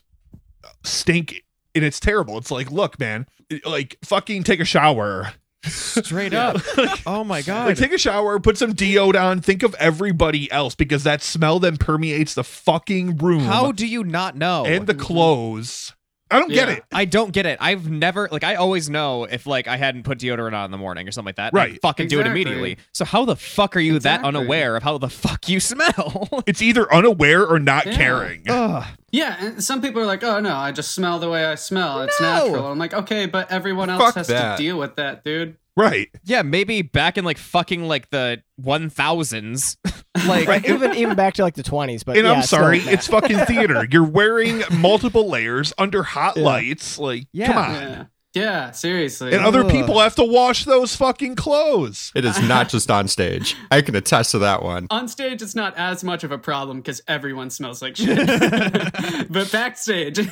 stink 0.83 1.43
and 1.75 1.83
it's 1.83 1.99
terrible. 1.99 2.37
It's 2.37 2.51
like, 2.51 2.71
look, 2.71 2.99
man, 2.99 3.25
like 3.65 3.97
fucking 4.03 4.43
take 4.43 4.59
a 4.59 4.65
shower. 4.65 5.33
Straight 5.65 6.33
up. 6.33 6.57
oh 7.05 7.23
my 7.23 7.41
god. 7.41 7.67
Like, 7.67 7.77
take 7.77 7.93
a 7.93 7.97
shower, 7.97 8.39
put 8.39 8.57
some 8.57 8.73
deod 8.73 9.19
on, 9.19 9.39
think 9.41 9.63
of 9.63 9.73
everybody 9.75 10.51
else 10.51 10.75
because 10.75 11.03
that 11.03 11.21
smell 11.21 11.59
then 11.59 11.77
permeates 11.77 12.33
the 12.33 12.43
fucking 12.43 13.17
room 13.17 13.41
How 13.41 13.71
do 13.71 13.87
you 13.87 14.03
not 14.03 14.35
know? 14.35 14.65
and 14.65 14.87
the 14.87 14.93
clothes. 14.93 15.93
I 16.33 16.39
don't 16.39 16.49
get 16.51 16.69
it. 16.69 16.83
I 16.91 17.05
don't 17.05 17.31
get 17.31 17.45
it. 17.45 17.57
I've 17.61 17.89
never 17.89 18.27
like 18.31 18.43
I 18.43 18.55
always 18.55 18.89
know 18.89 19.23
if 19.25 19.45
like 19.45 19.67
I 19.67 19.77
hadn't 19.77 20.03
put 20.03 20.17
deodorant 20.19 20.53
on 20.53 20.65
in 20.65 20.71
the 20.71 20.77
morning 20.77 21.07
or 21.07 21.11
something 21.11 21.27
like 21.27 21.35
that. 21.37 21.53
and 21.53 21.59
I 21.61 21.63
Right. 21.65 21.81
fucking 21.81 22.07
do 22.07 22.19
it 22.19 22.27
immediately. 22.27 22.77
So 22.93 23.05
how 23.05 23.25
the 23.25 23.35
fuck 23.35 23.75
are 23.75 23.79
you 23.79 23.95
Exactly. 23.95 24.23
that 24.23 24.27
unaware 24.37 24.75
of 24.75 24.83
how 24.83 24.97
the 24.97 25.09
fuck 25.09 25.47
you 25.47 25.59
smell? 25.59 26.29
It's 26.47 26.61
either 26.61 26.91
unaware 26.93 27.45
or 27.45 27.59
not 27.59 27.85
Yeah. 27.85 27.95
caring. 27.95 28.43
Ugh. 28.49 28.83
Yeah, 29.11 29.35
and 29.39 29.63
some 29.63 29.81
people 29.81 30.01
are 30.01 30.05
like, 30.05 30.23
"Oh 30.23 30.39
no, 30.39 30.55
I 30.55 30.71
just 30.71 30.93
smell 30.95 31.19
the 31.19 31.29
way 31.29 31.45
I 31.45 31.55
smell. 31.55 32.01
It's 32.01 32.19
No. 32.19 32.45
natural." 32.47 32.67
I'm 32.71 32.79
like, 32.79 32.93
"Okay, 32.93 33.27
but 33.27 33.51
everyone 33.51 33.89
else 33.89 34.01
Fuck 34.03 34.15
has 34.15 34.27
that. 34.27 34.57
to 34.57 34.63
deal 34.63 34.77
with 34.77 34.95
that, 34.95 35.23
dude." 35.23 35.55
Right. 35.75 36.09
Yeah, 36.23 36.43
maybe 36.43 36.81
back 36.83 37.17
in 37.17 37.25
like 37.25 37.37
fucking 37.37 37.87
like 37.87 38.09
the 38.11 38.43
one 38.57 38.89
thousands. 38.89 39.77
like 40.27 40.47
Right, 40.47 40.63
even 40.69 40.93
even 40.95 41.15
back 41.15 41.33
to 41.35 41.41
like 41.43 41.55
the 41.55 41.63
20s, 41.63 42.05
but 42.05 42.15
And 42.17 42.27
yeah, 42.27 42.33
I'm 42.33 42.43
sorry, 42.43 42.79
bad. 42.79 42.93
it's 42.93 43.07
fucking 43.07 43.39
theater. 43.45 43.87
You're 43.89 44.03
wearing 44.03 44.61
multiple 44.71 45.27
layers 45.29 45.73
under 45.77 46.03
hot 46.03 46.37
Yeah. 46.37 46.43
lights. 46.43 46.99
Like, 46.99 47.25
Yeah. 47.33 47.47
come 47.47 47.57
on. 47.57 48.07
Yeah, 48.33 48.43
yeah, 48.43 48.71
seriously. 48.71 49.33
And 49.33 49.43
other 49.43 49.63
Ugh. 49.63 49.71
people 49.71 49.99
have 49.99 50.15
to 50.15 50.23
wash 50.23 50.65
those 50.65 50.95
fucking 50.95 51.35
clothes. 51.35 52.11
It 52.15 52.25
is 52.25 52.41
not 52.41 52.69
just 52.69 52.89
on 52.89 53.07
stage. 53.07 53.55
I 53.69 53.81
can 53.81 53.95
attest 53.95 54.31
to 54.31 54.39
that 54.39 54.63
one. 54.63 54.87
On 54.89 55.07
stage, 55.07 55.41
it's 55.41 55.55
not 55.55 55.75
as 55.77 56.03
much 56.03 56.23
of 56.23 56.31
a 56.31 56.37
problem 56.37 56.77
because 56.77 57.01
everyone 57.07 57.49
smells 57.49 57.81
like 57.81 57.95
shit. 57.95 58.17
but 59.29 59.51
backstage, 59.51 60.17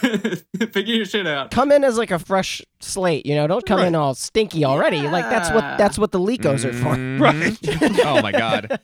figure 0.72 0.96
your 0.96 1.06
shit 1.06 1.28
out. 1.28 1.52
come 1.52 1.72
in 1.72 1.84
as 1.84 1.98
like 1.98 2.12
a 2.12 2.20
fresh 2.20 2.62
slate, 2.80 3.26
you 3.26 3.36
know. 3.36 3.48
Don't 3.48 3.66
come 3.66 3.82
in 3.82 3.96
all 3.96 4.16
stinky 4.16 4.66
already. 4.66 5.02
Like 5.02 5.30
that's 5.30 5.52
what 5.52 5.78
that's 5.78 5.98
what 6.00 6.12
the 6.12 6.20
Lekos 6.20 6.66
are 6.66 6.74
for. 6.74 6.96
Mhm. 6.96 7.20
Right. 7.20 8.06
oh 8.06 8.22
my 8.22 8.32
god. 8.32 8.80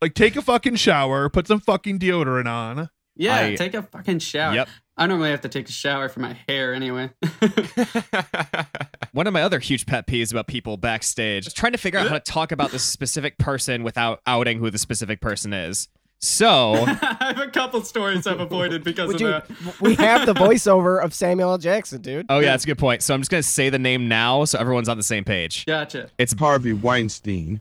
Like, 0.00 0.14
take 0.14 0.36
a 0.36 0.42
fucking 0.42 0.76
shower, 0.76 1.28
put 1.28 1.46
some 1.46 1.60
fucking 1.60 1.98
deodorant 1.98 2.48
on. 2.48 2.88
Yeah, 3.16 3.36
I- 3.36 3.54
take 3.54 3.74
a 3.74 3.82
fucking 3.82 4.20
shower. 4.20 4.54
Yep. 4.54 4.68
I 5.02 5.06
normally 5.06 5.30
have 5.30 5.40
to 5.40 5.48
take 5.48 5.68
a 5.68 5.72
shower 5.72 6.08
for 6.08 6.20
my 6.20 6.36
hair 6.48 6.72
anyway. 6.74 7.10
One 9.12 9.26
of 9.26 9.32
my 9.32 9.42
other 9.42 9.58
huge 9.58 9.84
pet 9.84 10.06
peeves 10.06 10.30
about 10.30 10.46
people 10.46 10.76
backstage 10.76 11.46
is 11.48 11.52
trying 11.52 11.72
to 11.72 11.78
figure 11.78 11.98
out 11.98 12.06
how 12.06 12.14
to 12.14 12.20
talk 12.20 12.52
about 12.52 12.70
this 12.70 12.84
specific 12.84 13.36
person 13.36 13.82
without 13.82 14.20
outing 14.28 14.58
who 14.60 14.70
the 14.70 14.78
specific 14.78 15.20
person 15.20 15.52
is. 15.52 15.88
So, 16.20 16.74
I 16.86 17.16
have 17.36 17.40
a 17.40 17.48
couple 17.50 17.82
stories 17.82 18.28
I've 18.28 18.38
avoided 18.38 18.84
because 18.84 19.08
Well, 19.08 19.34
of 19.40 19.48
dude, 19.48 19.56
that. 19.66 19.80
we 19.80 19.96
have 19.96 20.24
the 20.24 20.34
voiceover 20.36 21.02
of 21.02 21.12
Samuel 21.12 21.50
L. 21.50 21.58
Jackson, 21.58 22.00
dude. 22.00 22.26
oh 22.28 22.38
yeah, 22.38 22.52
that's 22.52 22.62
a 22.62 22.68
good 22.68 22.78
point. 22.78 23.02
So 23.02 23.12
I'm 23.12 23.20
just 23.22 23.30
gonna 23.32 23.42
say 23.42 23.70
the 23.70 23.78
name 23.80 24.06
now, 24.06 24.44
so 24.44 24.56
everyone's 24.56 24.88
on 24.88 24.96
the 24.96 25.02
same 25.02 25.24
page. 25.24 25.66
Gotcha. 25.66 26.10
It's 26.18 26.32
Harvey 26.32 26.74
Weinstein. 26.74 27.60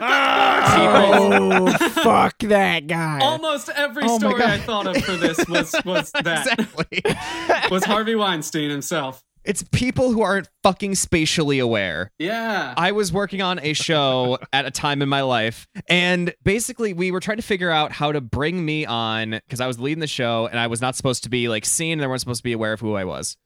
Oh, 0.00 1.76
fuck 2.02 2.38
that 2.40 2.86
guy. 2.86 3.20
Almost 3.20 3.68
every 3.70 4.04
Oh 4.06 4.18
story 4.18 4.42
I 4.42 4.58
thought 4.58 4.86
of 4.86 5.02
for 5.04 5.16
this 5.16 5.38
was 5.48 5.74
was 5.84 6.10
that 6.24 6.46
exactly. 6.48 7.02
was 7.70 7.84
Harvey 7.84 8.14
Weinstein 8.14 8.70
himself. 8.70 9.22
It's 9.42 9.62
people 9.72 10.12
who 10.12 10.20
aren't 10.20 10.48
fucking 10.62 10.96
spatially 10.96 11.60
aware. 11.60 12.10
Yeah. 12.18 12.74
I 12.76 12.92
was 12.92 13.10
working 13.10 13.40
on 13.40 13.58
a 13.58 13.72
show 13.72 14.38
at 14.52 14.66
a 14.66 14.70
time 14.70 15.00
in 15.00 15.08
my 15.08 15.22
life, 15.22 15.66
and 15.88 16.34
basically 16.44 16.92
we 16.92 17.10
were 17.10 17.20
trying 17.20 17.38
to 17.38 17.42
figure 17.42 17.70
out 17.70 17.90
how 17.90 18.12
to 18.12 18.20
bring 18.20 18.62
me 18.62 18.84
on 18.84 19.30
because 19.30 19.60
I 19.60 19.66
was 19.66 19.80
leading 19.80 20.00
the 20.00 20.06
show 20.06 20.46
and 20.46 20.58
I 20.58 20.66
was 20.66 20.82
not 20.82 20.94
supposed 20.94 21.22
to 21.24 21.30
be 21.30 21.48
like 21.48 21.64
seen, 21.64 21.92
and 21.92 22.02
they 22.02 22.06
weren't 22.06 22.20
supposed 22.20 22.40
to 22.40 22.44
be 22.44 22.52
aware 22.52 22.74
of 22.74 22.80
who 22.80 22.94
I 22.94 23.04
was. 23.04 23.36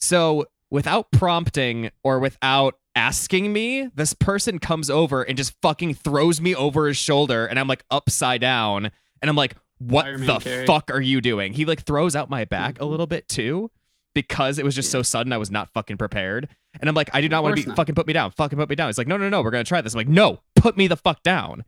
So 0.00 0.46
without 0.70 1.10
prompting 1.12 1.90
or 2.02 2.18
without 2.18 2.74
asking 2.96 3.52
me, 3.52 3.88
this 3.94 4.12
person 4.14 4.58
comes 4.58 4.90
over 4.90 5.22
and 5.22 5.36
just 5.36 5.54
fucking 5.62 5.94
throws 5.94 6.40
me 6.40 6.54
over 6.54 6.88
his 6.88 6.96
shoulder, 6.96 7.46
and 7.46 7.58
I'm 7.60 7.68
like 7.68 7.84
upside 7.90 8.40
down, 8.40 8.90
and 9.22 9.28
I'm 9.28 9.36
like, 9.36 9.54
what 9.78 10.06
Iron 10.06 10.20
Man 10.20 10.26
the 10.26 10.38
carry. 10.38 10.66
fuck 10.66 10.90
are 10.90 11.00
you 11.00 11.20
doing? 11.20 11.52
He 11.52 11.64
like 11.66 11.84
throws 11.84 12.16
out 12.16 12.30
my 12.30 12.44
back 12.46 12.80
a 12.80 12.84
little 12.84 13.06
bit 13.06 13.28
too. 13.28 13.70
Because 14.14 14.58
it 14.58 14.64
was 14.64 14.74
just 14.74 14.90
so 14.90 15.02
sudden, 15.02 15.30
I 15.30 15.36
was 15.36 15.50
not 15.50 15.68
fucking 15.74 15.98
prepared. 15.98 16.48
And 16.80 16.88
I'm 16.88 16.94
like, 16.94 17.10
I 17.12 17.20
do 17.20 17.28
not 17.28 17.42
want 17.42 17.54
to 17.54 17.62
be 17.62 17.68
not. 17.68 17.76
fucking 17.76 17.94
put 17.94 18.06
me 18.06 18.14
down. 18.14 18.30
Fucking 18.30 18.58
put 18.58 18.70
me 18.70 18.74
down. 18.74 18.88
He's 18.88 18.96
like, 18.96 19.06
no, 19.06 19.18
no, 19.18 19.28
no, 19.28 19.42
we're 19.42 19.50
gonna 19.50 19.62
try 19.62 19.82
this. 19.82 19.92
I'm 19.92 19.98
like, 19.98 20.08
no, 20.08 20.40
put 20.54 20.74
me 20.74 20.86
the 20.86 20.96
fuck 20.96 21.22
down. 21.22 21.66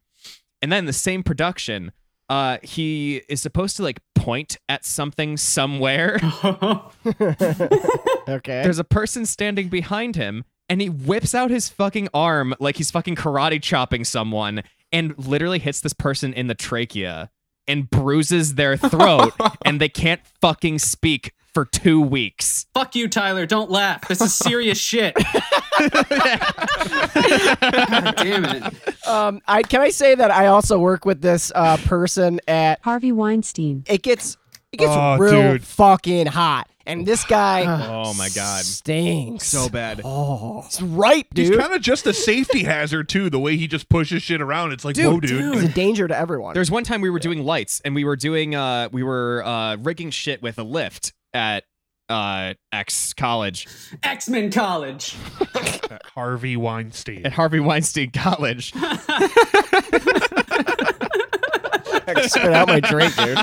And 0.62 0.72
then 0.72 0.86
the 0.86 0.94
same 0.94 1.22
production, 1.22 1.92
uh, 2.30 2.56
he 2.62 3.20
is 3.28 3.42
supposed 3.42 3.76
to 3.76 3.82
like 3.82 4.00
point 4.14 4.56
at 4.70 4.86
something 4.86 5.36
somewhere. 5.36 6.18
Okay. 8.28 8.62
There's 8.62 8.78
a 8.78 8.84
person 8.84 9.24
standing 9.24 9.68
behind 9.68 10.14
him, 10.16 10.44
and 10.68 10.80
he 10.80 10.88
whips 10.88 11.34
out 11.34 11.50
his 11.50 11.68
fucking 11.68 12.08
arm 12.14 12.54
like 12.60 12.76
he's 12.76 12.90
fucking 12.90 13.16
karate 13.16 13.62
chopping 13.62 14.04
someone, 14.04 14.62
and 14.92 15.18
literally 15.18 15.58
hits 15.58 15.80
this 15.80 15.92
person 15.92 16.32
in 16.32 16.46
the 16.46 16.54
trachea 16.54 17.30
and 17.66 17.90
bruises 17.90 18.54
their 18.54 18.76
throat, 18.76 19.32
and 19.64 19.80
they 19.80 19.88
can't 19.88 20.20
fucking 20.40 20.78
speak 20.78 21.32
for 21.52 21.64
two 21.64 22.00
weeks. 22.00 22.66
Fuck 22.74 22.94
you, 22.94 23.08
Tyler. 23.08 23.44
Don't 23.46 23.70
laugh. 23.70 24.06
This 24.08 24.20
is 24.20 24.34
serious 24.34 24.78
shit. 24.78 25.14
God 27.60 28.14
damn 28.16 28.44
it. 28.44 29.06
Um, 29.06 29.40
I 29.46 29.62
can 29.62 29.80
I 29.80 29.90
say 29.90 30.14
that 30.14 30.30
I 30.30 30.46
also 30.46 30.78
work 30.78 31.04
with 31.04 31.20
this 31.20 31.50
uh, 31.54 31.76
person 31.78 32.40
at. 32.48 32.80
Harvey 32.82 33.12
Weinstein. 33.12 33.84
It 33.86 34.02
gets 34.02 34.36
it 34.72 34.78
gets 34.78 34.92
Oh, 34.94 35.16
real 35.18 35.52
dude. 35.52 35.64
fucking 35.64 36.26
hot, 36.26 36.67
and 36.88 37.06
this 37.06 37.24
guy. 37.24 37.64
Oh 37.98 38.14
my 38.14 38.28
god. 38.30 38.64
Stinks 38.64 39.46
So 39.46 39.68
bad. 39.68 40.00
Oh, 40.04 40.62
it's 40.66 40.80
ripe, 40.80 41.26
dude. 41.34 41.48
He's 41.48 41.56
kind 41.56 41.72
of 41.74 41.82
just 41.82 42.06
a 42.06 42.14
safety 42.14 42.64
hazard 42.64 43.08
too. 43.08 43.28
The 43.30 43.38
way 43.38 43.56
he 43.56 43.66
just 43.68 43.88
pushes 43.88 44.22
shit 44.22 44.40
around, 44.40 44.72
it's 44.72 44.84
like, 44.84 44.94
Dude, 44.94 45.06
whoa, 45.06 45.20
dude. 45.20 45.54
He's 45.54 45.64
a 45.64 45.68
danger 45.68 46.08
to 46.08 46.16
everyone. 46.16 46.54
There's 46.54 46.70
one 46.70 46.84
time 46.84 47.00
we 47.00 47.10
were 47.10 47.18
doing 47.18 47.44
lights 47.44 47.80
and 47.84 47.94
we 47.94 48.04
were 48.04 48.16
doing 48.16 48.54
uh 48.54 48.88
we 48.92 49.02
were 49.02 49.42
uh 49.44 49.76
rigging 49.76 50.10
shit 50.10 50.42
with 50.42 50.58
a 50.58 50.62
lift 50.64 51.12
at 51.34 51.64
uh 52.08 52.54
X 52.72 53.12
college 53.12 53.66
X 54.02 54.28
Men 54.28 54.50
College. 54.50 55.14
Harvey 56.14 56.56
Weinstein. 56.56 57.26
at 57.26 57.32
Harvey 57.32 57.60
Weinstein 57.60 58.10
College. 58.10 58.72
spit 62.28 62.52
out 62.52 62.68
my 62.68 62.80
drink, 62.80 63.14
dude. 63.16 63.38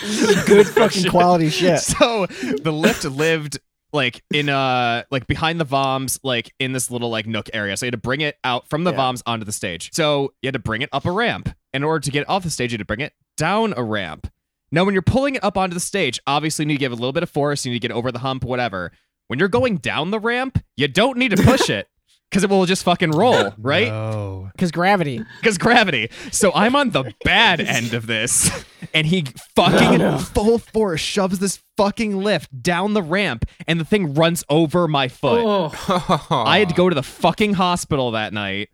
This 0.00 0.20
is 0.36 0.44
good 0.44 0.66
fucking 0.68 1.10
quality 1.10 1.50
shit. 1.50 1.80
So 1.80 2.26
the 2.26 2.72
lift 2.72 3.04
lived 3.04 3.58
like 3.92 4.22
in 4.32 4.48
uh 4.48 5.02
like 5.10 5.26
behind 5.26 5.60
the 5.60 5.66
VOMs, 5.66 6.18
like 6.22 6.52
in 6.60 6.72
this 6.72 6.90
little 6.90 7.10
like 7.10 7.26
nook 7.26 7.50
area. 7.52 7.76
So 7.76 7.86
you 7.86 7.88
had 7.88 7.92
to 7.92 7.98
bring 7.98 8.20
it 8.20 8.36
out 8.44 8.68
from 8.68 8.84
the 8.84 8.92
Yeah. 8.92 8.98
VOMs 8.98 9.22
onto 9.26 9.44
the 9.44 9.52
stage. 9.52 9.90
So 9.92 10.32
you 10.42 10.46
had 10.48 10.54
to 10.54 10.58
bring 10.60 10.82
it 10.82 10.88
up 10.92 11.06
a 11.06 11.10
ramp. 11.10 11.54
In 11.72 11.84
order 11.84 12.00
to 12.00 12.10
get 12.10 12.28
off 12.28 12.42
the 12.42 12.50
stage, 12.50 12.72
you 12.72 12.74
had 12.74 12.80
to 12.80 12.84
bring 12.84 13.00
it 13.00 13.12
down 13.36 13.74
a 13.76 13.82
ramp. 13.82 14.30
Now, 14.72 14.84
when 14.84 14.92
you're 14.94 15.02
pulling 15.02 15.34
it 15.34 15.42
up 15.42 15.56
onto 15.56 15.74
the 15.74 15.80
stage, 15.80 16.20
obviously 16.26 16.62
you 16.64 16.68
need 16.68 16.74
to 16.74 16.78
give 16.80 16.92
it 16.92 16.94
a 16.94 16.98
little 16.98 17.12
bit 17.12 17.22
of 17.24 17.30
force, 17.30 17.64
you 17.66 17.72
need 17.72 17.80
to 17.80 17.88
get 17.88 17.94
over 17.94 18.12
the 18.12 18.20
hump, 18.20 18.44
whatever. 18.44 18.92
When 19.26 19.38
you're 19.40 19.48
going 19.48 19.78
down 19.78 20.10
the 20.12 20.20
ramp, 20.20 20.62
you 20.76 20.86
don't 20.88 21.16
need 21.18 21.30
to 21.36 21.42
push 21.42 21.68
it. 21.70 21.88
Because 22.30 22.44
it 22.44 22.50
will 22.50 22.64
just 22.64 22.84
fucking 22.84 23.10
roll, 23.10 23.52
right? 23.58 23.88
Oh. 23.88 24.50
Because 24.52 24.70
gravity. 24.70 25.20
because 25.40 25.58
gravity. 25.58 26.10
So 26.30 26.52
I'm 26.54 26.76
on 26.76 26.90
the 26.90 27.12
bad 27.24 27.60
end 27.60 27.92
of 27.92 28.06
this, 28.06 28.64
and 28.94 29.04
he 29.06 29.24
fucking 29.56 30.18
full 30.18 30.58
force 30.58 31.00
shoves 31.00 31.40
this 31.40 31.60
fucking 31.76 32.16
lift 32.16 32.62
down 32.62 32.94
the 32.94 33.02
ramp, 33.02 33.46
and 33.66 33.80
the 33.80 33.84
thing 33.84 34.14
runs 34.14 34.44
over 34.48 34.86
my 34.86 35.08
foot. 35.08 35.42
Oh, 35.44 36.30
I 36.30 36.60
had 36.60 36.68
to 36.68 36.74
go 36.74 36.88
to 36.88 36.94
the 36.94 37.02
fucking 37.02 37.54
hospital 37.54 38.12
that 38.12 38.32
night. 38.32 38.68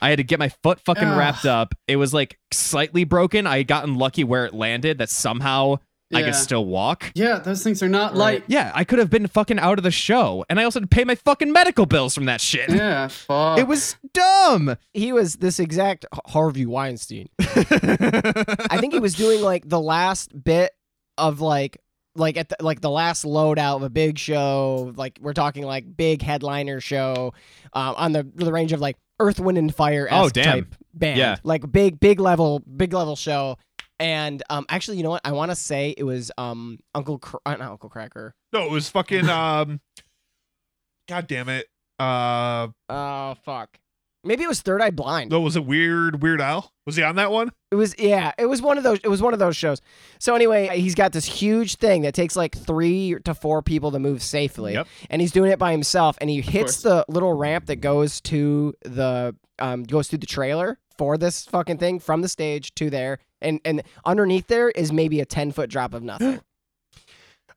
I 0.00 0.10
had 0.10 0.18
to 0.18 0.24
get 0.24 0.38
my 0.38 0.50
foot 0.62 0.78
fucking 0.80 1.08
Ugh. 1.08 1.18
wrapped 1.18 1.44
up. 1.44 1.74
It 1.86 1.96
was 1.96 2.12
like 2.14 2.38
slightly 2.52 3.04
broken. 3.04 3.46
I 3.46 3.58
had 3.58 3.66
gotten 3.68 3.94
lucky 3.96 4.22
where 4.22 4.44
it 4.46 4.54
landed 4.54 4.98
that 4.98 5.10
somehow 5.10 5.78
I 6.14 6.22
could 6.22 6.34
still 6.34 6.64
walk. 6.64 7.12
yeah, 7.14 7.38
those 7.38 7.62
things 7.62 7.82
are 7.82 7.88
not 7.88 8.16
light. 8.16 8.44
Yeah, 8.46 8.72
I 8.74 8.84
could 8.84 8.98
have 8.98 9.10
been 9.10 9.26
fucking 9.26 9.58
out 9.58 9.78
of 9.78 9.82
the 9.84 9.90
show. 9.90 10.44
And 10.48 10.58
I 10.58 10.64
also 10.64 10.80
had 10.80 10.90
to 10.90 10.94
pay 10.94 11.04
my 11.04 11.14
fucking 11.14 11.52
medical 11.52 11.84
bills 11.86 12.14
from 12.14 12.24
that 12.24 12.40
shit. 12.40 12.70
Yeah, 12.70 13.08
fuck. 13.08 13.58
It 13.58 13.66
was 13.66 13.96
dumb. 14.14 14.76
He 14.94 15.12
was 15.12 15.34
this 15.34 15.60
exact 15.60 16.06
Harvey 16.26 16.64
Weinstein. 16.66 17.28
I 17.38 18.78
think 18.80 18.94
he 18.94 19.00
was 19.00 19.14
doing 19.14 19.42
like 19.42 19.68
the 19.68 19.80
last 19.80 20.32
bit 20.44 20.72
of 21.16 21.40
like 21.40 21.78
like 22.14 22.36
at 22.36 22.48
the, 22.48 22.56
like 22.60 22.80
the 22.80 22.90
last 22.90 23.24
loadout 23.24 23.76
of 23.76 23.82
a 23.82 23.90
big 23.90 24.18
show. 24.18 24.92
Like 24.96 25.18
we're 25.20 25.34
talking 25.34 25.64
like 25.64 25.96
big 25.96 26.22
headliner 26.22 26.80
show 26.80 27.34
um, 27.72 27.94
on 27.96 28.12
the 28.12 28.26
the 28.34 28.52
range 28.52 28.72
of 28.72 28.80
like 28.80 28.96
Earth, 29.20 29.40
Wind, 29.40 29.58
and 29.58 29.74
Fire. 29.74 30.08
Oh, 30.10 30.28
damn. 30.28 30.44
type 30.44 30.74
band. 30.94 31.18
Yeah. 31.18 31.36
like 31.44 31.70
big 31.70 32.00
big 32.00 32.20
level 32.20 32.60
big 32.60 32.92
level 32.92 33.16
show. 33.16 33.56
And 34.00 34.42
um, 34.48 34.64
actually, 34.68 34.96
you 34.98 35.02
know 35.02 35.10
what? 35.10 35.22
I 35.24 35.32
want 35.32 35.50
to 35.50 35.56
say 35.56 35.94
it 35.96 36.04
was 36.04 36.30
um 36.38 36.78
Uncle 36.94 37.18
Cr- 37.18 37.36
uh, 37.44 37.56
not 37.56 37.70
Uncle 37.72 37.90
Kracker. 37.90 38.32
No, 38.52 38.64
it 38.64 38.70
was 38.70 38.88
fucking 38.88 39.28
um 39.28 39.80
God 41.08 41.26
damn 41.26 41.48
it. 41.48 41.66
Uh 41.98 42.68
Oh 42.88 43.34
fuck. 43.44 43.78
Maybe 44.24 44.42
it 44.42 44.48
was 44.48 44.60
Third 44.60 44.82
Eye 44.82 44.90
Blind. 44.90 45.30
no, 45.30 45.40
was 45.40 45.56
it 45.56 45.64
Weird 45.64 46.22
Weird 46.22 46.40
Al? 46.40 46.72
Was 46.86 46.96
he 46.96 47.02
on 47.02 47.16
that 47.16 47.30
one? 47.30 47.50
It 47.70 47.76
was 47.76 47.94
yeah, 47.98 48.32
it 48.38 48.46
was 48.46 48.60
one 48.60 48.76
of 48.76 48.84
those 48.84 48.98
it 49.02 49.08
was 49.08 49.22
one 49.22 49.32
of 49.32 49.38
those 49.38 49.56
shows. 49.56 49.80
So 50.18 50.34
anyway, 50.34 50.68
he's 50.78 50.94
got 50.94 51.12
this 51.12 51.24
huge 51.24 51.76
thing 51.76 52.02
that 52.02 52.14
takes 52.14 52.36
like 52.36 52.56
3 52.56 53.16
to 53.24 53.34
4 53.34 53.62
people 53.62 53.90
to 53.92 53.98
move 53.98 54.22
safely. 54.22 54.74
Yep. 54.74 54.86
And 55.10 55.20
he's 55.22 55.32
doing 55.32 55.50
it 55.50 55.58
by 55.58 55.72
himself 55.72 56.18
and 56.20 56.28
he 56.30 56.40
hits 56.40 56.82
the 56.82 57.04
little 57.08 57.32
ramp 57.32 57.66
that 57.66 57.76
goes 57.76 58.20
to 58.22 58.74
the 58.82 59.34
um 59.58 59.84
goes 59.84 60.08
through 60.08 60.18
the 60.18 60.26
trailer 60.26 60.78
for 60.96 61.16
this 61.16 61.44
fucking 61.46 61.78
thing 61.78 61.98
from 62.00 62.22
the 62.22 62.28
stage 62.28 62.74
to 62.74 62.90
there 62.90 63.18
and 63.40 63.60
and 63.64 63.82
underneath 64.04 64.46
there 64.48 64.70
is 64.70 64.92
maybe 64.92 65.20
a 65.20 65.24
10 65.26 65.52
foot 65.52 65.70
drop 65.70 65.94
of 65.94 66.02
nothing. 66.02 66.40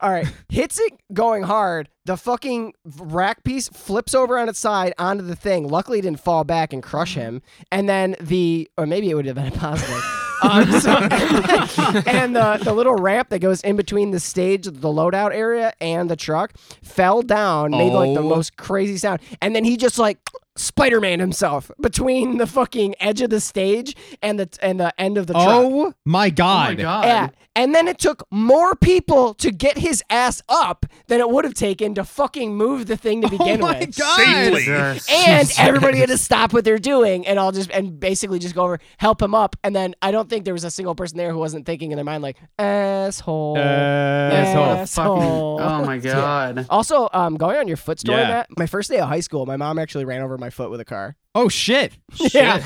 All 0.02 0.10
right, 0.10 0.26
hits 0.50 0.80
it 0.80 0.94
going 1.13 1.44
hard. 1.44 1.88
The 2.06 2.17
fucking 2.17 2.74
rack 2.98 3.44
piece 3.44 3.67
flips 3.70 4.15
over 4.15 4.39
on 4.39 4.50
its 4.50 4.58
side 4.58 4.96
onto 4.98 5.24
the 5.24 5.36
thing. 5.36 5.67
Luckily, 5.67 6.00
it 6.00 6.02
didn't 6.02 6.20
fall 6.22 6.44
back 6.44 6.74
and 6.74 6.82
crush 6.82 7.13
him. 7.13 7.44
And 7.72 7.88
then 7.88 8.15
the, 8.20 8.67
or 8.80 8.88
maybe 8.88 9.12
it 9.12 9.13
would 9.13 9.28
have 9.28 9.36
been 9.36 9.46
a 9.46 9.52
positive. 9.52 10.04
um, 10.41 10.72
so- 10.80 10.89
and 12.10 12.36
the, 12.36 12.60
the 12.63 12.74
little 12.74 12.96
ramp 12.96 13.30
that 13.30 13.39
goes 13.39 13.62
in 13.62 13.76
between 13.76 14.10
the 14.10 14.20
stage, 14.20 14.63
the 14.65 14.72
loadout 14.72 15.36
area, 15.36 15.72
and 15.80 16.10
the 16.10 16.15
truck 16.15 16.54
fell 16.82 17.22
down, 17.22 17.70
made 17.70 17.94
like 17.94 18.15
the 18.15 18.22
Oh. 18.24 18.28
most 18.28 18.58
crazy 18.58 18.98
sound. 18.98 19.20
And 19.39 19.56
then 19.56 19.63
he 19.63 19.78
just 19.78 20.00
like 20.00 20.17
Spider 20.62 21.02
Man 21.02 21.19
himself 21.19 21.71
between 21.82 22.38
the 22.38 22.47
fucking 22.47 22.95
edge 23.00 23.21
of 23.21 23.30
the 23.30 23.39
stage 23.41 23.95
and 24.21 24.39
the 24.39 24.50
and 24.62 24.80
the 24.80 24.93
end 25.02 25.17
of 25.17 25.28
the 25.28 25.34
truck. 25.34 25.47
Oh 25.47 25.93
my 26.06 26.28
oh 26.28 26.32
god. 26.32 26.78
my 26.78 26.84
god. 26.84 27.06
Yeah. 27.06 27.30
And 27.54 27.76
then 27.76 27.89
it 27.89 28.00
took 28.00 28.24
more 28.32 28.76
people 28.78 29.34
to 29.34 29.52
get 29.52 29.78
his 29.78 30.02
ass 30.10 30.41
up 30.47 30.86
than 31.08 31.19
it 31.19 31.30
would 31.30 31.43
have 31.43 31.54
taken 31.54 31.93
to 31.95 32.06
fucking 32.06 32.56
move 32.56 32.86
the 32.88 32.95
thing 32.95 33.21
to 33.24 33.30
begin 33.38 33.62
oh 33.62 33.67
my 33.67 33.80
with. 33.80 33.97
god. 33.97 34.17
Safely. 34.62 34.74
And 35.13 35.52
everybody 35.58 35.97
had 35.97 36.08
to 36.10 36.17
stop 36.17 36.54
what 36.54 36.63
they're 36.63 36.80
doing 36.80 37.28
and 37.28 37.38
I'll 37.38 37.52
just 37.52 37.69
and 37.71 38.00
basically 38.00 38.39
just 38.39 38.56
go 38.56 38.63
over, 38.63 38.80
help 39.00 39.21
him 39.21 39.36
up. 39.36 39.58
And 39.65 39.76
then 39.76 39.95
I 40.02 40.12
don't 40.12 40.30
think 40.30 40.45
there 40.45 40.54
was 40.54 40.63
a 40.63 40.71
single 40.71 40.95
person 40.95 41.17
there 41.17 41.32
who 41.34 41.39
wasn't 41.39 41.65
thinking 41.65 41.91
in 41.91 41.97
their 41.97 42.06
mind 42.06 42.24
like, 42.24 42.38
asshole. 42.58 43.58
Asshole. 43.58 44.63
Asshole. 44.63 45.58
Fucking, 45.60 45.76
oh 45.84 45.86
my 45.86 45.97
god. 45.97 46.67
Also, 46.69 47.10
um, 47.12 47.36
going 47.36 47.58
on 47.58 47.67
your 47.67 47.78
foot 47.78 48.00
story, 48.00 48.19
Yeah. 48.21 48.28
Matt, 48.30 48.47
my 48.58 48.65
first 48.65 48.89
day 48.89 49.00
of 49.00 49.10
high 49.10 49.19
school, 49.19 49.45
my 49.45 49.58
mom 49.58 49.78
actually 49.78 50.06
ran 50.06 50.21
over 50.21 50.38
my 50.38 50.51
foot 50.52 50.70
with 50.70 50.80
a 50.80 50.86
car. 50.86 51.18
Oh 51.34 51.48
shit. 51.50 51.94
Yeah. 52.34 52.58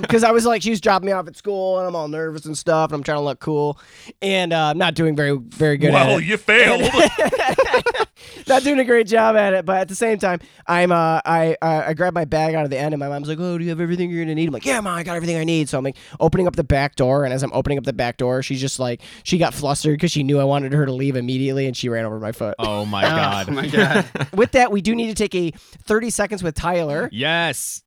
Because 0.00 0.22
I 0.24 0.30
was 0.30 0.44
like, 0.44 0.60
she 0.60 0.68
was 0.68 0.80
dropping 0.80 1.06
me 1.06 1.12
off 1.12 1.26
at 1.26 1.36
school 1.36 1.78
and 1.78 1.88
I'm 1.88 1.96
all 1.96 2.06
nervous 2.08 2.44
and 2.44 2.56
stuff 2.56 2.90
and 2.90 2.96
I'm 2.96 3.02
trying 3.02 3.16
to 3.16 3.22
look 3.22 3.40
cool 3.40 3.78
and 4.20 4.52
uh, 4.52 4.66
I'm 4.66 4.76
not 4.78 4.94
doing 4.94 5.16
very, 5.16 5.36
very 5.38 5.78
good 5.78 5.94
at 5.94 6.06
Well, 6.06 6.18
it. 6.18 6.24
you 6.24 6.36
failed. 6.36 6.82
not 8.46 8.62
doing 8.62 8.78
a 8.78 8.84
great 8.84 9.06
job 9.06 9.36
at 9.36 9.54
it, 9.54 9.64
but 9.64 9.78
at 9.78 9.88
the 9.88 9.94
same 9.94 10.18
time, 10.18 10.40
I'm 10.66 10.92
uh, 10.92 11.20
I 11.24 11.56
uh, 11.62 11.84
I 11.86 11.94
grabbed 11.94 12.14
my 12.14 12.24
bag 12.26 12.54
out 12.54 12.64
of 12.64 12.70
the 12.70 12.78
end, 12.78 12.92
and 12.94 12.98
my 13.00 13.08
mom's 13.08 13.28
like, 13.28 13.38
"Oh, 13.40 13.56
do 13.58 13.64
you 13.64 13.70
have 13.70 13.80
everything 13.80 14.10
you're 14.10 14.22
gonna 14.24 14.34
need?" 14.34 14.48
I'm 14.48 14.52
like, 14.52 14.66
"Yeah, 14.66 14.80
mom, 14.80 14.98
I 14.98 15.02
got 15.02 15.16
everything 15.16 15.36
I 15.36 15.44
need." 15.44 15.68
So 15.68 15.78
I'm 15.78 15.84
like 15.84 15.96
opening 16.20 16.46
up 16.46 16.56
the 16.56 16.64
back 16.64 16.96
door, 16.96 17.24
and 17.24 17.32
as 17.32 17.42
I'm 17.42 17.52
opening 17.52 17.78
up 17.78 17.84
the 17.84 17.92
back 17.92 18.16
door, 18.16 18.42
she's 18.42 18.60
just 18.60 18.78
like, 18.78 19.00
she 19.22 19.38
got 19.38 19.54
flustered 19.54 19.94
because 19.96 20.10
she 20.10 20.22
knew 20.22 20.38
I 20.40 20.44
wanted 20.44 20.72
her 20.72 20.84
to 20.86 20.92
leave 20.92 21.16
immediately, 21.16 21.66
and 21.66 21.76
she 21.76 21.88
ran 21.88 22.04
over 22.04 22.18
my 22.20 22.32
foot. 22.32 22.54
Oh 22.58 22.84
my 22.84 23.04
Oh 23.48 23.50
my 23.52 23.66
god. 23.66 24.06
with 24.34 24.52
that, 24.52 24.70
we 24.72 24.80
do 24.82 24.94
need 24.94 25.08
to 25.08 25.14
take 25.14 25.34
a 25.34 25.50
30 25.84 26.10
seconds 26.10 26.42
with 26.42 26.54
Tyler. 26.54 27.08
Yes. 27.12 27.77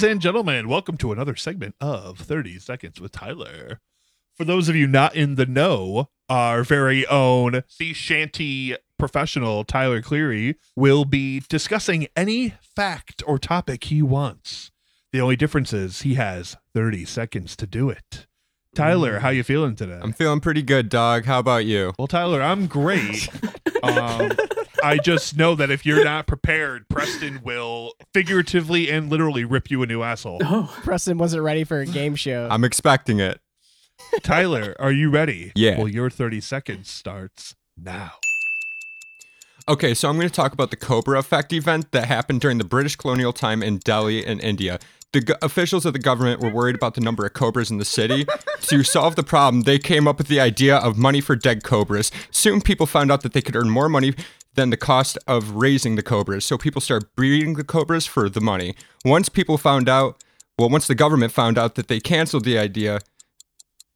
Ladies 0.00 0.12
and 0.12 0.22
gentlemen, 0.22 0.66
welcome 0.66 0.96
to 0.96 1.12
another 1.12 1.36
segment 1.36 1.74
of 1.78 2.18
30 2.20 2.58
Seconds 2.58 3.02
with 3.02 3.12
Tyler. 3.12 3.80
For 4.32 4.46
those 4.46 4.70
of 4.70 4.74
you 4.74 4.86
not 4.86 5.14
in 5.14 5.34
the 5.34 5.44
know, 5.44 6.08
our 6.26 6.64
very 6.64 7.06
own 7.08 7.64
sea 7.68 7.92
shanty 7.92 8.78
professional 8.98 9.62
Tyler 9.62 10.00
Cleary 10.00 10.56
will 10.74 11.04
be 11.04 11.42
discussing 11.50 12.06
any 12.16 12.54
fact 12.62 13.22
or 13.26 13.38
topic 13.38 13.84
he 13.84 14.00
wants. 14.00 14.70
The 15.12 15.20
only 15.20 15.36
difference 15.36 15.74
is 15.74 16.00
he 16.00 16.14
has 16.14 16.56
30 16.72 17.04
seconds 17.04 17.54
to 17.56 17.66
do 17.66 17.90
it. 17.90 18.26
Tyler, 18.74 19.18
how 19.18 19.28
you 19.28 19.42
feeling 19.42 19.76
today? 19.76 20.00
I'm 20.00 20.14
feeling 20.14 20.40
pretty 20.40 20.62
good, 20.62 20.88
dog. 20.88 21.26
How 21.26 21.40
about 21.40 21.66
you? 21.66 21.92
Well, 21.98 22.08
Tyler, 22.08 22.40
I'm 22.40 22.68
great. 22.68 23.28
um, 23.82 24.30
I 24.82 24.98
just 24.98 25.36
know 25.36 25.54
that 25.54 25.70
if 25.70 25.84
you're 25.86 26.04
not 26.04 26.26
prepared, 26.26 26.88
Preston 26.88 27.40
will 27.42 27.92
figuratively 28.12 28.90
and 28.90 29.10
literally 29.10 29.44
rip 29.44 29.70
you 29.70 29.82
a 29.82 29.86
new 29.86 30.02
asshole. 30.02 30.40
Oh, 30.52 30.74
Preston 30.82 31.16
wasn't 31.16 31.42
ready 31.44 31.62
for 31.64 31.80
a 31.80 31.86
game 31.86 32.16
show. 32.16 32.48
I'm 32.50 32.64
expecting 32.64 33.20
it. 33.20 33.40
Tyler, 34.22 34.74
are 34.80 34.90
you 34.90 35.10
ready? 35.10 35.52
Yeah. 35.54 35.78
Well, 35.78 35.86
your 35.88 36.10
30 36.10 36.40
seconds 36.40 36.90
starts 36.90 37.54
now. 37.76 38.12
Okay, 39.68 39.94
so 39.94 40.08
I'm 40.08 40.16
going 40.16 40.28
to 40.28 40.34
talk 40.34 40.52
about 40.52 40.70
the 40.70 40.76
Cobra 40.76 41.18
Effect 41.18 41.52
event 41.52 41.92
that 41.92 42.06
happened 42.06 42.40
during 42.40 42.58
the 42.58 42.64
British 42.64 42.96
colonial 42.96 43.32
time 43.32 43.62
in 43.62 43.78
Delhi 43.78 44.26
in 44.26 44.40
India. 44.40 44.80
The 45.12 45.20
go- 45.20 45.34
officials 45.42 45.84
of 45.86 45.92
the 45.92 45.98
government 45.98 46.40
were 46.40 46.50
worried 46.50 46.74
about 46.74 46.94
the 46.94 47.00
number 47.00 47.24
of 47.26 47.34
cobras 47.34 47.70
in 47.70 47.78
the 47.78 47.84
city. 47.84 48.26
to 48.62 48.82
solve 48.82 49.16
the 49.16 49.22
problem, 49.22 49.62
they 49.62 49.78
came 49.78 50.08
up 50.08 50.18
with 50.18 50.28
the 50.28 50.40
idea 50.40 50.76
of 50.76 50.96
money 50.98 51.20
for 51.20 51.36
dead 51.36 51.62
cobras. 51.62 52.10
Soon, 52.30 52.60
people 52.60 52.86
found 52.86 53.12
out 53.12 53.22
that 53.22 53.32
they 53.32 53.42
could 53.42 53.54
earn 53.56 53.70
more 53.70 53.88
money 53.88 54.14
than 54.54 54.70
the 54.70 54.76
cost 54.76 55.16
of 55.26 55.52
raising 55.52 55.96
the 55.96 56.02
cobras, 56.02 56.44
so 56.44 56.58
people 56.58 56.80
start 56.80 57.14
breeding 57.16 57.54
the 57.54 57.64
cobras 57.64 58.06
for 58.06 58.28
the 58.28 58.40
money. 58.40 58.74
Once 59.04 59.28
people 59.28 59.56
found 59.58 59.88
out, 59.88 60.22
well, 60.58 60.68
once 60.68 60.86
the 60.86 60.94
government 60.94 61.32
found 61.32 61.56
out 61.56 61.76
that 61.76 61.88
they 61.88 62.00
canceled 62.00 62.44
the 62.44 62.58
idea, 62.58 63.00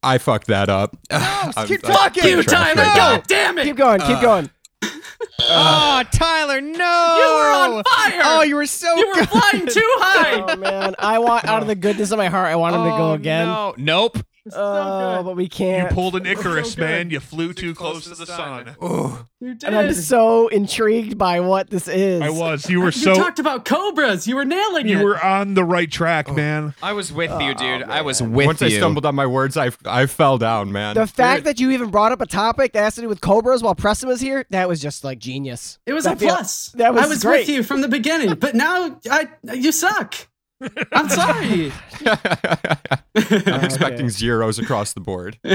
I 0.01 0.17
fucked 0.17 0.47
that 0.47 0.69
up. 0.69 0.95
I'm- 1.11 1.67
keep 1.67 1.85
I'm 1.85 1.93
talking. 1.93 2.21
trying 2.23 2.37
you, 2.37 2.43
Tyler! 2.43 2.75
figure 2.75 2.83
it. 2.91 2.95
God 2.95 3.23
damn 3.27 3.57
it! 3.57 3.63
Keep 3.65 3.75
going. 3.77 3.99
Keep 4.01 4.09
uh, 4.17 4.21
going. 4.21 4.49
oh, 5.41 6.03
Tyler, 6.11 6.61
no! 6.61 6.69
You 6.77 6.77
were 6.77 7.77
on 7.77 7.83
fire! 7.83 8.21
Oh, 8.23 8.43
you 8.43 8.55
were 8.55 8.65
so 8.65 8.95
You 8.95 9.07
were 9.07 9.13
good. 9.15 9.29
flying 9.29 9.65
too 9.67 9.81
high! 9.97 10.45
Oh 10.47 10.55
man, 10.57 10.95
I 10.99 11.19
want 11.19 11.45
out 11.45 11.61
of 11.61 11.67
the 11.67 11.75
goodness 11.75 12.11
of 12.11 12.17
my 12.17 12.27
heart, 12.27 12.47
I 12.47 12.55
want 12.55 12.75
him 12.75 12.83
to 12.83 12.89
go 12.89 13.11
Oh, 13.11 13.13
again. 13.13 13.47
No. 13.47 13.73
Nope. 13.77 14.17
Oh, 14.55 15.23
but 15.23 15.35
we 15.35 15.47
can't. 15.49 15.89
You 15.89 15.95
pulled 15.95 16.15
an 16.15 16.25
Icarus, 16.27 16.73
so 16.73 16.81
man. 16.81 17.09
You 17.09 17.19
flew 17.19 17.51
too 17.53 17.73
close 17.73 18.03
to 18.03 18.09
the 18.15 18.25
sun. 18.27 18.75
Ooh. 18.83 19.27
You 19.39 19.55
did. 19.55 19.63
and 19.63 19.75
I'm 19.75 19.93
so 19.93 20.47
intrigued 20.49 21.17
by 21.17 21.39
what 21.39 21.69
this 21.69 21.87
is. 21.87 22.21
I 22.21 22.29
was. 22.29 22.69
You 22.69 22.79
were 22.79 22.85
you 22.87 22.91
so. 22.91 23.15
talked 23.15 23.39
about 23.39 23.65
cobras. 23.65 24.27
You 24.27 24.35
were 24.35 24.45
nailing 24.45 24.87
You 24.87 24.97
it. 24.97 24.99
You 25.01 25.05
were 25.05 25.23
on 25.23 25.55
the 25.55 25.63
right 25.63 25.89
track, 25.91 26.27
oh. 26.29 26.33
man. 26.33 26.73
I 26.83 26.93
was 26.93 27.11
with 27.11 27.31
you, 27.31 27.51
oh, 27.51 27.53
dude. 27.53 27.83
I 27.83 28.01
was 28.01 28.21
with 28.21 28.31
Once 28.31 28.61
you. 28.61 28.65
Once 28.67 28.73
I 28.73 28.77
stumbled 28.77 29.05
on 29.05 29.15
my 29.15 29.25
words, 29.25 29.57
I 29.57 29.71
I 29.85 30.05
fell 30.05 30.37
down, 30.37 30.71
man. 30.71 30.93
The 30.95 31.07
fact 31.07 31.43
that 31.45 31.59
you 31.59 31.71
even 31.71 31.89
brought 31.89 32.11
up 32.11 32.21
a 32.21 32.27
topic 32.27 32.73
that 32.73 32.83
has 32.83 32.95
to 32.95 33.01
do 33.01 33.09
with 33.09 33.21
cobras 33.21 33.63
while 33.63 33.75
Preston 33.75 34.09
was 34.09 34.21
here, 34.21 34.45
that 34.51 34.69
was 34.69 34.79
just 34.79 35.03
like 35.03 35.17
genius. 35.19 35.79
It 35.87 35.93
was 35.93 36.03
That 36.03 36.17
a 36.17 36.19
feel- 36.19 36.29
plus. 36.29 36.69
that 36.73 36.93
was 36.93 37.03
I 37.03 37.07
was 37.07 37.23
great. 37.23 37.41
with 37.41 37.49
you 37.49 37.63
from 37.63 37.81
the 37.81 37.87
beginning, 37.87 38.35
but 38.35 38.53
now 38.55 38.99
I 39.09 39.27
you 39.53 39.71
suck. 39.71 40.15
I'm 40.91 41.09
sorry. 41.09 41.71
I'm 43.51 43.63
expecting 43.63 44.09
zeros 44.09 44.59
across 44.59 44.93
the 44.93 44.99
board. 45.01 45.37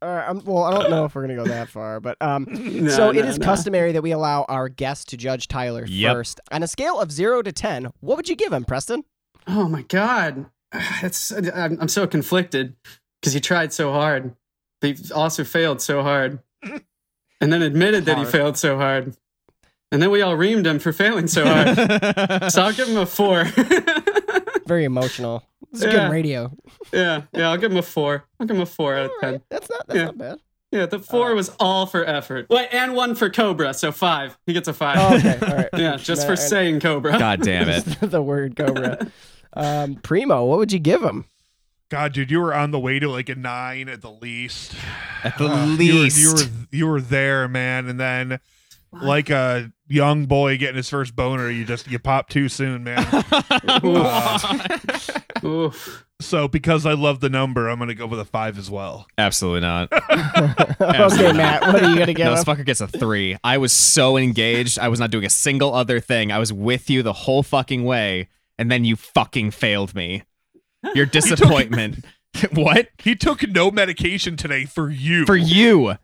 All 0.00 0.08
right, 0.14 0.28
I'm, 0.28 0.44
well, 0.44 0.62
I 0.62 0.70
don't 0.78 0.90
know 0.90 1.04
if 1.06 1.14
we're 1.16 1.22
gonna 1.22 1.34
go 1.34 1.46
that 1.46 1.68
far, 1.68 1.98
but 1.98 2.16
um, 2.20 2.46
No, 2.50 2.88
so 2.90 3.10
it 3.10 3.16
no, 3.22 3.28
is 3.28 3.38
no. 3.38 3.44
customary 3.44 3.92
that 3.92 4.02
we 4.02 4.12
allow 4.12 4.44
our 4.48 4.68
guests 4.68 5.06
to 5.06 5.16
judge 5.16 5.48
Tyler 5.48 5.84
Yep. 5.86 6.14
first. 6.14 6.40
On 6.52 6.62
a 6.62 6.68
scale 6.68 7.00
of 7.00 7.10
zero 7.10 7.42
to 7.42 7.50
ten, 7.50 7.88
what 8.00 8.16
would 8.16 8.28
you 8.28 8.36
give 8.36 8.52
him, 8.52 8.64
Preston? 8.64 9.02
Oh 9.48 9.68
my 9.68 9.82
god, 9.82 10.46
it's 11.02 11.32
I'm, 11.32 11.78
I'm 11.80 11.88
so 11.88 12.06
conflicted 12.06 12.76
because 13.20 13.32
he 13.32 13.40
tried 13.40 13.72
so 13.72 13.92
hard, 13.92 14.36
but 14.80 14.96
he 14.96 15.12
also 15.12 15.42
failed 15.42 15.80
so 15.80 16.02
hard, 16.02 16.38
and 17.40 17.52
then 17.52 17.62
admitted 17.62 18.04
that 18.04 18.18
he 18.18 18.24
failed 18.24 18.56
so 18.56 18.76
hard, 18.76 19.16
and 19.92 20.00
then 20.02 20.10
we 20.10 20.22
all 20.22 20.36
reamed 20.36 20.66
him 20.66 20.78
for 20.78 20.92
failing 20.92 21.26
so 21.26 21.44
hard. 21.46 21.76
so 22.52 22.62
I'll 22.62 22.72
give 22.72 22.88
him 22.88 22.96
a 22.98 23.06
four. 23.06 23.44
Very 24.66 24.84
emotional. 24.84 25.42
This 25.72 25.82
is 25.82 25.86
Yeah. 25.92 26.06
good 26.06 26.12
radio. 26.12 26.52
yeah, 26.92 27.22
yeah, 27.32 27.50
I'll 27.50 27.56
give 27.58 27.72
him 27.72 27.78
a 27.78 27.82
four. 27.82 28.24
I'll 28.40 28.46
give 28.46 28.56
him 28.56 28.62
a 28.62 28.66
four 28.66 28.96
out 28.96 29.06
of 29.06 29.10
ten. 29.20 29.32
right, 29.32 29.42
That's 29.50 29.68
not 29.70 29.86
that's 29.86 29.96
Yeah. 29.98 30.04
not 30.06 30.18
bad. 30.18 30.38
Yeah, 30.70 30.84
the 30.86 30.98
four 30.98 31.34
was 31.34 31.48
all 31.58 31.86
for 31.86 32.04
effort. 32.04 32.46
Wait, 32.50 32.68
and 32.72 32.94
one 32.94 33.14
for 33.14 33.30
Cobra, 33.30 33.72
so 33.72 33.90
five. 33.90 34.36
He 34.46 34.52
gets 34.52 34.68
a 34.68 34.74
five. 34.74 34.96
Oh, 35.00 35.16
okay, 35.16 35.38
all 35.40 35.56
right. 35.56 35.68
Yeah, 35.78 35.96
just 35.96 36.26
for 36.26 36.36
saying 36.36 36.80
Cobra. 36.80 37.18
God 37.18 37.40
damn 37.42 37.68
it. 37.70 37.84
the 38.02 38.20
word 38.20 38.54
cobra. 38.56 39.10
Um, 39.54 39.94
Primo, 39.96 40.44
what 40.44 40.58
would 40.58 40.70
you 40.72 40.78
give 40.78 41.02
him? 41.02 41.24
God, 41.90 42.12
dude, 42.12 42.30
you 42.30 42.40
were 42.40 42.54
on 42.54 42.70
the 42.70 42.78
way 42.78 42.98
to 42.98 43.08
like 43.08 43.30
a 43.30 43.34
nine 43.34 43.88
at 43.88 44.02
the 44.02 44.10
least. 44.10 44.74
At 45.24 45.38
the 45.38 45.46
Uh, 45.46 45.64
you 45.78 45.94
were- 45.94 46.00
least. 46.00 46.18
you 46.18 46.32
were, 46.34 46.40
you 46.70 46.86
were 46.86 47.00
there, 47.00 47.48
man, 47.48 47.88
and 47.88 47.98
then 47.98 48.38
like 48.92 49.30
a 49.30 49.72
young 49.88 50.26
boy 50.26 50.58
getting 50.58 50.76
his 50.76 50.88
first 50.88 51.16
boner, 51.16 51.50
you 51.50 51.64
just 51.64 51.90
you 51.90 51.98
pop 51.98 52.28
too 52.28 52.48
soon, 52.48 52.84
man. 52.84 53.04
Oof. 55.44 56.06
so 56.20 56.48
because 56.48 56.86
I 56.86 56.92
love 56.92 57.20
the 57.20 57.28
number, 57.28 57.68
I'm 57.68 57.78
gonna 57.78 57.94
go 57.94 58.06
with 58.06 58.20
a 58.20 58.24
five 58.24 58.58
as 58.58 58.70
well. 58.70 59.06
Absolutely 59.16 59.60
not. 59.60 59.88
okay, 60.80 61.32
Matt, 61.32 61.62
what 61.62 61.82
are 61.82 61.90
you 61.90 61.98
gonna 61.98 62.14
get? 62.14 62.24
No, 62.24 62.34
this 62.34 62.44
fucker 62.44 62.64
gets 62.64 62.80
a 62.80 62.88
three. 62.88 63.36
I 63.44 63.58
was 63.58 63.72
so 63.72 64.16
engaged. 64.16 64.78
I 64.78 64.88
was 64.88 65.00
not 65.00 65.10
doing 65.10 65.24
a 65.24 65.30
single 65.30 65.74
other 65.74 66.00
thing. 66.00 66.32
I 66.32 66.38
was 66.38 66.52
with 66.52 66.90
you 66.90 67.02
the 67.02 67.12
whole 67.12 67.42
fucking 67.42 67.84
way, 67.84 68.28
and 68.58 68.70
then 68.70 68.84
you 68.84 68.96
fucking 68.96 69.52
failed 69.52 69.94
me. 69.94 70.22
Your 70.94 71.06
disappointment. 71.06 72.04
what? 72.52 72.88
He 73.02 73.14
took 73.14 73.46
no 73.48 73.70
medication 73.70 74.36
today 74.36 74.64
for 74.64 74.90
you. 74.90 75.24
For 75.24 75.36
you. 75.36 75.94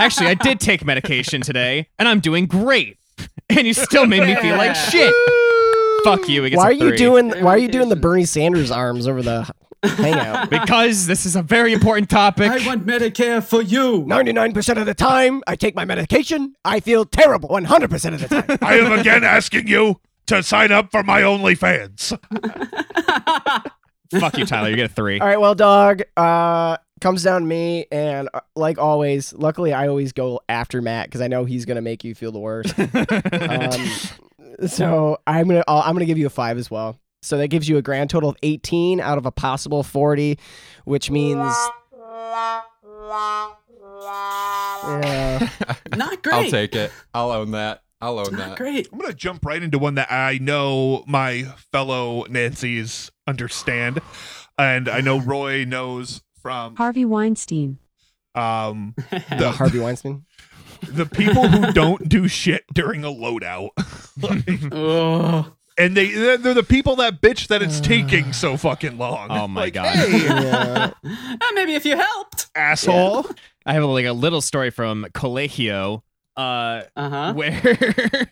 Actually, 0.00 0.28
I 0.28 0.34
did 0.34 0.60
take 0.60 0.84
medication 0.84 1.42
today, 1.42 1.88
and 1.98 2.08
I'm 2.08 2.20
doing 2.20 2.46
great. 2.46 2.96
And 3.50 3.66
you 3.66 3.74
still 3.74 4.06
made 4.06 4.22
me 4.22 4.34
feel 4.36 4.56
like 4.56 4.74
shit. 4.74 5.14
Fuck 6.04 6.28
you. 6.28 6.44
It 6.44 6.54
Why 6.54 6.64
are 6.64 6.72
you 6.72 6.96
doing? 6.96 7.30
Why 7.42 7.54
are 7.54 7.58
you 7.58 7.68
doing 7.68 7.88
the 7.90 7.96
Bernie 7.96 8.24
Sanders 8.24 8.70
arms 8.70 9.06
over 9.06 9.22
the 9.22 9.50
hangout? 9.82 10.48
Because 10.50 11.06
this 11.06 11.26
is 11.26 11.36
a 11.36 11.42
very 11.42 11.72
important 11.72 12.08
topic. 12.08 12.50
I 12.50 12.66
want 12.66 12.86
Medicare 12.86 13.42
for 13.42 13.60
you. 13.60 14.04
Ninety-nine 14.06 14.52
percent 14.52 14.78
of 14.78 14.86
the 14.86 14.94
time, 14.94 15.42
I 15.46 15.56
take 15.56 15.74
my 15.74 15.84
medication. 15.84 16.54
I 16.64 16.80
feel 16.80 17.04
terrible. 17.04 17.50
One 17.50 17.64
hundred 17.64 17.90
percent 17.90 18.14
of 18.14 18.22
the 18.22 18.42
time. 18.42 18.58
I 18.62 18.78
am 18.78 18.92
again 18.92 19.22
asking 19.22 19.68
you 19.68 20.00
to 20.28 20.42
sign 20.42 20.72
up 20.72 20.90
for 20.90 21.02
my 21.02 21.20
OnlyFans. 21.22 22.16
Fuck 24.18 24.38
you, 24.38 24.46
Tyler. 24.46 24.70
You 24.70 24.76
get 24.76 24.90
a 24.90 24.94
three. 24.94 25.20
All 25.20 25.26
right, 25.26 25.40
well, 25.40 25.54
dog. 25.54 26.02
Uh, 26.16 26.76
comes 27.00 27.22
down 27.22 27.42
to 27.42 27.46
me, 27.46 27.86
and 27.90 28.28
uh, 28.34 28.40
like 28.54 28.78
always, 28.78 29.32
luckily 29.32 29.72
I 29.72 29.88
always 29.88 30.12
go 30.12 30.40
after 30.48 30.80
Matt 30.82 31.08
because 31.08 31.20
I 31.20 31.28
know 31.28 31.44
he's 31.44 31.64
gonna 31.64 31.82
make 31.82 32.04
you 32.04 32.14
feel 32.14 32.32
the 32.32 32.38
worst. 32.38 32.78
um, 32.78 34.68
so 34.68 35.18
I'm 35.26 35.48
gonna 35.48 35.64
I'll, 35.66 35.82
I'm 35.82 35.94
gonna 35.94 36.04
give 36.06 36.18
you 36.18 36.26
a 36.26 36.30
five 36.30 36.58
as 36.58 36.70
well. 36.70 36.98
So 37.22 37.36
that 37.38 37.48
gives 37.48 37.68
you 37.68 37.76
a 37.76 37.82
grand 37.82 38.08
total 38.08 38.30
of 38.30 38.36
18 38.42 38.98
out 39.00 39.18
of 39.18 39.26
a 39.26 39.30
possible 39.30 39.82
40, 39.82 40.38
which 40.84 41.10
means 41.10 41.54
yeah. 44.82 45.48
Not 45.96 46.22
great. 46.22 46.34
I'll 46.34 46.50
take 46.50 46.74
it. 46.74 46.90
I'll 47.12 47.30
own 47.30 47.50
that. 47.50 47.82
I'll 48.00 48.18
own 48.18 48.32
Not 48.32 48.38
that. 48.50 48.56
great. 48.56 48.88
I'm 48.92 48.98
gonna 48.98 49.12
jump 49.12 49.44
right 49.44 49.62
into 49.62 49.78
one 49.78 49.96
that 49.96 50.10
I 50.10 50.38
know 50.38 51.04
my 51.06 51.42
fellow 51.72 52.24
Nancy's 52.30 53.10
understand, 53.26 54.00
and 54.58 54.88
I 54.88 55.00
know 55.00 55.20
Roy 55.20 55.64
knows 55.64 56.22
from 56.42 56.76
Harvey 56.76 57.04
Weinstein. 57.04 57.78
um 58.34 58.94
the 59.10 59.24
the 59.38 59.50
Harvey 59.52 59.78
Weinstein. 59.78 60.24
the 60.82 61.04
people 61.06 61.46
who 61.48 61.72
don't 61.72 62.08
do 62.08 62.26
shit 62.28 62.64
during 62.72 63.04
a 63.04 63.08
loadout. 63.08 63.70
Like, 64.22 64.72
Oh, 64.72 65.52
and 65.78 65.96
they 65.96 66.10
they're 66.12 66.36
they're 66.36 66.52
the 66.54 66.62
people 66.62 66.96
that 66.96 67.20
bitch 67.22 67.46
that 67.48 67.62
it's 67.62 67.80
taking 67.80 68.32
so 68.34 68.56
fucking 68.58 68.98
long. 68.98 69.28
Oh 69.30 69.48
my 69.48 69.62
Like, 69.62 69.74
God. 69.74 69.86
Hey, 69.96 70.24
Yeah. 70.26 70.90
Maybe 71.54 71.74
if 71.74 71.84
you 71.86 71.96
helped. 71.96 72.48
asshole. 72.54 73.26
I 73.66 73.72
have 73.74 73.84
like 73.84 74.04
a 74.06 74.12
little 74.12 74.40
story 74.42 74.70
from 74.70 75.06
Colegio, 75.14 76.02
uh, 76.36 76.82
Uh 76.96 77.08
huh. 77.10 77.32
where 77.34 78.30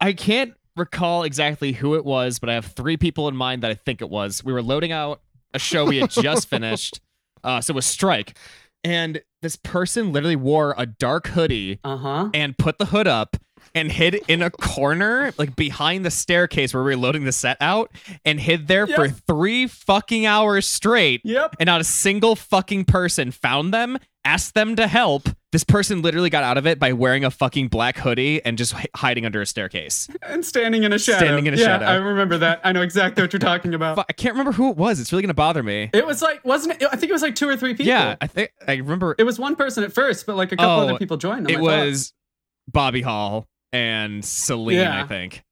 I 0.00 0.12
can't 0.12 0.54
recall 0.76 1.24
exactly 1.24 1.72
who 1.72 1.94
it 1.96 2.04
was, 2.04 2.38
but 2.38 2.48
I 2.48 2.54
have 2.54 2.66
three 2.66 2.96
people 2.96 3.26
in 3.28 3.34
mind 3.36 3.62
that 3.62 3.70
I 3.70 3.74
think 3.74 4.00
it 4.02 4.10
was. 4.10 4.44
We 4.44 4.52
were 4.52 4.62
loading 4.62 4.92
out 4.92 5.20
a 5.54 5.58
show 5.58 5.84
we 5.86 5.98
had 5.98 6.10
just 6.10 6.48
finished, 6.48 7.00
uh, 7.44 7.60
so 7.60 7.72
it 7.72 7.74
was 7.76 7.86
Strike, 7.86 8.36
and 8.84 9.20
this 9.42 9.56
person 9.56 10.12
literally 10.12 10.36
wore 10.36 10.74
a 10.76 10.86
dark 10.86 11.28
hoodie 11.28 11.78
Uh 11.84 11.96
huh. 11.96 12.28
and 12.34 12.56
put 12.58 12.78
the 12.78 12.86
hood 12.86 13.06
up 13.06 13.36
and 13.74 13.90
hid 13.90 14.14
in 14.28 14.42
a 14.42 14.50
corner, 14.50 15.32
like 15.38 15.56
behind 15.56 16.04
the 16.04 16.10
staircase 16.10 16.72
where 16.74 16.82
we 16.82 16.90
were 16.92 16.96
loading 16.96 17.24
the 17.24 17.32
set 17.32 17.56
out, 17.60 17.90
and 18.24 18.40
hid 18.40 18.68
there 18.68 18.86
for 18.86 19.08
three 19.08 19.66
fucking 19.66 20.26
hours 20.26 20.66
straight. 20.66 21.20
Yep. 21.24 21.56
And 21.60 21.66
not 21.66 21.80
a 21.80 21.84
single 21.84 22.36
fucking 22.36 22.84
person 22.86 23.30
found 23.30 23.72
them, 23.74 23.98
asked 24.24 24.54
them 24.54 24.76
to 24.76 24.86
help. 24.86 25.28
This 25.50 25.64
person 25.64 26.02
literally 26.02 26.28
got 26.28 26.44
out 26.44 26.58
of 26.58 26.66
it 26.66 26.78
by 26.78 26.92
wearing 26.92 27.24
a 27.24 27.30
fucking 27.30 27.68
black 27.68 27.96
hoodie 27.96 28.44
and 28.44 28.58
just 28.58 28.74
h- 28.74 28.86
hiding 28.94 29.24
under 29.24 29.40
a 29.40 29.46
staircase. 29.46 30.06
And 30.20 30.44
standing 30.44 30.84
in 30.84 30.92
a 30.92 30.98
shadow. 30.98 31.18
Standing 31.24 31.46
in 31.46 31.54
a 31.54 31.56
yeah, 31.56 31.64
shadow. 31.64 31.86
I 31.86 31.94
remember 31.94 32.36
that. 32.36 32.60
I 32.64 32.72
know 32.72 32.82
exactly 32.82 33.22
what 33.22 33.32
you're 33.32 33.40
talking 33.40 33.72
about. 33.72 33.98
I 33.98 34.12
can't 34.12 34.34
remember 34.34 34.52
who 34.52 34.68
it 34.68 34.76
was. 34.76 35.00
It's 35.00 35.10
really 35.10 35.22
gonna 35.22 35.32
bother 35.32 35.62
me. 35.62 35.88
It 35.94 36.06
was 36.06 36.20
like, 36.20 36.44
wasn't 36.44 36.82
it? 36.82 36.88
I 36.92 36.96
think 36.96 37.08
it 37.08 37.14
was 37.14 37.22
like 37.22 37.34
two 37.34 37.48
or 37.48 37.56
three 37.56 37.72
people. 37.72 37.86
Yeah, 37.86 38.16
I 38.20 38.26
think 38.26 38.52
I 38.66 38.74
remember. 38.74 39.14
It 39.18 39.24
was 39.24 39.38
one 39.38 39.56
person 39.56 39.84
at 39.84 39.92
first, 39.94 40.26
but 40.26 40.36
like 40.36 40.52
a 40.52 40.56
couple 40.56 40.70
Oh, 40.84 40.88
other 40.88 40.98
people 40.98 41.16
joined 41.16 41.48
him. 41.48 41.56
It 41.56 41.56
I 41.56 41.60
thought. 41.60 41.78
Oh. 41.80 41.86
was 41.86 42.12
Bobby 42.70 43.00
Hall 43.00 43.48
and 43.72 44.24
Celine. 44.24 44.78
Yeah. 44.78 45.02
I 45.02 45.06
think. 45.06 45.44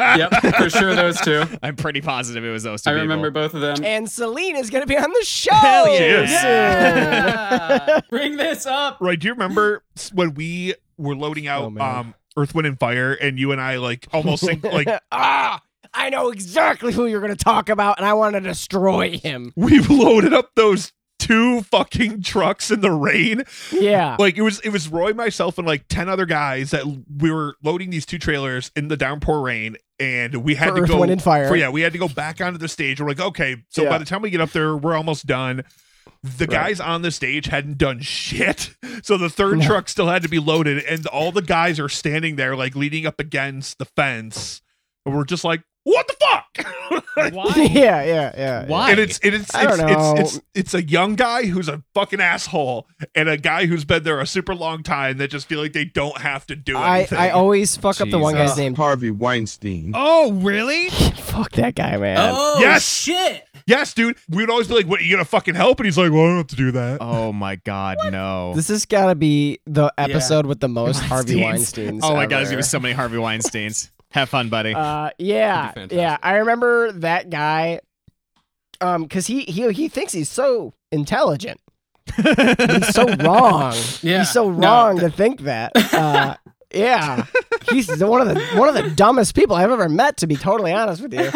Yep, 0.00 0.32
for 0.56 0.70
sure 0.70 0.94
those 0.94 1.20
two. 1.20 1.42
I'm 1.62 1.74
pretty 1.74 2.00
positive 2.00 2.44
it 2.44 2.50
was 2.50 2.62
those 2.62 2.82
two. 2.82 2.90
I 2.90 2.92
remember 2.92 3.30
people. 3.30 3.42
both 3.42 3.54
of 3.54 3.60
them. 3.60 3.84
And 3.84 4.08
Celine 4.08 4.54
is 4.54 4.70
going 4.70 4.82
to 4.82 4.86
be 4.86 4.96
on 4.96 5.10
the 5.10 5.24
show. 5.24 5.52
Hell 5.54 5.92
yeah. 5.92 6.22
Yeah! 6.22 8.00
Bring 8.10 8.36
this 8.36 8.64
up. 8.64 8.98
Right. 9.00 9.18
Do 9.18 9.26
you 9.26 9.32
remember 9.32 9.82
when 10.12 10.34
we 10.34 10.74
were 10.98 11.16
loading 11.16 11.48
out 11.48 11.72
Oh, 11.76 11.82
um 11.82 12.14
Earth, 12.36 12.54
Wind, 12.54 12.68
and 12.68 12.78
Fire, 12.78 13.12
and 13.14 13.38
you 13.38 13.50
and 13.50 13.60
I 13.60 13.76
like 13.78 14.06
almost 14.12 14.44
think, 14.44 14.62
like 14.72 14.88
ah, 15.10 15.60
I 15.92 16.10
know 16.10 16.30
exactly 16.30 16.92
who 16.92 17.06
you're 17.06 17.20
going 17.20 17.36
to 17.36 17.44
talk 17.44 17.68
about, 17.68 17.98
and 17.98 18.06
I 18.06 18.14
want 18.14 18.34
to 18.34 18.40
destroy 18.40 19.18
him. 19.18 19.52
we've 19.56 19.90
loaded 19.90 20.32
up 20.32 20.54
those 20.54 20.92
two 21.28 21.62
fucking 21.62 22.22
trucks 22.22 22.70
in 22.70 22.80
the 22.80 22.90
rain. 22.90 23.42
Yeah. 23.72 24.16
Like 24.18 24.36
it 24.36 24.42
was 24.42 24.60
it 24.60 24.70
was 24.70 24.88
Roy, 24.88 25.12
myself, 25.12 25.58
and 25.58 25.66
like 25.66 25.86
ten 25.88 26.08
other 26.08 26.26
guys 26.26 26.70
that 26.70 26.84
we 27.18 27.30
were 27.30 27.56
loading 27.62 27.90
these 27.90 28.06
two 28.06 28.18
trailers 28.18 28.70
in 28.74 28.88
the 28.88 28.96
downpour 28.96 29.40
rain, 29.42 29.76
and 30.00 30.36
we 30.36 30.54
had 30.54 30.70
For 30.70 30.76
to 30.76 30.82
Earth, 30.82 30.88
go. 30.88 30.98
Wind, 31.00 31.12
and 31.12 31.22
Fire. 31.22 31.48
for- 31.48 31.56
yeah, 31.56 31.68
we 31.68 31.82
had 31.82 31.92
to 31.92 31.98
go 31.98 32.08
back 32.08 32.40
onto 32.40 32.58
the 32.58 32.68
stage. 32.68 33.00
We're 33.00 33.08
like, 33.08 33.20
okay, 33.20 33.56
so 33.68 33.82
Yeah. 33.82 33.90
by 33.90 33.98
the 33.98 34.04
time 34.04 34.22
we 34.22 34.30
get 34.30 34.40
up 34.40 34.50
there, 34.50 34.76
we're 34.76 34.96
almost 34.96 35.26
done. 35.26 35.62
The 36.24 36.46
Right. 36.46 36.50
guys 36.50 36.80
on 36.80 37.02
the 37.02 37.10
stage 37.12 37.46
hadn't 37.46 37.78
done 37.78 38.00
shit, 38.00 38.70
so 39.02 39.16
the 39.16 39.30
third 39.30 39.58
No. 39.58 39.66
truck 39.66 39.88
still 39.88 40.08
had 40.08 40.22
to 40.22 40.28
be 40.28 40.38
loaded, 40.40 40.82
and 40.84 41.06
all 41.06 41.30
the 41.30 41.42
guys 41.42 41.78
are 41.78 41.88
standing 41.88 42.36
there 42.36 42.56
like 42.56 42.74
leaning 42.74 43.06
up 43.06 43.20
against 43.20 43.78
the 43.78 43.84
fence, 43.84 44.60
and 45.06 45.14
we're 45.14 45.24
just 45.24 45.44
like, 45.44 45.62
what 45.84 46.06
the 46.06 46.14
fuck? 46.20 47.04
Why? 47.34 47.52
yeah, 47.72 48.02
yeah, 48.04 48.32
yeah. 48.36 48.66
Why? 48.66 48.90
And 48.90 49.00
it's 49.00 49.18
and 49.20 49.34
it's 49.34 49.54
I 49.54 49.64
don't 49.64 49.80
it's, 49.80 49.80
know. 49.80 50.14
it's 50.18 50.36
it's 50.36 50.44
it's 50.54 50.74
a 50.74 50.82
young 50.82 51.14
guy 51.14 51.46
who's 51.46 51.68
a 51.68 51.82
fucking 51.94 52.20
asshole 52.20 52.86
and 53.14 53.28
a 53.28 53.36
guy 53.36 53.66
who's 53.66 53.84
been 53.84 54.02
there 54.02 54.20
a 54.20 54.26
super 54.26 54.54
long 54.54 54.82
time 54.82 55.16
that 55.18 55.30
just 55.30 55.48
feel 55.48 55.60
like 55.60 55.72
they 55.72 55.84
don't 55.84 56.18
have 56.18 56.46
to 56.48 56.56
do 56.56 56.76
I, 56.76 56.98
anything. 56.98 57.18
I 57.18 57.30
always 57.30 57.76
fuck 57.76 58.00
up 58.00 58.10
the 58.10 58.18
one 58.18 58.34
Jesus. 58.34 58.50
guy's 58.50 58.58
name. 58.58 58.74
Harvey 58.74 59.10
Weinstein. 59.10 59.92
Oh, 59.94 60.32
really? 60.32 60.90
Fuck 61.28 61.52
that 61.52 61.74
guy, 61.74 61.96
man. 61.96 62.18
Oh 62.20 62.58
Yes! 62.60 62.82
shit! 62.86 63.44
yes, 63.66 63.94
dude. 63.94 64.16
We 64.28 64.38
would 64.38 64.50
always 64.50 64.66
be 64.68 64.74
like, 64.74 64.86
"What? 64.86 65.00
Are 65.00 65.04
you 65.04 65.14
gonna 65.14 65.24
fucking 65.24 65.54
help?" 65.54 65.78
And 65.78 65.86
he's 65.86 65.96
like, 65.98 66.10
"Well, 66.10 66.22
I 66.22 66.26
don't 66.28 66.36
have 66.38 66.46
to 66.48 66.56
do 66.56 66.72
that." 66.72 66.98
Oh 67.00 67.32
my 67.32 67.56
God, 67.56 67.98
no. 68.10 68.54
This 68.54 68.68
has 68.68 68.84
got 68.86 69.06
to 69.06 69.14
be 69.14 69.60
the 69.66 69.92
episode 69.98 70.46
with 70.46 70.60
the 70.60 70.68
most 70.68 71.00
Harvey 71.00 71.36
Weinsteins. 71.36 71.90
Weinsteins. 71.92 72.00
oh 72.02 72.14
my 72.14 72.26
God, 72.26 72.38
there's 72.38 72.48
gonna 72.48 72.58
be 72.58 72.62
so 72.64 72.80
many 72.80 72.94
Harvey 72.94 73.18
Weinstein's. 73.18 73.90
Have 74.12 74.28
fun, 74.28 74.48
buddy. 74.48 74.74
Uh, 74.74 75.10
yeah, 75.18 75.72
That'd 75.72 75.74
be 75.74 75.80
fantastic. 75.80 75.98
yeah. 75.98 76.16
I 76.22 76.36
remember 76.36 76.92
that 76.92 77.30
guy. 77.30 77.80
Um, 78.80 79.02
because 79.02 79.26
he 79.26 79.42
he 79.42 79.70
he 79.72 79.88
thinks 79.88 80.12
he's 80.12 80.28
so 80.28 80.72
intelligent. 80.92 81.60
he's 82.16 82.88
so 82.94 83.06
wrong. 83.16 83.74
Yeah, 84.02 84.20
He's 84.20 84.30
so 84.30 84.50
no, 84.50 84.68
wrong 84.68 84.98
th- 84.98 85.10
to 85.10 85.16
think 85.16 85.40
that. 85.42 85.72
Uh, 85.92 86.36
yeah, 86.72 87.24
he's 87.70 87.88
one 88.02 88.20
of 88.26 88.28
the 88.34 88.40
one 88.58 88.68
of 88.68 88.74
the 88.74 88.88
dumbest 88.90 89.34
people 89.34 89.56
I've 89.56 89.70
ever 89.70 89.88
met. 89.88 90.16
To 90.18 90.26
be 90.26 90.36
totally 90.36 90.72
honest 90.72 91.02
with 91.02 91.12
you, 91.12 91.28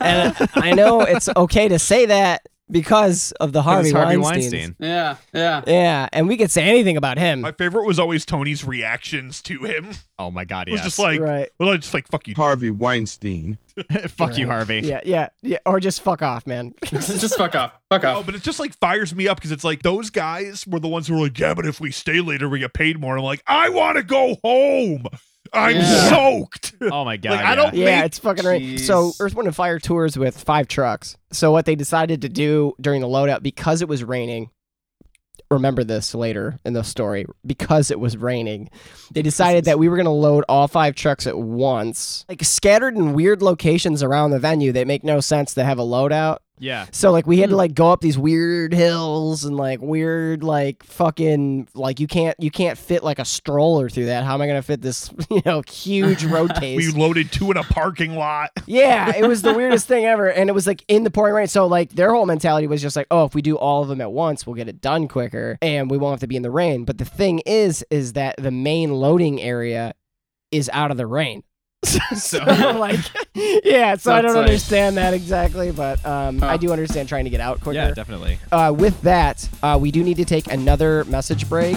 and 0.00 0.34
I 0.54 0.72
know 0.72 1.02
it's 1.02 1.28
okay 1.36 1.68
to 1.68 1.78
say 1.78 2.06
that 2.06 2.48
because 2.70 3.32
of 3.32 3.52
the 3.52 3.62
Harvey, 3.62 3.90
Harvey 3.90 4.16
Weinsteins. 4.16 4.22
Weinstein. 4.22 4.76
Yeah, 4.78 5.16
yeah. 5.32 5.62
Yeah, 5.66 6.08
and 6.12 6.28
we 6.28 6.36
could 6.36 6.50
say 6.50 6.64
anything 6.64 6.96
about 6.96 7.18
him. 7.18 7.40
My 7.42 7.52
favorite 7.52 7.86
was 7.86 7.98
always 7.98 8.24
Tony's 8.26 8.64
reactions 8.64 9.40
to 9.42 9.64
him. 9.64 9.90
Oh 10.18 10.30
my 10.30 10.44
God, 10.44 10.68
it 10.68 10.72
was 10.72 10.78
yes. 10.78 10.86
just 10.86 10.98
like, 10.98 11.20
right. 11.20 11.48
well, 11.58 11.76
just 11.76 11.94
like 11.94 12.08
fuck 12.08 12.26
you. 12.28 12.34
Harvey 12.34 12.70
Weinstein. 12.70 13.58
Fuck 14.08 14.38
you, 14.38 14.46
Harvey. 14.46 14.80
Yeah, 14.80 15.02
yeah, 15.04 15.28
yeah. 15.42 15.58
Or 15.66 15.80
just 15.80 16.00
fuck 16.00 16.22
off, 16.22 16.46
man. 16.46 16.72
Just 16.86 17.36
fuck 17.36 17.54
off. 17.54 17.72
Fuck 17.90 18.04
Oh, 18.04 18.20
off. 18.20 18.26
but 18.26 18.34
it 18.34 18.42
just 18.42 18.58
like 18.58 18.72
fires 18.78 19.14
me 19.14 19.28
up 19.28 19.36
because 19.36 19.52
it's 19.52 19.64
like 19.64 19.82
those 19.82 20.08
guys 20.08 20.66
were 20.66 20.80
the 20.80 20.88
ones 20.88 21.06
who 21.08 21.14
were 21.14 21.24
like, 21.24 21.38
yeah, 21.38 21.52
but 21.52 21.66
if 21.66 21.78
we 21.78 21.90
stay 21.90 22.22
later, 22.22 22.48
we 22.48 22.58
get 22.58 22.72
paid 22.72 22.98
more. 22.98 23.18
I'm 23.18 23.24
like, 23.24 23.42
I 23.46 23.68
want 23.68 23.98
to 23.98 24.02
go 24.02 24.36
home. 24.42 25.04
I'm 25.52 25.76
Yeah. 25.76 26.08
soaked. 26.10 26.74
Oh 26.82 27.04
my 27.04 27.16
God. 27.16 27.30
Like, 27.32 27.44
I 27.44 27.48
yeah. 27.50 27.54
don't- 27.54 27.74
Yeah, 27.74 27.96
Make- 27.96 28.04
it's 28.06 28.18
fucking 28.18 28.44
right. 28.44 28.78
So 28.80 29.10
Jeez. 29.10 29.16
Earth, 29.20 29.34
Wind, 29.34 29.46
and 29.48 29.56
Fire 29.56 29.78
tours 29.78 30.16
with 30.18 30.38
five 30.42 30.68
trucks. 30.68 31.16
So 31.32 31.50
what 31.52 31.64
they 31.66 31.74
decided 31.74 32.22
to 32.22 32.28
do 32.28 32.74
during 32.80 33.00
the 33.00 33.06
loadout, 33.08 33.42
because 33.42 33.80
it 33.82 33.88
was 33.88 34.04
raining, 34.04 34.50
remember 35.50 35.84
this 35.84 36.14
later 36.14 36.58
in 36.64 36.72
the 36.74 36.82
story, 36.82 37.24
because 37.46 37.90
it 37.90 37.98
was 38.00 38.16
raining, 38.16 38.68
they 39.12 39.22
decided 39.22 39.64
that 39.64 39.78
we 39.78 39.88
were 39.88 39.96
going 39.96 40.04
to 40.04 40.10
load 40.10 40.44
all 40.48 40.68
five 40.68 40.94
trucks 40.94 41.26
at 41.26 41.38
once, 41.38 42.24
like 42.28 42.42
scattered 42.44 42.96
in 42.96 43.12
weird 43.14 43.42
locations 43.42 44.02
around 44.02 44.32
the 44.32 44.38
venue 44.40 44.72
that 44.72 44.86
make 44.86 45.04
no 45.04 45.20
sense 45.20 45.54
to 45.54 45.64
have 45.64 45.78
a 45.78 45.82
loadout. 45.84 46.38
Yeah. 46.58 46.86
So 46.90 47.10
like 47.12 47.26
we 47.26 47.38
had 47.38 47.50
to 47.50 47.54
Hmm. 47.54 47.58
like 47.58 47.74
go 47.74 47.92
up 47.92 48.00
these 48.00 48.16
weird 48.16 48.72
hills 48.72 49.44
and 49.44 49.56
like 49.56 49.80
weird 49.82 50.42
like 50.42 50.82
fucking 50.84 51.68
like 51.74 52.00
you 52.00 52.06
can't 52.06 52.34
you 52.40 52.50
can't 52.50 52.78
fit 52.78 53.04
like 53.04 53.18
a 53.18 53.24
stroller 53.24 53.88
through 53.90 54.06
that. 54.06 54.24
How 54.24 54.34
am 54.34 54.40
I 54.42 54.46
gonna 54.46 54.62
fit 54.62 54.80
this 54.82 55.10
you 55.30 55.42
know 55.44 55.62
huge 55.68 56.24
road 56.36 56.54
case? 56.54 56.76
We 56.76 56.90
loaded 56.98 57.30
two 57.30 57.50
in 57.50 57.56
a 57.56 57.62
parking 57.62 58.16
lot. 58.16 58.50
Yeah, 58.68 59.14
it 59.16 59.26
was 59.28 59.42
the 59.42 59.54
weirdest 59.54 59.86
thing 59.86 60.06
ever. 60.06 60.28
And 60.28 60.50
it 60.50 60.52
was 60.52 60.66
like 60.66 60.84
in 60.88 61.04
the 61.04 61.10
pouring 61.10 61.34
rain. 61.34 61.46
So 61.46 61.66
like 61.66 61.90
their 61.90 62.12
whole 62.12 62.26
mentality 62.26 62.66
was 62.66 62.82
just 62.82 62.96
like, 62.96 63.06
oh, 63.10 63.24
if 63.24 63.34
we 63.34 63.40
do 63.42 63.56
all 63.56 63.82
of 63.82 63.88
them 63.88 64.00
at 64.00 64.10
once, 64.10 64.44
we'll 64.46 64.56
get 64.56 64.66
it 64.68 64.80
done 64.80 65.06
quicker 65.08 65.56
and 65.62 65.88
we 65.90 65.96
won't 65.96 66.14
have 66.14 66.20
to 66.20 66.26
be 66.26 66.36
in 66.36 66.42
the 66.42 66.50
rain. 66.50 66.84
But 66.84 66.98
the 66.98 67.04
thing 67.04 67.40
is, 67.46 67.84
is 67.90 68.14
that 68.14 68.34
the 68.38 68.50
main 68.50 68.92
loading 68.92 69.40
area 69.40 69.94
is 70.50 70.68
out 70.72 70.90
of 70.90 70.96
the 70.96 71.06
rain. 71.06 71.42
so 72.16 72.38
like 72.44 72.98
yeah, 73.34 73.96
so 73.96 74.12
I 74.12 74.20
don't 74.22 74.34
like- 74.34 74.44
understand 74.46 74.96
that 74.96 75.14
exactly, 75.14 75.70
but 75.72 76.04
um, 76.04 76.42
I 76.42 76.56
do 76.56 76.72
understand 76.72 77.08
trying 77.08 77.24
to 77.24 77.30
get 77.30 77.40
out 77.40 77.60
quicker. 77.60 77.76
Yeah, 77.78 77.90
definitely. 77.92 78.38
uh, 78.52 78.74
with 78.76 79.00
that, 79.02 79.48
uh, 79.62 79.78
we 79.80 79.90
do 79.90 80.02
need 80.02 80.16
to 80.16 80.24
take 80.24 80.50
another 80.50 81.04
message 81.04 81.48
break. 81.48 81.76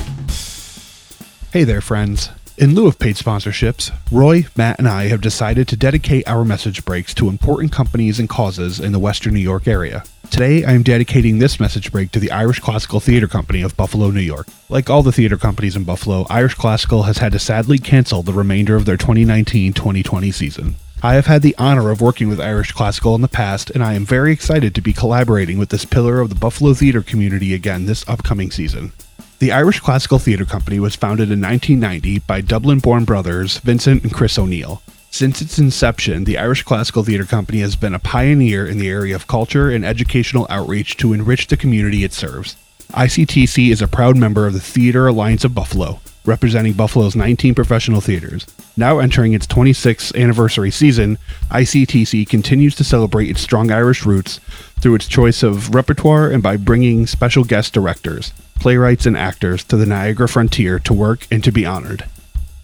Hey 1.51 1.63
there, 1.63 1.81
friends. 1.81 2.29
In 2.60 2.76
lieu 2.76 2.88
of 2.88 3.00
paid 3.00 3.15
sponsorships, 3.15 3.89
Roy, 4.12 4.45
Matt, 4.58 4.80
and 4.80 4.88
I 4.89 5.08
have 5.08 5.22
decided 5.22 5.65
to 5.69 5.78
dedicate 5.78 6.28
our 6.28 6.43
message 6.43 6.84
breaks 6.84 7.13
to 7.13 7.30
important 7.30 7.72
companies 7.72 8.19
and 8.19 8.28
causes 8.28 8.82
in 8.82 8.91
the 8.91 9.00
Western 9.00 9.34
New 9.34 9.39
York 9.39 9.65
area. 9.65 10.04
Today, 10.30 10.65
I 10.65 10.74
am 10.74 10.84
dedicating 10.84 11.39
this 11.39 11.58
message 11.58 11.89
break 11.89 12.12
to 12.12 12.19
the 12.19 12.32
Irish 12.32 12.60
Classical 12.60 13.00
Theater 13.00 13.30
Company 13.30 13.62
of 13.62 13.78
Buffalo, 13.78 14.12
New 14.12 14.19
York. 14.19 14.45
Like 14.67 14.89
all 14.89 15.04
the 15.04 15.13
theater 15.13 15.38
companies 15.38 15.78
in 15.78 15.86
Buffalo, 15.86 16.26
Irish 16.30 16.56
Classical 16.56 17.04
has 17.04 17.19
had 17.19 17.32
to 17.32 17.39
sadly 17.39 17.78
cancel 17.78 18.24
the 18.24 18.34
remainder 18.34 18.76
of 18.76 18.84
their 18.84 18.98
2019 18.98 19.72
2020 19.72 20.30
season. 20.34 20.76
I 21.02 21.13
have 21.13 21.28
had 21.28 21.43
the 21.43 21.56
honor 21.58 21.91
of 21.91 22.02
working 22.02 22.28
with 22.28 22.41
Irish 22.41 22.74
Classical 22.74 23.15
in 23.15 23.22
the 23.22 23.30
past, 23.30 23.69
and 23.69 23.82
I 23.82 23.93
am 23.93 24.06
very 24.06 24.34
excited 24.34 24.76
to 24.76 24.82
be 24.82 24.91
collaborating 24.91 25.60
with 25.60 25.69
this 25.69 25.86
pillar 25.86 26.19
of 26.19 26.28
the 26.28 26.36
Buffalo 26.36 26.74
theater 26.74 27.04
community 27.04 27.54
again 27.54 27.86
this 27.86 28.04
upcoming 28.06 28.52
season. 28.52 28.91
The 29.39 29.54
Irish 29.54 29.80
Classical 29.80 30.19
Theatre 30.19 30.43
Company 30.43 30.82
was 30.82 30.97
founded 30.97 31.32
in 31.32 31.39
1990 31.39 32.19
by 32.28 32.41
Dublin 32.41 32.80
born 32.80 33.06
brothers 33.06 33.60
Vincent 33.60 34.04
and 34.04 34.13
Chris 34.13 34.38
O'Neill. 34.38 34.82
Since 35.12 35.41
its 35.41 35.58
inception, 35.58 36.25
the 36.25 36.38
Irish 36.38 36.63
Classical 36.63 37.06
Theatre 37.06 37.23
Company 37.23 37.60
has 37.60 37.78
been 37.78 37.93
a 37.93 37.99
pioneer 37.99 38.67
in 38.67 38.80
the 38.80 38.89
area 38.89 39.15
of 39.15 39.28
culture 39.28 39.69
and 39.69 39.86
educational 39.86 40.45
outreach 40.49 40.97
to 40.97 41.13
enrich 41.13 41.47
the 41.47 41.56
community 41.56 42.04
it 42.04 42.12
serves. 42.12 42.58
ICTC 42.91 43.71
is 43.71 43.82
a 43.82 43.88
proud 43.88 44.17
member 44.17 44.45
of 44.45 44.52
the 44.52 44.60
Theatre 44.60 45.08
Alliance 45.08 45.45
of 45.45 45.56
Buffalo, 45.56 46.02
representing 46.25 46.73
Buffalo's 46.73 47.15
19 47.15 47.56
professional 47.56 48.02
theaters. 48.02 48.45
Now 48.75 48.99
entering 48.99 49.32
its 49.32 49.47
26th 49.47 50.21
anniversary 50.21 50.69
season, 50.69 51.17
ICTC 51.49 52.28
continues 52.28 52.75
to 52.75 52.84
celebrate 52.84 53.30
its 53.30 53.39
strong 53.39 53.71
Irish 53.71 54.06
roots 54.06 54.41
through 54.82 54.95
its 54.95 55.08
choice 55.08 55.43
of 55.43 55.73
repertoire 55.73 56.30
and 56.30 56.43
by 56.43 56.58
bringing 56.58 57.08
special 57.08 57.45
guest 57.45 57.73
directors, 57.73 58.34
playwrights, 58.60 59.06
and 59.06 59.15
actors 59.17 59.63
to 59.65 59.78
the 59.78 59.86
Niagara 59.86 60.28
frontier 60.28 60.80
to 60.80 60.93
work 60.93 61.28
and 61.32 61.44
to 61.44 61.52
be 61.52 61.63
honored. 61.65 62.06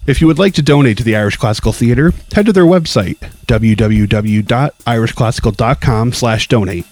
If 0.06 0.20
you 0.20 0.26
would 0.28 0.38
like 0.38 0.54
to 0.54 0.62
donate 0.62 0.96
to 0.98 1.04
the 1.04 1.16
Irish 1.16 1.36
Classical 1.36 1.72
Theater, 1.72 2.12
head 2.32 2.46
to 2.46 2.52
their 2.52 2.64
website, 2.64 3.18
www.irishclassical.com 3.46 6.12
slash 6.12 6.46
donate. 6.46 6.86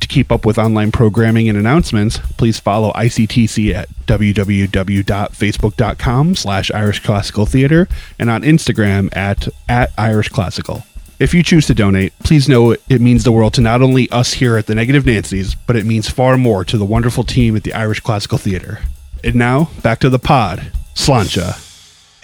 To 0.00 0.08
keep 0.08 0.32
up 0.32 0.46
with 0.46 0.58
online 0.58 0.92
programming 0.92 1.48
and 1.48 1.58
announcements, 1.58 2.18
please 2.36 2.60
follow 2.60 2.92
ICTC 2.92 3.74
at 3.74 3.88
www.facebook.com 4.06 6.34
slash 6.34 6.70
Irish 6.70 7.00
Classical 7.00 7.46
Theater 7.46 7.88
and 8.18 8.28
on 8.30 8.42
Instagram 8.42 9.14
at, 9.16 9.48
at 9.68 9.92
Irish 9.96 10.28
Classical. 10.28 10.84
If 11.20 11.32
you 11.32 11.44
choose 11.44 11.66
to 11.68 11.74
donate, 11.74 12.12
please 12.20 12.48
know 12.48 12.72
it 12.72 13.00
means 13.00 13.22
the 13.22 13.30
world 13.30 13.54
to 13.54 13.60
not 13.60 13.82
only 13.82 14.10
us 14.10 14.32
here 14.32 14.56
at 14.56 14.66
the 14.66 14.74
Negative 14.74 15.06
Nancy's, 15.06 15.54
but 15.54 15.76
it 15.76 15.86
means 15.86 16.08
far 16.08 16.36
more 16.36 16.64
to 16.64 16.76
the 16.76 16.84
wonderful 16.84 17.22
team 17.22 17.54
at 17.54 17.62
the 17.62 17.72
Irish 17.72 18.00
Classical 18.00 18.36
Theater. 18.36 18.80
And 19.22 19.36
now, 19.36 19.70
back 19.82 20.00
to 20.00 20.10
the 20.10 20.18
pod. 20.18 20.72
Sláinte. 20.94 21.60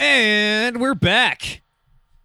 And 0.01 0.81
we're 0.81 0.97
back. 0.97 1.63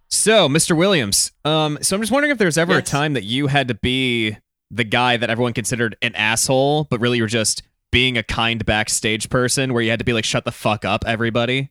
So, 0.08 0.48
Mr. 0.48 0.76
Williams, 0.76 1.30
um, 1.44 1.78
so 1.82 1.94
I'm 1.94 2.02
just 2.02 2.10
wondering 2.10 2.32
if 2.32 2.38
there's 2.38 2.58
ever 2.58 2.78
a 2.78 2.82
time 2.82 3.12
that 3.12 3.24
you 3.24 3.46
had 3.46 3.68
to 3.68 3.74
be 3.74 4.36
the 4.70 4.84
guy 4.84 5.16
that 5.16 5.30
everyone 5.30 5.52
considered 5.52 5.96
an 6.02 6.16
asshole, 6.16 6.84
but 6.84 7.00
really 7.00 7.18
you're 7.18 7.28
just 7.28 7.62
being 7.92 8.18
a 8.18 8.22
kind 8.24 8.64
backstage 8.66 9.30
person 9.30 9.72
where 9.72 9.82
you 9.82 9.90
had 9.90 10.00
to 10.00 10.04
be 10.04 10.12
like, 10.12 10.24
shut 10.24 10.44
the 10.44 10.52
fuck 10.52 10.84
up, 10.84 11.04
everybody, 11.06 11.70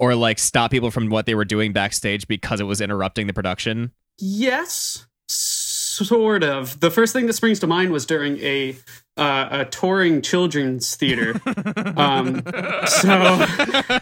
or 0.00 0.16
like 0.16 0.40
stop 0.40 0.72
people 0.72 0.90
from 0.90 1.08
what 1.08 1.26
they 1.26 1.36
were 1.36 1.44
doing 1.44 1.72
backstage 1.72 2.26
because 2.26 2.60
it 2.60 2.64
was 2.64 2.80
interrupting 2.80 3.28
the 3.28 3.32
production. 3.32 3.92
Yes, 4.18 5.06
sort 5.28 6.44
of. 6.44 6.80
The 6.80 6.90
first 6.90 7.12
thing 7.12 7.26
that 7.26 7.32
springs 7.34 7.60
to 7.60 7.66
mind 7.66 7.92
was 7.92 8.06
during 8.06 8.38
a 8.38 8.76
uh, 9.16 9.48
a 9.50 9.64
touring 9.66 10.22
children's 10.22 10.96
theater. 10.96 11.40
um, 11.96 12.42
so 12.86 13.38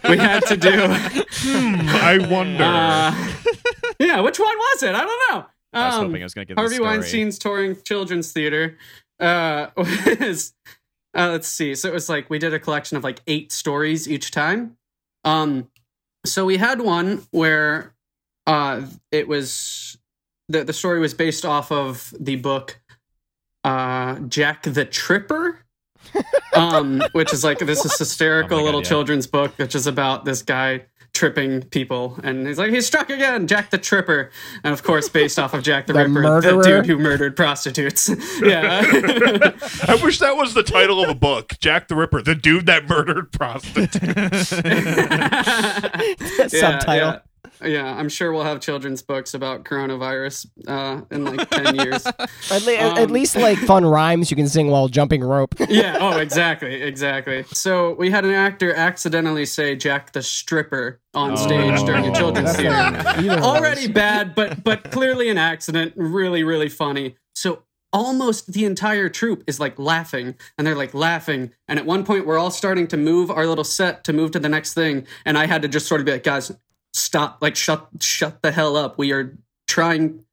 we 0.08 0.16
had 0.16 0.40
to 0.46 0.56
do. 0.56 0.86
I 0.86 2.18
wonder. 2.30 2.64
Uh, 2.64 3.28
yeah, 3.98 4.20
which 4.20 4.38
one 4.38 4.56
was 4.56 4.82
it? 4.82 4.94
I 4.94 5.04
don't 5.04 5.30
know. 5.30 5.46
I 5.74 5.86
was 5.86 5.94
Um, 5.96 6.06
hoping 6.06 6.22
I 6.22 6.24
was 6.24 6.34
going 6.34 6.46
to 6.46 6.50
get 6.54 6.58
Harvey 6.58 6.70
the 6.70 6.74
story. 6.76 6.88
Weinstein's 6.98 7.38
touring 7.38 7.76
children's 7.82 8.32
theater 8.32 8.76
uh, 9.20 9.68
was 9.76 10.54
uh, 11.14 11.28
let's 11.30 11.48
see. 11.48 11.74
So 11.74 11.88
it 11.88 11.94
was 11.94 12.08
like 12.08 12.30
we 12.30 12.38
did 12.38 12.54
a 12.54 12.58
collection 12.58 12.96
of 12.96 13.04
like 13.04 13.20
eight 13.26 13.52
stories 13.52 14.08
each 14.08 14.30
time. 14.30 14.76
Um, 15.24 15.68
so 16.24 16.44
we 16.44 16.56
had 16.56 16.80
one 16.80 17.26
where 17.32 17.94
uh, 18.46 18.82
it 19.10 19.28
was 19.28 19.91
the 20.48 20.64
the 20.64 20.72
story 20.72 21.00
was 21.00 21.14
based 21.14 21.44
off 21.44 21.70
of 21.72 22.12
the 22.18 22.36
book 22.36 22.80
uh, 23.64 24.18
Jack 24.20 24.62
the 24.64 24.84
Tripper. 24.84 25.58
um, 26.56 27.00
which 27.12 27.32
is 27.32 27.44
like 27.44 27.60
this 27.60 27.84
is 27.84 27.96
hysterical 27.96 28.56
Oh 28.56 28.60
my 28.60 28.62
God, 28.62 28.64
little 28.64 28.80
yeah. 28.80 28.88
children's 28.88 29.26
book, 29.28 29.52
which 29.56 29.76
is 29.76 29.86
about 29.86 30.24
this 30.24 30.42
guy 30.42 30.86
tripping 31.14 31.62
people, 31.62 32.18
and 32.24 32.44
he's 32.46 32.58
like, 32.58 32.72
he's 32.72 32.86
struck 32.86 33.08
again, 33.08 33.46
Jack 33.46 33.70
the 33.70 33.78
Tripper, 33.78 34.30
and 34.64 34.72
of 34.72 34.82
course, 34.82 35.08
based 35.08 35.38
off 35.38 35.54
of 35.54 35.62
Jack 35.62 35.86
the, 35.86 35.92
The 35.92 35.98
Ripper, 36.00 36.08
murderer? 36.10 36.56
the 36.56 36.62
dude 36.62 36.86
who 36.86 36.98
murdered 36.98 37.36
prostitutes. 37.36 38.08
yeah, 38.42 38.80
I 38.84 40.00
wish 40.02 40.18
that 40.18 40.36
was 40.36 40.54
the 40.54 40.64
title 40.64 41.00
of 41.02 41.08
a 41.08 41.14
book. 41.14 41.52
Jack 41.60 41.86
the 41.86 41.94
Ripper, 41.94 42.20
the 42.22 42.34
dude 42.34 42.66
that 42.66 42.88
murdered 42.88 43.30
prostitutes. 43.30 44.48
Subtitle. 44.48 44.72
Yeah, 46.96 47.20
yeah, 47.64 47.94
I'm 47.96 48.08
sure 48.08 48.32
we'll 48.32 48.44
have 48.44 48.60
children's 48.60 49.02
books 49.02 49.34
about 49.34 49.64
coronavirus 49.64 50.46
uh, 50.66 51.02
in 51.10 51.24
like 51.24 51.48
ten 51.50 51.74
years. 51.76 52.06
At, 52.50 52.64
le- 52.66 52.74
at 52.74 52.98
Um, 52.98 53.10
least 53.10 53.36
like 53.36 53.58
fun 53.66 53.84
rhymes 53.84 54.30
you 54.30 54.36
can 54.36 54.48
sing 54.48 54.68
while 54.68 54.88
jumping 54.88 55.22
rope. 55.22 55.54
yeah. 55.68 55.98
Oh, 56.00 56.18
exactly, 56.18 56.82
exactly. 56.82 57.44
So 57.52 57.94
we 57.94 58.10
had 58.10 58.24
an 58.24 58.32
actor 58.32 58.74
accidentally 58.74 59.46
say 59.46 59.76
Jack 59.76 60.12
the 60.12 60.22
Stripper 60.22 61.00
on 61.14 61.36
stage 61.36 61.80
no. 61.80 61.86
during 61.86 62.06
a 62.06 62.14
children's 62.14 62.56
theater. 62.56 62.74
Already 63.42 63.88
bad, 63.88 64.34
but 64.34 64.62
but 64.64 64.90
clearly 64.90 65.28
an 65.28 65.38
accident. 65.38 65.92
Really, 65.96 66.42
really 66.44 66.68
funny. 66.68 67.16
So 67.34 67.62
almost 67.94 68.52
the 68.52 68.64
entire 68.64 69.08
troupe 69.10 69.44
is 69.46 69.60
like 69.60 69.78
laughing, 69.78 70.34
and 70.56 70.66
they're 70.66 70.74
like 70.74 70.94
laughing. 70.94 71.50
And 71.68 71.78
at 71.78 71.84
one 71.86 72.04
point, 72.04 72.26
we're 72.26 72.38
all 72.38 72.50
starting 72.50 72.86
to 72.88 72.96
move 72.96 73.30
our 73.30 73.46
little 73.46 73.64
set 73.64 74.04
to 74.04 74.12
move 74.12 74.30
to 74.32 74.38
the 74.38 74.48
next 74.48 74.74
thing, 74.74 75.06
and 75.26 75.36
I 75.38 75.46
had 75.46 75.62
to 75.62 75.68
just 75.68 75.86
sort 75.86 76.00
of 76.00 76.04
be 76.06 76.12
like, 76.12 76.22
guys, 76.24 76.50
stop! 76.92 77.38
Like 77.40 77.56
shut 77.56 77.88
shut 78.00 78.42
the 78.42 78.52
hell 78.52 78.76
up. 78.76 78.98
We 78.98 79.12
are 79.12 79.36
trying. 79.68 80.24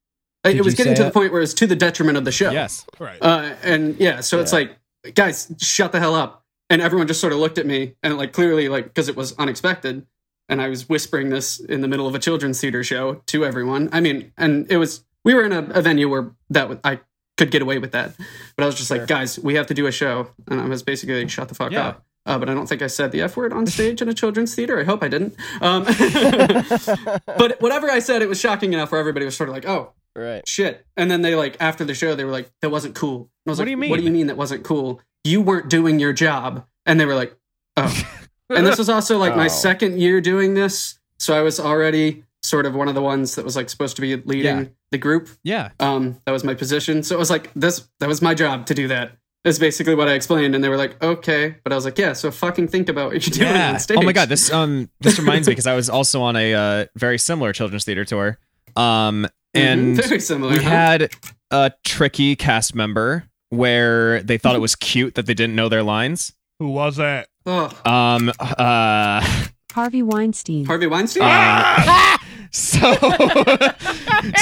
Did 0.44 0.56
it 0.56 0.64
was 0.64 0.74
getting 0.74 0.96
to 0.96 1.04
the 1.04 1.12
point 1.12 1.34
where 1.34 1.42
it's 1.42 1.54
to 1.56 1.68
the 1.68 1.76
detriment 1.76 2.18
of 2.18 2.24
the 2.26 2.32
show. 2.32 2.50
Yes. 2.52 2.86
right. 2.98 3.18
Uh, 3.22 3.56
and 3.62 3.98
yeah, 4.00 4.22
so 4.22 4.40
it's 4.40 4.54
like, 4.54 4.78
guys, 5.14 5.54
shut 5.62 5.92
the 5.92 6.00
hell 6.00 6.16
up. 6.16 6.46
And 6.70 6.82
everyone 6.82 7.08
just 7.08 7.20
sort 7.20 7.34
of 7.34 7.40
looked 7.40 7.58
at 7.58 7.66
me 7.66 7.96
and 8.04 8.18
like 8.18 8.32
clearly 8.32 8.70
like 8.70 8.86
because 8.86 9.10
it 9.10 9.16
was 9.18 9.36
unexpected. 9.38 10.06
And 10.48 10.62
I 10.62 10.70
was 10.70 10.88
whispering 10.88 11.30
this 11.30 11.60
in 11.60 11.82
the 11.82 11.88
middle 11.88 12.08
of 12.08 12.16
a 12.16 12.20
children's 12.20 12.60
theater 12.62 12.84
show 12.84 13.16
to 13.28 13.44
everyone. 13.46 13.90
I 13.92 14.00
mean, 14.00 14.32
and 14.38 14.66
it 14.72 14.78
was 14.78 15.04
we 15.26 15.34
were 15.34 15.44
in 15.44 15.52
a, 15.52 15.60
a 15.74 15.82
venue 15.82 16.08
where 16.10 16.32
that 16.52 16.70
was, 16.70 16.78
I 16.84 17.02
could 17.38 17.52
get 17.52 17.62
away 17.62 17.78
with 17.78 17.92
that, 17.92 18.16
but 18.56 18.64
I 18.64 18.66
was 18.66 18.76
just 18.76 18.90
like, 18.92 19.08
guys, 19.08 19.38
we 19.38 19.56
have 19.56 19.68
to 19.68 19.74
do 19.74 19.88
a 19.88 19.92
show, 19.92 20.30
and 20.50 20.60
I 20.60 20.66
was 20.68 20.84
basically 20.84 21.22
like, 21.22 21.30
shut 21.30 21.50
the 21.50 21.56
fuck 21.56 21.72
Yeah. 21.72 21.88
up. 21.90 22.06
Uh, 22.30 22.38
but 22.38 22.48
I 22.50 22.54
don't 22.54 22.68
think 22.70 22.82
I 22.84 22.88
said 22.88 23.12
the 23.12 23.22
F 23.22 23.36
word 23.36 23.52
on 23.54 23.66
stage 23.66 24.02
in 24.04 24.08
a 24.08 24.14
children's 24.14 24.54
theater. 24.54 24.80
I 24.80 24.84
hope 24.84 25.02
I 25.04 25.08
didn't. 25.08 25.36
Um, 25.62 25.84
but 27.26 27.60
whatever 27.62 27.90
I 27.90 28.00
said, 28.00 28.22
it 28.22 28.30
was 28.30 28.40
shocking 28.40 28.74
enough 28.74 28.92
where 28.92 29.00
everybody 29.00 29.26
was 29.26 29.36
sort 29.36 29.50
of 29.50 29.56
like, 29.56 29.68
oh, 29.68 29.94
Right. 30.16 30.48
shit. 30.48 30.86
And 30.98 31.10
then 31.10 31.22
they 31.22 31.36
like 31.36 31.58
after 31.60 31.86
the 31.86 31.94
show, 31.94 32.16
they 32.16 32.24
were 32.26 32.32
like, 32.32 32.52
that 32.62 32.70
wasn't 32.70 32.96
cool. 32.96 33.18
And 33.46 33.48
I 33.48 33.52
was 33.52 33.58
What 33.60 33.64
like, 33.64 33.68
do 33.68 33.72
you 33.72 33.78
mean? 33.78 33.90
What 33.90 33.98
do 33.98 34.04
you 34.04 34.12
mean 34.12 34.28
that 34.28 34.38
wasn't 34.38 34.64
cool? 34.64 35.02
You 35.24 35.42
weren't 35.42 35.70
doing 35.70 36.00
your 36.00 36.14
job. 36.14 36.66
And 36.86 37.00
they 37.00 37.06
were 37.06 37.16
like, 37.16 37.36
oh. 37.78 38.04
and 38.50 38.66
this 38.66 38.78
was 38.78 38.90
also 38.90 39.18
like 39.18 39.36
my 39.36 39.46
Oh. 39.50 39.50
second 39.50 40.00
year 40.00 40.22
doing 40.22 40.54
this, 40.54 41.00
so 41.20 41.38
I 41.38 41.42
was 41.42 41.60
already 41.60 42.24
sort 42.42 42.66
of 42.66 42.74
one 42.76 42.88
of 42.88 42.96
the 42.96 43.02
ones 43.02 43.36
that 43.36 43.46
was 43.46 43.56
like 43.56 43.70
supposed 43.70 43.96
to 43.98 44.02
be 44.02 44.16
leading 44.18 44.58
Yeah. 44.58 44.66
the 44.92 44.98
group. 44.98 45.30
Yeah. 45.44 45.70
Um, 45.80 46.20
that 46.26 46.32
was 46.32 46.44
my 46.44 46.54
position. 46.54 47.04
So 47.04 47.16
it 47.16 47.20
was 47.20 47.30
like 47.30 47.52
this. 47.54 47.88
That 48.00 48.08
was 48.10 48.22
my 48.22 48.34
job 48.34 48.66
to 48.68 48.74
do 48.74 48.88
that. 48.90 49.12
Is 49.46 49.58
basically 49.58 49.96
what 49.96 50.10
I 50.10 50.14
explained, 50.16 50.54
and 50.54 50.62
they 50.62 50.68
were 50.68 50.76
like, 50.78 51.02
"Okay," 51.02 51.56
but 51.64 51.72
I 51.72 51.76
was 51.76 51.86
like, 51.86 51.98
"Yeah." 51.98 52.12
So 52.12 52.30
fucking 52.30 52.68
think 52.68 52.90
about 52.90 53.14
what 53.14 53.26
you're 53.26 53.34
doing 53.34 53.48
Yeah. 53.56 53.72
on 53.74 53.80
stage. 53.80 53.98
Oh 53.98 54.02
my 54.02 54.12
god, 54.12 54.28
this 54.28 54.52
um 54.52 54.90
this 55.00 55.18
reminds 55.18 55.48
me 55.48 55.52
because 55.52 55.66
I 55.66 55.76
was 55.76 55.90
also 55.90 56.22
on 56.22 56.36
a 56.36 56.54
uh, 56.54 56.86
very 56.98 57.18
similar 57.18 57.54
children's 57.54 57.86
theater 57.86 58.04
tour. 58.04 58.38
Um 58.76 59.28
Mhm, 59.56 59.60
and 59.62 59.96
very 60.04 60.20
similar. 60.20 60.52
we 60.52 60.58
huh? 60.64 60.70
had 60.70 61.14
a 61.52 61.72
tricky 61.86 62.36
cast 62.36 62.76
member 62.76 63.24
where 63.50 64.22
they 64.24 64.38
thought 64.38 64.56
it 64.56 64.60
was 64.60 64.76
cute 64.76 65.16
that 65.16 65.26
they 65.26 65.34
didn't 65.34 65.56
know 65.56 65.70
their 65.70 65.84
lines. 65.84 66.34
Who 66.60 66.70
was 66.70 66.98
that? 66.98 67.30
Ugh. 67.46 67.74
Um 67.88 68.32
uh 68.40 69.26
Harvey 69.72 70.04
Weinstein. 70.04 70.66
Harvey 70.66 70.88
Weinstein. 70.88 71.24
um, 71.24 72.19
so 72.52 72.80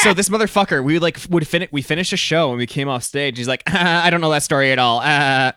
so 0.02 0.14
this 0.14 0.30
motherfucker 0.30 0.84
we 0.84 1.00
like 1.00 1.20
would 1.30 1.48
finish 1.48 1.70
we 1.72 1.82
finished 1.82 2.14
a 2.14 2.18
show 2.18 2.50
and 2.50 2.58
we 2.58 2.66
came 2.66 2.88
off 2.88 3.04
stage 3.04 3.38
he's 3.38 3.48
like 3.48 3.64
ah, 3.68 4.04
i 4.04 4.10
don't 4.10 4.22
know 4.22 4.30
that 4.30 4.44
story 4.44 4.72
at 4.72 4.80
all 4.80 5.02
ah. 5.04 5.54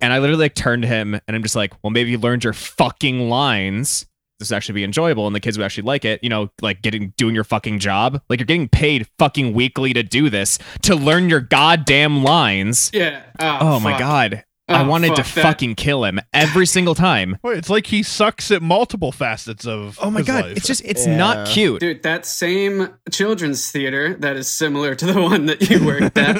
and 0.00 0.12
i 0.12 0.18
literally 0.18 0.44
like 0.44 0.54
turned 0.54 0.82
to 0.82 0.88
him 0.88 1.14
and 1.14 1.36
i'm 1.36 1.42
just 1.42 1.56
like 1.56 1.72
well 1.82 1.90
maybe 1.90 2.10
you 2.10 2.18
learned 2.18 2.44
your 2.44 2.52
fucking 2.52 3.28
lines 3.28 4.06
this 4.38 4.50
would 4.50 4.56
actually 4.56 4.74
be 4.74 4.84
enjoyable 4.84 5.26
and 5.26 5.34
the 5.34 5.40
kids 5.40 5.58
would 5.58 5.64
actually 5.64 5.82
like 5.82 6.04
it 6.04 6.22
you 6.22 6.28
know 6.28 6.48
like 6.62 6.80
getting 6.82 7.12
doing 7.16 7.34
your 7.34 7.44
fucking 7.44 7.78
job 7.78 8.20
like 8.28 8.38
you're 8.38 8.46
getting 8.46 8.68
paid 8.68 9.06
fucking 9.18 9.52
weekly 9.52 9.92
to 9.92 10.02
do 10.02 10.30
this 10.30 10.58
to 10.82 10.94
learn 10.94 11.28
your 11.28 11.40
goddamn 11.40 12.22
lines 12.22 12.90
yeah. 12.94 13.22
oh 13.40 13.80
my 13.80 13.92
fuck. 13.92 14.44
God 14.68 14.76
i 14.76 14.84
Oh, 14.84 14.88
wanted 14.88 15.16
to 15.16 15.22
that. 15.22 15.26
fucking 15.42 15.74
kill 15.76 16.04
him 16.04 16.20
every 16.32 16.66
single 16.66 16.94
time 16.94 17.38
Wait, 17.42 17.58
it's 17.58 17.70
like 17.70 17.86
he 17.86 18.02
sucks 18.02 18.50
at 18.50 18.62
multiple 18.62 19.12
facets 19.12 19.66
of. 19.66 19.98
oh 20.02 20.10
my 20.10 20.18
his 20.20 20.26
god 20.26 20.44
life. 20.46 20.56
it's 20.56 20.66
just 20.66 20.82
it's 20.84 21.06
Yeah. 21.06 21.16
not 21.16 21.48
cute 21.48 21.80
Dude, 21.80 22.02
that 22.02 22.26
same 22.26 22.88
children's 23.10 23.70
theater 23.70 24.14
that 24.20 24.36
is 24.36 24.50
similar 24.50 24.94
to 24.94 25.06
the 25.06 25.20
one 25.30 25.46
that 25.46 25.68
you 25.68 25.84
worked 25.86 26.16
at, 26.18 26.36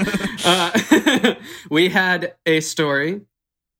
uh, 0.47 1.35
we 1.71 1.89
had 1.89 2.35
a 2.47 2.61
story, 2.61 3.23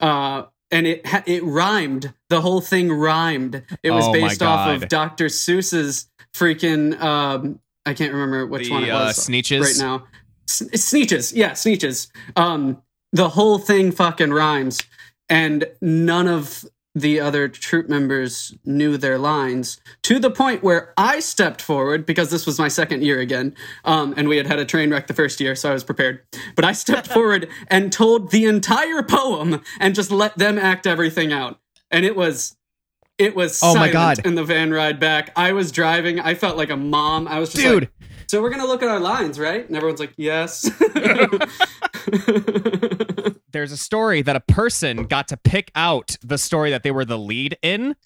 uh, 0.01 0.45
and 0.71 0.87
it 0.87 1.07
ha- 1.07 1.23
it 1.27 1.43
rhymed. 1.45 2.13
The 2.29 2.41
whole 2.41 2.61
thing 2.61 2.91
rhymed. 2.93 3.63
It 3.83 3.91
was 3.91 4.07
Oh 4.07 4.13
based 4.13 4.43
off 4.43 4.69
of 4.83 4.89
Dr. 4.89 5.27
Seuss's 5.27 6.09
freaking. 6.35 6.99
Um, 7.01 7.61
I 7.87 7.95
can't 7.95 8.13
remember 8.13 8.47
which 8.47 8.67
The, 8.67 8.73
one 8.73 8.85
it 8.85 8.91
uh, 8.91 9.07
was 9.07 9.19
Sneetches? 9.29 9.63
right 9.63 9.77
now. 9.79 10.07
S- 10.49 10.63
Sneetches, 10.75 11.33
yeah, 11.35 11.53
Sneetches. 11.53 12.09
Um, 12.37 12.83
the 13.13 13.31
whole 13.31 13.59
thing 13.59 13.93
fucking 13.93 14.33
rhymes, 14.33 14.81
and 15.29 15.67
none 15.81 16.29
of 16.29 16.65
the 16.95 17.21
other 17.21 17.47
troop 17.49 17.89
members 17.89 18.55
knew 18.65 18.97
their 18.97 19.19
lines 19.19 19.81
to 20.03 20.19
the 20.19 20.31
point 20.31 20.65
where 20.65 20.93
I 20.97 21.21
stepped 21.21 21.63
forward 21.63 22.05
because 22.05 22.31
this 22.31 22.45
was 22.45 22.59
my 22.59 22.67
second 22.69 23.05
year 23.05 23.21
again, 23.21 23.55
um, 23.85 24.15
and 24.17 24.29
we 24.29 24.37
had 24.37 24.47
had 24.47 24.59
a 24.59 24.65
train 24.65 24.91
wreck 24.91 25.07
the 25.07 25.15
first 25.15 25.41
year, 25.41 25.55
so 25.55 25.71
I 25.71 25.73
was 25.75 25.85
prepared. 25.85 26.23
But 26.57 26.65
I 26.65 26.73
stepped 26.73 27.07
forward 27.13 27.49
and 27.69 27.93
told 27.93 28.31
the 28.31 28.47
entire 28.47 29.03
poem 29.03 29.61
and 29.79 29.95
just 29.95 30.11
let 30.11 30.37
them 30.39 30.59
act 30.59 30.87
everything 30.87 31.33
out, 31.33 31.61
and 31.91 32.05
it 32.05 32.17
was. 32.17 32.55
It 33.17 33.35
was 33.35 33.59
Oh 33.65 33.75
my 33.75 33.91
silent 33.91 34.19
God. 34.19 34.27
in 34.27 34.37
the 34.37 34.45
van 34.45 34.71
ride 34.71 35.01
back. 35.01 35.33
I 35.35 35.51
was 35.53 35.73
driving. 35.73 36.21
I 36.21 36.35
felt 36.37 36.57
like 36.57 36.71
a 36.71 36.77
mom. 36.77 37.27
I 37.27 37.41
was 37.41 37.51
just 37.51 37.65
Dude. 37.65 37.83
like, 37.83 38.11
so 38.29 38.41
we're 38.41 38.51
gonna 38.51 38.65
look 38.65 38.81
at 38.81 38.89
our 38.89 39.01
lines, 39.01 39.41
right? 39.41 39.67
And 39.67 39.77
everyone's 39.77 39.99
like, 39.99 40.13
yes. 40.17 40.71
there's 43.53 43.73
a 43.73 43.77
story 43.77 44.23
that 44.23 44.37
a 44.37 44.41
person 44.41 45.05
got 45.07 45.29
to 45.29 45.37
pick 45.37 45.71
out 45.75 46.17
the 46.23 46.39
story 46.39 46.71
that 46.71 46.83
they 46.83 46.91
were 46.91 47.05
the 47.05 47.19
lead 47.19 47.57
in, 47.63 47.97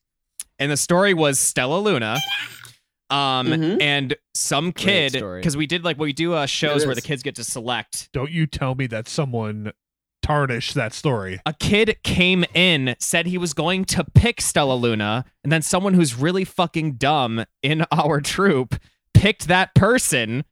and 0.59 0.71
the 0.71 0.77
story 0.77 1.15
was 1.15 1.39
Stellaluna. 1.39 2.19
Um, 3.11 3.49
Mhm. 3.49 3.83
and 3.83 4.17
some 4.35 4.73
kid, 4.73 5.13
because 5.13 5.55
we 5.55 5.67
did 5.67 5.85
like 5.85 5.99
we 5.99 6.15
do 6.15 6.33
uh, 6.33 6.47
shows 6.47 6.87
where 6.87 6.95
the 6.95 7.03
kids 7.03 7.23
get 7.23 7.35
to 7.35 7.45
select. 7.45 8.09
Don't 8.15 8.31
you 8.31 8.47
tell 8.47 8.75
me 8.75 8.87
that 8.87 9.07
someone 9.07 9.73
tarnished 10.23 10.75
that 10.77 10.95
story. 10.95 11.39
A 11.45 11.53
kid 11.53 11.99
came 12.05 12.47
in, 12.55 12.97
said 12.99 13.27
he 13.27 13.37
was 13.37 13.53
going 13.53 13.85
to 13.87 14.05
pick 14.15 14.39
Stellaluna, 14.39 15.25
and 15.45 15.53
then 15.53 15.61
someone 15.61 15.93
who's 15.93 16.15
really 16.15 16.45
fucking 16.47 16.93
dumb 16.95 17.45
in 17.63 17.85
our 17.93 18.23
troop 18.23 18.77
picked 19.13 19.47
that 19.47 19.75
person 19.75 20.45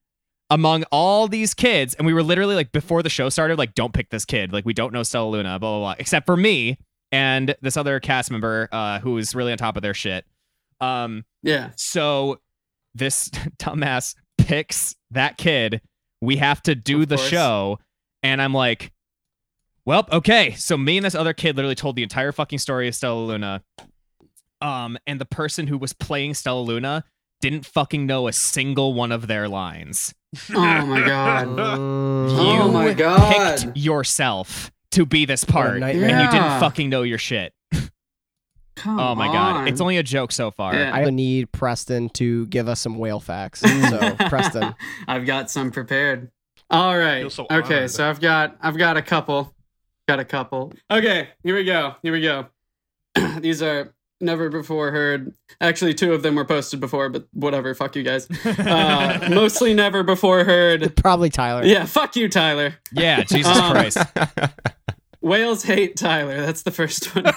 among 0.51 0.85
all 0.91 1.29
these 1.29 1.55
kids. 1.55 1.95
And 1.95 2.07
we 2.07 2.13
were 2.13 2.23
literally 2.23 2.55
like, 2.55 2.73
before 2.73 3.03
the 3.03 3.09
show 3.09 3.29
started, 3.29 3.57
like, 3.59 3.75
don't 3.75 3.93
pick 3.93 4.11
this 4.11 4.25
kid. 4.25 4.53
Like, 4.53 4.65
we 4.65 4.75
don't 4.75 4.93
know 4.93 5.01
Stellaluna, 5.03 5.45
blah, 5.45 5.59
blah, 5.59 5.79
blah. 5.79 5.95
Except 5.99 6.27
for 6.27 6.37
me 6.37 6.79
and 7.13 7.55
this 7.61 7.77
other 7.77 8.01
cast 8.01 8.31
member 8.31 8.69
uh, 8.73 8.99
who 9.01 9.13
was 9.13 9.35
really 9.35 9.53
on 9.53 9.59
top 9.59 9.77
of 9.77 9.83
their 9.83 9.95
shit. 9.95 10.25
Um, 10.81 11.25
Yeah. 11.43 11.71
So 11.77 12.41
this 12.95 13.29
dumbass 13.59 14.15
picks 14.39 14.97
that 15.13 15.39
kid. 15.39 15.81
We 16.21 16.37
have 16.37 16.63
to 16.65 16.75
do 16.75 17.03
Of 17.03 17.09
the 17.09 17.17
course. 17.17 17.29
show. 17.29 17.79
And 18.23 18.43
I'm 18.43 18.53
like, 18.53 18.93
well, 19.85 20.07
okay. 20.13 20.53
So 20.53 20.77
me 20.77 20.99
and 20.99 21.07
this 21.07 21.15
other 21.15 21.33
kid 21.33 21.57
literally 21.57 21.75
told 21.75 21.97
the 21.97 22.03
entire 22.03 22.33
fucking 22.33 22.59
story 22.59 22.89
of 22.89 22.95
Stellaluna. 22.95 23.63
Um, 24.61 24.99
and 25.07 25.19
the 25.21 25.25
person 25.25 25.67
who 25.67 25.79
was 25.79 25.93
playing 25.95 26.33
Stellaluna 26.33 27.05
didn't 27.41 27.65
fucking 27.65 28.05
know 28.05 28.29
a 28.29 28.33
single 28.33 28.93
one 28.93 29.11
of 29.13 29.27
their 29.27 29.49
lines. 29.49 30.15
Oh 30.55 30.87
my 30.87 31.01
god. 31.07 31.49
Mm, 31.49 32.39
Oh 32.39 32.67
You 32.67 32.73
my 32.73 32.93
god. 32.95 33.61
Picked 33.63 33.77
yourself 33.77 34.71
to 34.93 35.05
be 35.07 35.25
this 35.25 35.45
part, 35.45 35.73
and 35.73 35.81
nightmare. 35.81 36.09
you 36.25 36.31
didn't 36.31 36.61
fucking 36.61 36.89
know 36.91 37.03
your 37.03 37.19
shit. 37.19 37.53
Come 38.77 38.99
oh 38.99 39.15
my 39.15 39.27
god, 39.27 39.69
it's 39.69 39.81
only 39.81 39.99
a 39.99 40.03
joke 40.03 40.33
so 40.33 40.51
far. 40.51 40.75
Yeah. 40.75 40.93
I 40.95 41.11
need 41.11 41.53
Preston 41.53 42.09
to 42.11 42.47
give 42.47 42.67
us 42.67 42.81
some 42.81 42.97
whale 42.97 43.21
facts. 43.21 43.61
So, 43.61 44.17
Preston. 44.29 44.75
I've 45.09 45.27
got 45.27 45.51
some 45.51 45.71
prepared. 45.71 46.31
All 46.71 46.97
right. 46.97 47.31
so 47.31 47.45
okay, 47.51 47.75
honored. 47.77 47.91
so 47.91 48.09
I've 48.09 48.21
got 48.21 48.57
I've 48.63 48.79
got 48.79 48.97
a 48.97 49.03
couple. 49.03 49.55
Got 50.09 50.19
a 50.21 50.25
couple. 50.25 50.73
Okay, 50.91 51.29
here 51.43 51.55
we 51.57 51.65
go. 51.65 51.97
Here 52.03 52.13
we 52.13 52.23
go. 52.23 52.47
These 53.41 53.63
are 53.63 53.93
never 54.21 54.49
before 54.49 54.91
heard. 54.91 55.33
Actually, 55.61 55.95
two 55.95 56.13
of 56.13 56.23
them 56.23 56.35
were 56.35 56.45
posted 56.45 56.79
before, 56.81 57.09
but 57.09 57.27
whatever. 57.33 57.75
Fuck 57.75 57.97
you 57.97 58.03
guys. 58.03 58.29
Uh, 58.61 59.29
mostly 59.31 59.75
never 59.75 60.03
before 60.03 60.45
heard. 60.45 60.95
Probably 60.97 61.31
Tyler. 61.31 61.65
Yeah, 61.65 61.85
fuck 61.87 62.15
you, 62.17 62.29
Tyler. 62.29 62.75
Yeah, 62.93 63.23
Jesus 63.29 63.57
Um, 63.57 63.73
Christ. 63.73 63.99
Whales 65.21 65.63
hate 65.65 65.97
Tyler. 65.97 66.41
That's 66.41 66.63
the 66.63 66.71
first 66.71 67.15
one. 67.15 67.27
um, 67.27 67.33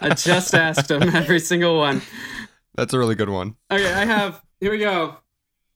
I 0.00 0.14
just 0.16 0.54
asked 0.54 0.90
him 0.90 1.02
every 1.02 1.40
single 1.40 1.78
one. 1.78 2.02
That's 2.74 2.92
a 2.94 2.98
really 2.98 3.14
good 3.14 3.28
one. 3.30 3.56
Okay, 3.70 3.92
I 3.92 4.04
have. 4.04 4.40
Here 4.60 4.70
we 4.70 4.78
go. 4.78 5.16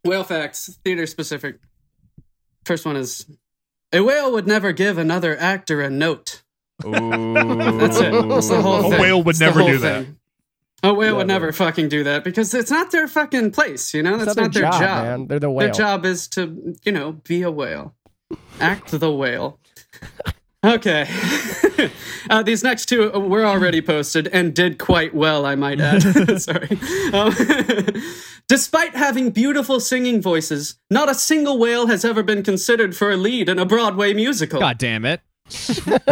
Whale 0.05 0.25
facts, 0.25 0.79
theater 0.85 1.07
specific. 1.07 1.59
First 2.65 2.87
one 2.87 2.97
is 2.97 3.27
a 3.97 4.01
whale 4.05 4.33
would 4.33 4.47
never 4.47 4.73
give 4.73 4.99
another 4.99 5.37
actor 5.39 5.81
a 5.81 5.91
note. 5.91 6.43
That's 6.79 7.99
it. 7.99 8.29
That's 8.29 8.49
the 8.49 8.61
whole 8.63 8.83
thing. 8.83 8.93
A 8.95 9.01
whale 9.01 9.23
would 9.23 9.33
It's 9.33 9.41
never 9.41 9.61
whole 9.61 9.69
do 9.69 9.79
that. 9.79 10.05
thing. 10.05 10.17
A 10.83 10.93
whale 10.95 11.17
would 11.17 11.27
Never. 11.27 11.47
never 11.47 11.53
fucking 11.53 11.89
do 11.89 12.05
that 12.05 12.23
because 12.23 12.53
it's 12.55 12.71
not 12.71 12.91
their 12.93 13.09
fucking 13.09 13.51
place, 13.53 13.95
you 13.95 14.03
know? 14.03 14.17
It's 14.17 14.27
That's 14.27 14.37
not 14.37 14.53
their 14.53 14.63
job, 14.65 14.73
job. 14.81 15.05
man. 15.05 15.27
They're 15.27 15.41
the 15.41 15.51
whale. 15.51 15.67
Their 15.67 15.75
job 15.75 16.05
is 16.05 16.29
to, 16.29 16.77
you 16.85 16.93
know, 16.93 17.13
be 17.13 17.43
a 17.43 17.51
whale. 17.51 17.95
Act 18.61 18.91
the 18.91 19.11
whale. 19.13 19.59
Okay. 20.67 21.09
uh, 22.31 22.43
these 22.43 22.63
next 22.65 22.87
two 22.87 23.11
were 23.11 23.45
already 23.45 23.81
posted 23.81 24.27
and 24.29 24.53
did 24.55 24.79
quite 24.79 25.15
well, 25.15 25.47
I 25.47 25.55
might 25.55 25.81
add. 25.81 26.03
Sorry. 26.41 26.79
Um, 27.13 27.33
despite 28.49 28.97
having 28.97 29.31
beautiful 29.31 29.79
singing 29.81 30.21
voices, 30.21 30.77
not 30.91 31.09
a 31.09 31.15
single 31.15 31.59
whale 31.59 31.87
has 31.87 32.05
ever 32.05 32.23
been 32.23 32.43
considered 32.43 32.97
for 32.97 33.11
a 33.11 33.17
lead 33.17 33.49
in 33.49 33.59
a 33.59 33.65
Broadway 33.67 34.13
musical. 34.13 34.61
God 34.61 34.79
damn 34.79 35.05
it. 35.05 35.21
Rude. 35.87 36.03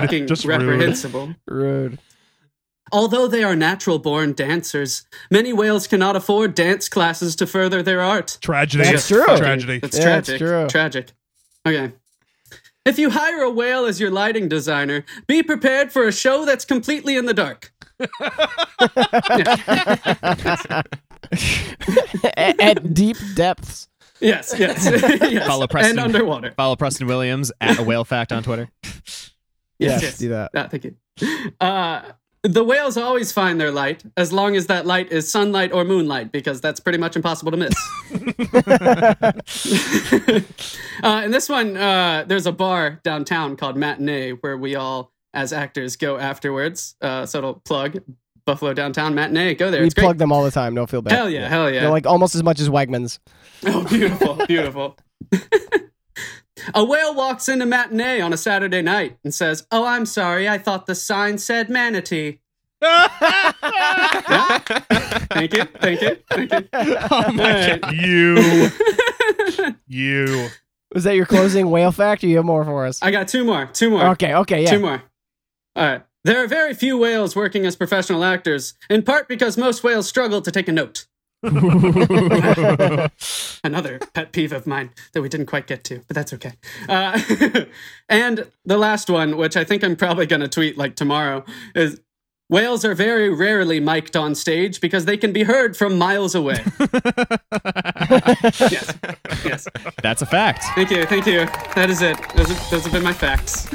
Fucking 0.00 0.26
Just 0.26 0.46
reprehensible. 0.46 1.34
Rude. 1.46 1.98
Although 2.92 3.28
they 3.28 3.44
are 3.44 3.54
natural 3.54 3.98
born 3.98 4.32
dancers, 4.32 5.04
many 5.30 5.52
whales 5.52 5.86
cannot 5.86 6.16
afford 6.16 6.54
dance 6.54 6.88
classes 6.88 7.36
to 7.36 7.46
further 7.46 7.82
their 7.82 8.00
art. 8.00 8.38
Tragedy. 8.40 8.84
That's 8.84 9.06
true. 9.06 9.24
Tragedy. 9.36 9.80
It's 9.82 9.96
Yeah, 9.98 10.18
it's 10.18 10.28
tragic. 10.28 10.38
true. 10.38 10.66
Tragic. 10.68 11.12
Okay. 11.66 11.92
If 12.86 12.98
you 12.98 13.10
hire 13.10 13.42
a 13.42 13.50
whale 13.50 13.84
as 13.84 14.00
your 14.00 14.10
lighting 14.10 14.48
designer, 14.48 15.04
be 15.26 15.42
prepared 15.42 15.92
for 15.92 16.08
a 16.08 16.12
show 16.12 16.46
that's 16.46 16.64
completely 16.64 17.16
in 17.16 17.26
the 17.26 17.34
dark. 17.34 17.72
at, 22.38 22.58
at 22.58 22.94
deep 22.94 23.18
depths. 23.34 23.88
Yes, 24.20 24.54
yes. 24.58 24.86
yes. 25.30 25.46
Follow 25.46 25.66
Preston. 25.66 25.98
And 25.98 26.00
underwater. 26.00 26.52
Follow 26.52 26.76
Preston 26.76 27.06
Williams 27.06 27.52
at 27.60 27.78
a 27.78 27.82
whale 27.82 28.04
fact 28.04 28.32
on 28.32 28.42
Twitter. 28.42 28.70
Yes, 29.78 30.02
yes. 30.02 30.18
do 30.18 30.30
that. 30.30 30.50
Ah, 30.54 30.68
thank 30.68 30.84
you. 30.84 30.94
Uh, 31.60 32.02
the 32.42 32.64
whales 32.64 32.96
always 32.96 33.32
find 33.32 33.60
their 33.60 33.70
light 33.70 34.02
as 34.16 34.32
long 34.32 34.56
as 34.56 34.66
that 34.68 34.86
light 34.86 35.12
is 35.12 35.30
sunlight 35.30 35.72
or 35.72 35.84
moonlight 35.84 36.32
because 36.32 36.60
that's 36.60 36.80
pretty 36.80 36.98
much 36.98 37.16
impossible 37.16 37.52
to 37.52 37.58
miss. 37.58 37.74
uh, 41.02 41.22
in 41.24 41.30
this 41.30 41.48
one, 41.48 41.76
uh, 41.76 42.24
there's 42.26 42.46
a 42.46 42.52
bar 42.52 43.00
downtown 43.02 43.56
called 43.56 43.76
Matinee 43.76 44.32
where 44.32 44.56
we 44.56 44.74
all, 44.74 45.12
as 45.34 45.52
actors, 45.52 45.96
go 45.96 46.16
afterwards. 46.16 46.96
Uh, 47.02 47.26
so 47.26 47.38
it'll 47.38 47.54
plug 47.54 47.98
Buffalo 48.46 48.72
Downtown 48.72 49.14
Matinee. 49.14 49.54
Go 49.54 49.70
there. 49.70 49.82
We 49.82 49.88
it's 49.88 49.94
great. 49.94 50.04
plug 50.04 50.18
them 50.18 50.32
all 50.32 50.42
the 50.42 50.50
time. 50.50 50.74
Don't 50.74 50.88
feel 50.88 51.02
bad. 51.02 51.12
Hell 51.12 51.28
yeah, 51.28 51.46
hell 51.46 51.70
yeah. 51.70 51.80
They're 51.80 51.90
like 51.90 52.06
almost 52.06 52.34
as 52.34 52.42
much 52.42 52.58
as 52.58 52.70
Wegmans. 52.70 53.18
Oh, 53.66 53.84
beautiful, 53.84 54.46
beautiful. 54.46 54.96
a 56.74 56.84
whale 56.84 57.14
walks 57.14 57.48
into 57.48 57.66
matinee 57.66 58.20
on 58.20 58.32
a 58.32 58.36
Saturday 58.36 58.82
night 58.82 59.18
and 59.24 59.34
says, 59.34 59.66
"Oh, 59.70 59.84
I'm 59.84 60.06
sorry. 60.06 60.48
I 60.48 60.58
thought 60.58 60.86
the 60.86 60.94
sign 60.94 61.38
said 61.38 61.68
manatee." 61.70 62.40
Yeah. 62.82 63.08
Thank 65.30 65.54
you, 65.54 65.64
thank 65.64 66.00
you, 66.00 66.16
thank 66.28 66.52
you. 66.52 66.68
Oh 66.72 67.32
my 67.32 67.78
Alright. 67.78 67.92
You. 67.94 68.68
you. 69.86 70.48
Was 70.94 71.04
that 71.04 71.14
your 71.14 71.26
closing 71.26 71.70
whale 71.70 71.92
fact, 71.92 72.24
or 72.24 72.26
you 72.26 72.36
have 72.36 72.44
more 72.44 72.64
for 72.64 72.84
us? 72.84 73.00
I 73.02 73.10
got 73.10 73.28
two 73.28 73.44
more, 73.44 73.66
two 73.66 73.90
more, 73.90 74.06
Okay, 74.08 74.34
okay, 74.34 74.64
yeah. 74.64 74.70
two 74.70 74.80
more. 74.80 75.02
All 75.76 75.86
right. 75.86 76.02
There 76.24 76.42
are 76.42 76.46
very 76.48 76.74
few 76.74 76.98
whales 76.98 77.36
working 77.36 77.64
as 77.64 77.76
professional 77.76 78.24
actors, 78.24 78.74
in 78.90 79.02
part 79.02 79.28
because 79.28 79.56
most 79.56 79.84
whales 79.84 80.08
struggle 80.08 80.42
to 80.42 80.50
take 80.50 80.68
a 80.68 80.72
note. 80.72 81.06
Another 83.64 83.98
pet 84.12 84.32
peeve 84.32 84.52
of 84.52 84.66
mine 84.66 84.90
that 85.12 85.22
we 85.22 85.30
didn't 85.30 85.46
quite 85.46 85.66
get 85.66 85.82
to, 85.84 86.02
but 86.06 86.14
that's 86.14 86.34
okay. 86.34 86.52
Uh, 86.88 87.18
and 88.08 88.46
the 88.64 88.76
last 88.76 89.08
one, 89.08 89.38
which 89.38 89.56
I 89.56 89.64
think 89.64 89.82
I'm 89.82 89.96
probably 89.96 90.26
going 90.26 90.42
to 90.42 90.48
tweet 90.48 90.76
like 90.76 90.96
tomorrow, 90.96 91.44
is 91.74 91.98
whales 92.50 92.84
are 92.84 92.94
very 92.94 93.30
rarely 93.30 93.80
mic'd 93.80 94.14
on 94.16 94.34
stage 94.34 94.82
because 94.82 95.06
they 95.06 95.16
can 95.16 95.32
be 95.32 95.44
heard 95.44 95.78
from 95.78 95.96
miles 95.96 96.34
away. 96.34 96.62
yes, 98.70 98.98
yes. 99.42 99.66
That's 100.02 100.20
a 100.20 100.26
fact. 100.26 100.64
Thank 100.74 100.90
you, 100.90 101.06
thank 101.06 101.26
you. 101.26 101.46
That 101.74 101.88
is 101.88 102.02
it. 102.02 102.18
Those 102.36 102.48
have, 102.48 102.70
those 102.70 102.82
have 102.84 102.92
been 102.92 103.02
my 103.02 103.14
facts. 103.14 103.66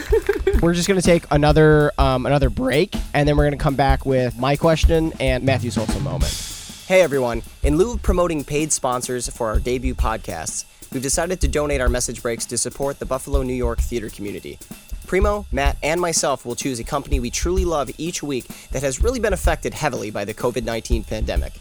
We're 0.62 0.74
just 0.74 0.88
gonna 0.88 1.02
take 1.02 1.26
another 1.32 1.92
um, 1.98 2.28
another 2.28 2.52
break, 2.52 2.96
and 3.14 3.28
then 3.28 3.38
we're 3.38 3.46
gonna 3.46 3.58
come 3.58 3.76
back 3.76 4.06
with 4.06 4.38
my 4.38 4.56
question 4.56 5.14
and 5.20 5.44
Matthew's 5.44 5.76
wholesome 5.76 6.04
moment. 6.04 6.45
Hey 6.88 7.02
everyone! 7.02 7.42
In 7.64 7.78
lieu 7.78 7.94
of 7.94 8.04
promoting 8.04 8.44
paid 8.44 8.72
sponsors 8.72 9.28
for 9.28 9.48
our 9.48 9.58
debut 9.58 9.96
podcasts, 9.96 10.66
we've 10.92 11.02
decided 11.02 11.42
to 11.42 11.48
donate 11.48 11.82
our 11.82 11.90
message 11.90 12.22
breaks 12.22 12.46
to 12.46 12.60
support 12.60 13.00
the 13.00 13.08
Buffalo, 13.08 13.42
New 13.42 13.56
York 13.56 13.80
theater 13.80 14.08
community. 14.08 14.60
Primo, 15.08 15.48
Matt, 15.52 15.78
and 15.82 16.00
myself 16.00 16.46
will 16.46 16.54
choose 16.54 16.80
a 16.80 16.84
company 16.84 17.20
we 17.20 17.32
truly 17.32 17.66
love 17.66 17.90
each 17.98 18.22
week 18.22 18.46
that 18.70 18.84
has 18.84 19.02
really 19.02 19.20
been 19.20 19.34
affected 19.34 19.74
heavily 19.74 20.12
by 20.12 20.26
the 20.26 20.34
COVID 20.36 20.64
19 20.64 21.06
pandemic. 21.06 21.54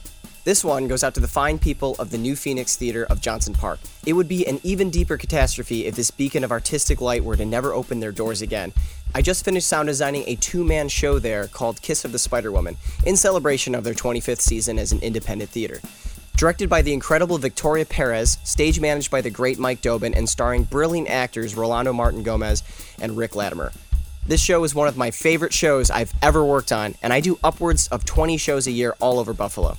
This 0.45 0.63
one 0.63 0.89
goes 0.89 1.03
out 1.03 1.15
to 1.15 1.21
the 1.21 1.27
fine 1.27 1.59
people 1.59 1.97
of 1.99 2.11
the 2.11 2.19
New 2.19 2.37
Phoenix 2.37 2.77
Theater 2.77 3.07
of 3.09 3.23
Johnson 3.23 3.55
Park. 3.55 3.81
It 4.05 4.13
would 4.13 4.29
be 4.29 4.47
an 4.47 4.61
even 4.63 4.91
deeper 4.91 5.17
catastrophe 5.17 5.87
if 5.87 5.97
this 5.97 6.11
beacon 6.11 6.45
of 6.45 6.53
artistic 6.53 7.01
light 7.01 7.25
were 7.25 7.37
to 7.37 7.47
never 7.47 7.73
open 7.73 8.01
their 8.01 8.13
doors 8.13 8.43
again. 8.43 8.75
I 9.15 9.23
just 9.23 9.43
finished 9.43 9.67
sound 9.67 9.87
designing 9.87 10.25
a 10.27 10.37
two 10.37 10.63
man 10.63 10.91
show 10.91 11.19
there 11.19 11.47
called 11.47 11.81
Kiss 11.81 12.05
of 12.05 12.13
the 12.13 12.19
Spider 12.19 12.53
Woman 12.53 12.77
in 13.07 13.17
celebration 13.17 13.75
of 13.75 13.85
their 13.85 13.95
25th 13.95 14.43
season 14.43 14.79
as 14.79 14.93
an 14.93 15.01
independent 15.01 15.49
theater. 15.49 15.81
Directed 16.37 16.69
by 16.69 16.83
the 16.83 16.93
incredible 16.93 17.39
Victoria 17.39 17.87
Perez, 17.87 18.37
stage 18.45 18.79
managed 18.79 19.11
by 19.11 19.23
the 19.23 19.31
great 19.31 19.59
Mike 19.59 19.81
Dobin, 19.81 20.13
and 20.13 20.29
starring 20.29 20.65
brilliant 20.65 21.09
actors 21.09 21.55
Rolando 21.55 21.95
Martin 21.95 22.23
Gomez 22.23 22.63
and 23.01 23.17
Rick 23.17 23.35
Latimer. 23.35 23.73
This 24.27 24.43
show 24.43 24.63
is 24.65 24.75
one 24.75 24.89
of 24.89 24.99
my 24.99 25.11
favorite 25.11 25.55
shows 25.55 25.91
I've 25.91 26.13
ever 26.21 26.45
worked 26.45 26.71
on, 26.71 26.97
and 27.03 27.15
I 27.15 27.21
do 27.21 27.39
upwards 27.43 27.89
of 27.89 28.05
20 28.05 28.37
shows 28.37 28.67
a 28.67 28.73
year 28.73 28.95
all 29.01 29.19
over 29.19 29.33
Buffalo. 29.33 29.79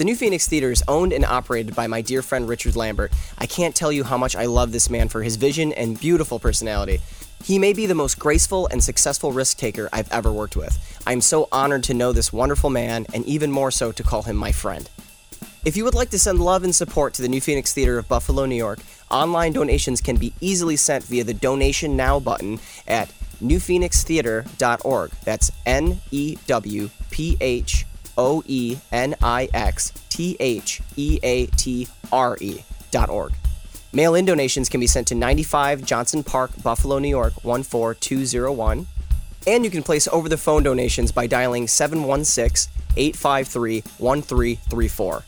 The 0.00 0.06
New 0.06 0.16
Phoenix 0.16 0.48
Theater 0.48 0.70
is 0.70 0.82
owned 0.88 1.12
and 1.12 1.26
operated 1.26 1.76
by 1.76 1.86
my 1.86 2.00
dear 2.00 2.22
friend 2.22 2.48
Richard 2.48 2.74
Lambert. 2.74 3.12
I 3.36 3.44
can't 3.44 3.74
tell 3.74 3.92
you 3.92 4.02
how 4.02 4.16
much 4.16 4.34
I 4.34 4.46
love 4.46 4.72
this 4.72 4.88
man 4.88 5.10
for 5.10 5.22
his 5.22 5.36
vision 5.36 5.74
and 5.74 6.00
beautiful 6.00 6.38
personality. 6.38 7.00
He 7.44 7.58
may 7.58 7.74
be 7.74 7.84
the 7.84 7.94
most 7.94 8.18
graceful 8.18 8.66
and 8.68 8.82
successful 8.82 9.30
risk 9.30 9.58
taker 9.58 9.90
I've 9.92 10.10
ever 10.10 10.32
worked 10.32 10.56
with. 10.56 11.02
I 11.06 11.12
am 11.12 11.20
so 11.20 11.48
honored 11.52 11.82
to 11.82 11.92
know 11.92 12.12
this 12.14 12.32
wonderful 12.32 12.70
man, 12.70 13.04
and 13.12 13.26
even 13.26 13.52
more 13.52 13.70
so 13.70 13.92
to 13.92 14.02
call 14.02 14.22
him 14.22 14.36
my 14.36 14.52
friend. 14.52 14.88
If 15.66 15.76
you 15.76 15.84
would 15.84 15.94
like 15.94 16.08
to 16.12 16.18
send 16.18 16.40
love 16.40 16.64
and 16.64 16.74
support 16.74 17.12
to 17.14 17.20
the 17.20 17.28
New 17.28 17.42
Phoenix 17.42 17.74
Theater 17.74 17.98
of 17.98 18.08
Buffalo, 18.08 18.46
New 18.46 18.54
York, 18.54 18.78
online 19.10 19.52
donations 19.52 20.00
can 20.00 20.16
be 20.16 20.32
easily 20.40 20.76
sent 20.76 21.04
via 21.04 21.24
the 21.24 21.34
Donation 21.34 21.94
Now 21.94 22.18
button 22.18 22.58
at 22.88 23.12
newphoenixtheatre.org. 23.42 25.10
That's 25.26 25.50
N 25.66 26.00
E 26.10 26.38
W 26.46 26.88
P 27.10 27.36
H 27.42 27.84
O 28.20 28.42
E 28.46 28.76
N 28.92 29.16
I 29.22 29.48
X 29.54 29.92
T 30.10 30.36
H 30.38 30.82
E 30.96 31.18
A 31.22 31.46
T 31.46 31.88
R 32.12 32.36
E 32.38 32.62
dot 32.90 33.08
org. 33.08 33.32
Mail 33.94 34.14
in 34.14 34.26
donations 34.26 34.68
can 34.68 34.78
be 34.78 34.86
sent 34.86 35.08
to 35.08 35.14
95 35.14 35.84
Johnson 35.84 36.22
Park, 36.22 36.50
Buffalo, 36.62 36.98
New 36.98 37.08
York 37.08 37.32
14201. 37.42 38.86
And 39.46 39.64
you 39.64 39.70
can 39.70 39.82
place 39.82 40.06
over 40.08 40.28
the 40.28 40.36
phone 40.36 40.62
donations 40.62 41.10
by 41.10 41.26
dialing 41.26 41.66
716 41.66 42.70
853 42.96 43.80
1334. 43.96 45.24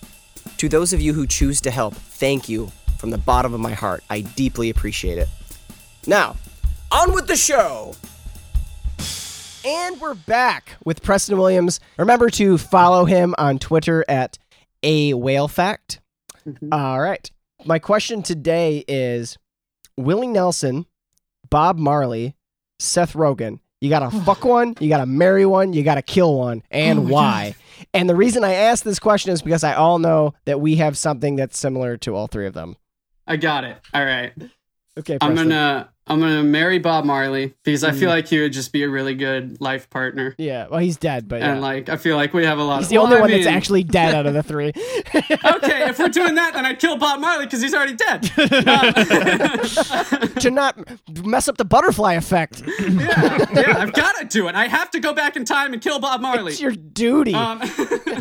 To 0.59 0.69
those 0.69 0.93
of 0.93 1.01
you 1.01 1.15
who 1.15 1.27
choose 1.27 1.63
to 1.63 1.71
help, 1.71 1.95
thank 1.95 2.49
you 2.49 2.71
from 2.99 3.09
the 3.09 3.19
bottom 3.19 3.55
of 3.55 3.61
my 3.61 3.73
heart. 3.73 4.05
I 4.11 4.21
deeply 4.21 4.69
appreciate 4.69 5.17
it. 5.17 5.29
Now, 6.07 6.37
on 6.91 7.15
with 7.15 7.27
the 7.27 7.37
show! 7.37 7.95
And 9.65 10.01
we're 10.01 10.15
back 10.15 10.77
with 10.85 11.03
Preston 11.03 11.39
Williams. 11.39 11.79
Remember 11.97 12.29
to 12.31 12.59
follow 12.59 13.05
him 13.05 13.35
on 13.39 13.59
Twitter 13.61 14.05
at 14.09 14.37
a 14.83 15.15
whale 15.15 15.47
fact. 15.47 16.01
Mm-hmm. 16.47 16.73
All 16.73 17.01
right. 17.01 17.31
My 17.65 17.79
question 17.79 18.23
today 18.25 18.85
is 18.89 19.39
Willie 19.97 20.27
Nelson, 20.27 20.87
Bob 21.49 21.79
Marley, 21.79 22.35
Seth 22.81 23.13
Rogen. 23.13 23.61
You 23.81 23.89
gotta 23.89 24.11
fuck 24.25 24.45
one, 24.45 24.75
you 24.81 24.89
gotta 24.89 25.07
marry 25.07 25.47
one, 25.47 25.73
you 25.73 25.85
gotta 25.85 26.03
kill 26.03 26.37
one, 26.37 26.65
and 26.71 26.99
Oh 26.99 27.03
why? 27.03 27.55
And 27.95 28.11
the 28.11 28.17
reason 28.17 28.43
I 28.43 28.55
ask 28.55 28.83
this 28.83 28.99
question 28.99 29.33
is 29.33 29.43
because 29.43 29.63
I 29.63 29.75
all 29.75 30.01
know 30.01 30.35
that 30.45 30.61
we 30.61 30.77
have 30.77 30.99
something 30.99 31.37
that's 31.37 31.59
similar 31.59 31.97
to 31.99 32.17
all 32.17 32.27
three 32.27 32.47
of 32.47 32.55
them. 32.55 32.77
I 33.29 33.37
got 33.37 33.63
it. 33.63 33.77
All 33.95 34.05
right. 34.05 34.33
Okay, 34.99 35.19
I'm 35.21 35.37
gonna 35.37 35.92
I'm 36.09 36.19
gonna 36.19 36.43
marry 36.43 36.79
Bob 36.79 37.05
Marley 37.05 37.55
because 37.65 37.85
I 37.85 37.93
feel 37.93 38.09
Mm. 38.09 38.15
like 38.15 38.27
he 38.27 38.41
would 38.41 38.53
just 38.53 38.73
be 38.73 38.83
a 38.83 38.89
really 38.89 39.15
good 39.15 39.61
life 39.61 39.89
partner. 39.89 40.35
Yeah, 40.37 40.67
well, 40.69 40.81
he's 40.81 40.97
dead, 40.97 41.29
but 41.29 41.41
yeah. 41.41 41.53
And 41.53 41.61
like 41.61 41.89
I 41.89 41.97
feel 41.97 42.17
like 42.17 42.35
we 42.35 42.45
have 42.45 42.59
a 42.59 42.65
lot 42.65 42.79
he's 42.79 42.87
of 42.87 42.91
the 42.91 42.97
well, 42.99 43.07
only 43.07 43.19
I 43.19 43.21
one 43.21 43.31
that's 43.31 43.47
actually 43.47 43.85
dead 43.85 44.13
out 44.15 44.27
of 44.27 44.35
the 44.35 44.43
three. 44.43 44.73
Okay, 45.15 45.89
if 45.89 45.99
we're 45.99 46.09
doing 46.09 46.35
that, 46.37 46.55
then 46.55 46.65
I'd 46.67 46.79
kill 46.81 46.97
Bob 46.97 47.21
Marley 47.21 47.45
because 47.45 47.61
he's 47.63 47.75
already 47.75 47.95
dead. 47.95 48.23
to 50.41 50.51
not 50.51 50.77
mess 51.25 51.49
up 51.49 51.57
the 51.57 51.65
butterfly 51.65 52.15
effect. 52.15 52.63
yeah, 52.81 53.47
yeah, 53.55 53.77
I've 53.79 53.93
got 53.93 54.17
to 54.19 54.25
do 54.25 54.49
it. 54.49 54.55
I 54.55 54.67
have 54.69 54.91
to 54.93 55.01
go 55.01 55.13
back 55.13 55.37
in 55.37 55.45
time 55.45 55.73
and 55.73 55.81
kill 55.83 55.99
Bob 56.01 56.21
Marley. 56.21 56.53
It's 56.53 56.61
your 56.61 56.73
duty. 56.73 57.35
Um, 57.35 57.61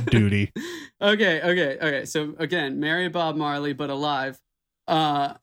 Duty. 0.06 0.52
okay, 1.02 1.42
okay, 1.42 1.78
okay. 1.82 2.06
So 2.06 2.36
again, 2.38 2.80
marry 2.80 3.08
Bob 3.10 3.36
Marley, 3.36 3.74
but 3.74 3.90
alive. 3.90 4.40
Uh, 4.88 5.34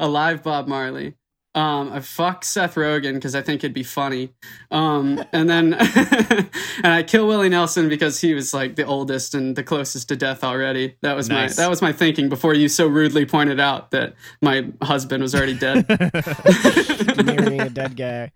alive 0.00 0.42
Bob 0.42 0.68
Marley. 0.68 1.14
Um, 1.58 1.92
I 1.92 1.98
fuck 2.00 2.44
Seth 2.44 2.76
Rogen 2.76 3.14
because 3.14 3.34
I 3.34 3.42
think 3.42 3.64
it'd 3.64 3.74
be 3.74 3.82
funny. 3.82 4.30
Um, 4.70 5.24
and 5.32 5.50
then 5.50 5.74
and 5.74 6.48
I 6.86 7.02
kill 7.02 7.26
Willie 7.26 7.48
Nelson 7.48 7.88
because 7.88 8.20
he 8.20 8.32
was 8.34 8.54
like 8.54 8.76
the 8.76 8.84
oldest 8.84 9.34
and 9.34 9.56
the 9.56 9.64
closest 9.64 10.08
to 10.10 10.16
death 10.16 10.44
already. 10.44 10.96
That 11.02 11.16
was 11.16 11.28
Nice. 11.28 11.56
my 11.56 11.64
that 11.64 11.68
was 11.70 11.82
my 11.82 11.92
thinking 11.92 12.28
before 12.28 12.54
you 12.54 12.68
so 12.68 12.86
rudely 12.86 13.26
pointed 13.26 13.58
out 13.58 13.90
that 13.90 14.14
my 14.40 14.68
husband 14.82 15.22
was 15.22 15.34
already 15.34 15.54
dead. 15.58 15.84
marrying 17.24 17.60
a 17.60 17.70
dead 17.70 17.96
guy. 17.96 18.30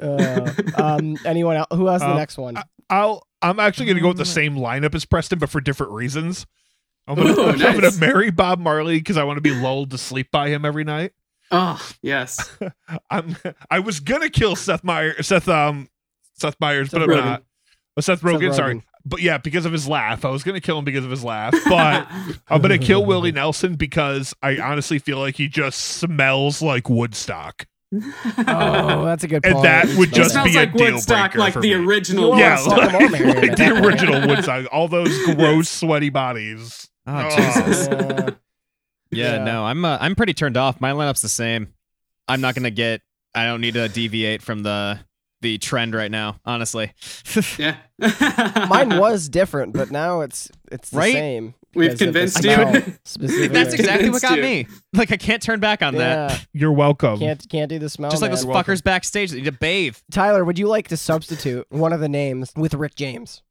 Uh, 0.00 0.50
um, 0.76 1.16
anyone 1.24 1.56
else? 1.56 1.68
Who 1.72 1.86
has 1.86 2.00
the 2.02 2.08
Uh, 2.10 2.14
next 2.16 2.38
one? 2.38 2.56
I'll. 2.88 3.26
I'm 3.42 3.58
actually 3.60 3.86
gonna 3.86 4.00
go 4.00 4.08
with 4.08 4.16
the 4.16 4.24
same 4.24 4.56
lineup 4.56 4.94
as 4.94 5.04
Preston, 5.04 5.38
but 5.38 5.48
for 5.50 5.60
different 5.60 5.92
reasons. 5.92 6.46
I'm 7.06 7.16
gonna, 7.16 7.30
Ooh, 7.30 7.46
I'm 7.50 7.58
gonna 7.58 7.90
marry 7.98 8.30
Bob 8.30 8.58
Marley 8.58 8.98
because 8.98 9.16
I 9.16 9.24
want 9.24 9.38
to 9.38 9.40
be 9.40 9.50
lulled 9.54 9.90
to 9.92 9.98
sleep 9.98 10.30
by 10.30 10.48
him 10.50 10.64
every 10.64 10.84
night. 10.84 11.12
Oh 11.50 11.90
yes, 12.02 12.56
I'm. 13.10 13.36
I 13.70 13.78
was 13.80 14.00
gonna 14.00 14.28
kill 14.30 14.54
Seth 14.56 14.84
Meyer, 14.84 15.22
Seth 15.22 15.48
um, 15.48 15.88
Seth 16.34 16.56
Meyers, 16.60 16.90
but 16.90 17.00
Seth 17.00 17.08
I'm 17.08 17.14
Rogen. 17.16 17.24
not. 17.24 17.42
But 17.96 18.04
Seth 18.04 18.20
Rogen, 18.22 18.40
Rogen. 18.50 18.54
sorry. 18.54 18.82
But 19.04 19.22
yeah, 19.22 19.38
because 19.38 19.64
of 19.64 19.72
his 19.72 19.88
laugh, 19.88 20.24
I 20.26 20.28
was 20.30 20.42
gonna 20.42 20.60
kill 20.60 20.78
him 20.78 20.84
because 20.84 21.04
of 21.04 21.10
his 21.10 21.24
laugh. 21.24 21.54
But 21.68 22.06
I'm 22.48 22.60
gonna 22.60 22.76
kill 22.78 23.04
Willie 23.06 23.32
Nelson 23.32 23.76
because 23.76 24.34
I 24.42 24.58
honestly 24.58 24.98
feel 24.98 25.18
like 25.18 25.36
he 25.36 25.48
just 25.48 25.78
smells 25.80 26.60
like 26.60 26.90
Woodstock, 26.90 27.66
oh, 27.94 29.04
that's 29.06 29.24
a 29.24 29.28
good 29.28 29.46
and 29.46 29.64
that 29.64 29.86
would 29.96 30.12
just 30.12 30.32
smells 30.32 30.48
be 30.50 30.56
a 30.56 30.60
like 30.60 30.74
deal 30.74 30.92
Woodstock, 30.92 31.30
breaker 31.32 31.38
like 31.38 31.52
for 31.54 31.60
the 31.60 31.74
me. 31.74 31.86
original. 31.86 32.34
You 32.34 32.40
Yeah, 32.40 32.66
wanna 32.66 32.82
Woodstock. 32.82 32.90
fuck 32.90 33.00
'em 33.00 33.14
all, 33.24 33.32
Mary, 33.32 33.48
like 33.48 33.56
the 33.56 33.86
original 33.86 34.28
Woodstock. 34.28 34.66
All 34.72 34.88
those 34.88 35.24
gross, 35.24 35.68
sweaty 35.70 36.10
bodies. 36.10 36.88
Oh, 37.06 37.28
Oh. 37.30 37.36
Jesus. 37.36 37.88
Yeah. 39.10 39.24
Yeah, 39.32 39.36
Yeah. 39.38 39.44
no, 39.44 39.64
I'm 39.64 39.84
uh, 39.84 39.98
I'm 40.00 40.14
pretty 40.14 40.34
turned 40.34 40.56
off. 40.56 40.80
My 40.80 40.92
lineup's 40.92 41.22
the 41.22 41.28
same. 41.28 41.72
I'm 42.28 42.40
not 42.40 42.54
gonna 42.54 42.70
get. 42.70 43.00
I 43.34 43.44
don't 43.46 43.60
need 43.60 43.74
to 43.74 43.88
deviate 43.88 44.42
from 44.42 44.62
the 44.62 45.00
the 45.40 45.56
trend 45.58 45.94
right 45.94 46.10
now. 46.10 46.36
Honestly, 46.44 46.92
Yeah. 47.58 47.76
Mine 48.68 48.98
was 48.98 49.28
different, 49.28 49.72
but 49.72 49.90
now 49.90 50.20
it's 50.22 50.50
it's 50.70 50.90
the 50.90 50.96
Right? 50.98 51.12
same. 51.12 51.54
We've 51.74 51.90
because 51.96 52.00
of 52.08 52.12
the 52.14 52.20
convinced 52.20 52.44
you. 52.44 53.48
that's 53.48 53.74
exactly 53.74 54.08
what 54.10 54.22
got 54.22 54.32
Convinced 54.38 54.70
me. 54.70 54.78
Like 54.94 55.12
I 55.12 55.16
can't 55.18 55.40
turn 55.42 55.60
back 55.60 55.82
on 55.82 55.94
that. 55.96 56.46
You're 56.52 56.72
welcome. 56.72 57.18
can't 57.18 57.46
can't 57.48 57.68
do 57.68 57.78
the 57.78 57.88
smell. 57.90 58.10
Just 58.10 58.22
like 58.22 58.30
man. 58.32 58.36
those 58.36 58.46
fuckers 58.46 58.82
backstage 58.82 59.30
that 59.30 59.36
need 59.36 59.44
to 59.44 59.52
bathe. 59.52 59.96
Tyler, 60.10 60.44
would 60.44 60.58
you 60.58 60.66
like 60.66 60.88
to 60.88 60.96
substitute 60.96 61.66
one 61.70 61.92
of 61.92 62.00
the 62.00 62.08
names 62.08 62.52
with 62.56 62.74
Rick 62.74 62.94
James? 62.96 63.42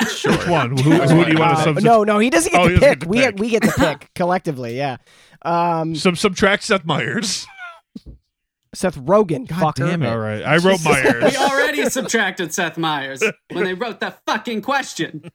Which 0.00 0.24
one? 0.48 0.76
Who, 0.76 0.92
who 0.92 1.24
do 1.24 1.32
you 1.32 1.38
want 1.38 1.54
to 1.56 1.60
Uh, 1.60 1.64
substitute? 1.64 1.82
no, 1.84 2.04
no, 2.04 2.18
he 2.18 2.30
doesn't 2.30 2.52
get 2.52 2.60
Oh, 2.60 2.68
to 2.68 2.74
pick. 2.78 2.80
get 2.80 3.00
to 3.00 3.08
we 3.08 3.18
pick. 3.20 3.38
we 3.38 3.48
get 3.50 3.62
to 3.64 3.72
pick 3.76 4.10
collectively. 4.14 4.76
Yeah. 4.76 4.96
Um, 5.42 5.94
Sub 5.94 6.16
subtract 6.16 6.62
Seth 6.64 6.84
Meyers. 6.84 7.46
Seth 8.74 8.96
Rogen. 8.96 9.48
God 9.48 9.74
fucker. 9.74 9.88
damn 9.90 10.02
it. 10.02 10.08
All 10.08 10.18
right, 10.18 10.42
I 10.42 10.58
wrote 10.58 10.84
Meyers. 10.84 11.32
We 11.32 11.36
already 11.38 11.88
subtracted 11.88 12.52
Seth 12.52 12.76
Meyers 12.76 13.22
when 13.50 13.64
they 13.64 13.74
wrote 13.74 14.00
that 14.00 14.20
fucking 14.26 14.60
question. 14.62 15.30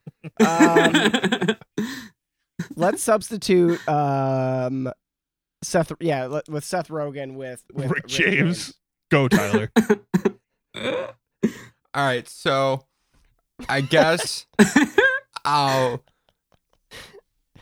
Um, 0.46 1.56
let's 2.76 3.02
substitute 3.02 3.86
um, 3.88 4.90
Seth. 5.62 5.92
Yeah, 6.00 6.26
let, 6.26 6.48
with 6.48 6.64
Seth 6.64 6.88
Rogen 6.88 7.34
with, 7.34 7.64
with 7.72 7.90
Rick 7.90 8.06
James. 8.06 8.74
Go, 9.10 9.28
Tyler. 9.28 9.70
All 10.76 11.08
right, 11.94 12.28
so 12.28 12.86
I 13.68 13.80
guess 13.80 14.46
I'll 15.44 16.02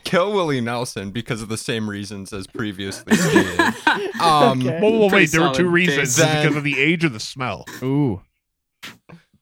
kill 0.03 0.33
Willie 0.33 0.61
Nelson 0.61 1.11
because 1.11 1.41
of 1.41 1.49
the 1.49 1.57
same 1.57 1.89
reasons 1.89 2.33
as 2.33 2.47
previously 2.47 3.15
stated. 3.15 3.59
Um, 4.21 4.61
Okay. 4.61 4.79
Whoa, 4.79 4.89
whoa, 4.91 4.97
whoa, 4.99 5.07
wait. 5.09 5.31
There 5.31 5.41
were 5.41 5.53
two 5.53 5.67
reasons. 5.69 6.15
case. 6.17 6.19
It's 6.19 6.35
because 6.43 6.55
of 6.55 6.63
the 6.63 6.79
age 6.79 7.03
or 7.03 7.09
the 7.09 7.19
smell. 7.19 7.65
Ooh, 7.81 8.21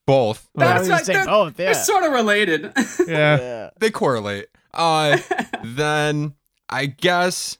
both. 0.07 0.47
Oh, 0.55 0.59
That's 0.59 0.81
was 0.81 0.89
like- 0.89 1.05
they're- 1.05 1.25
both. 1.25 1.59
Yeah. 1.59 1.65
They're 1.65 1.73
sort 1.83 2.03
of 2.03 2.11
related. 2.13 2.71
Yeah. 3.07 3.37
yeah. 3.39 3.69
They 3.79 3.91
correlate. 3.91 4.47
Uh, 4.73 5.17
then 5.63 6.33
I 6.69 6.85
guess 6.87 7.57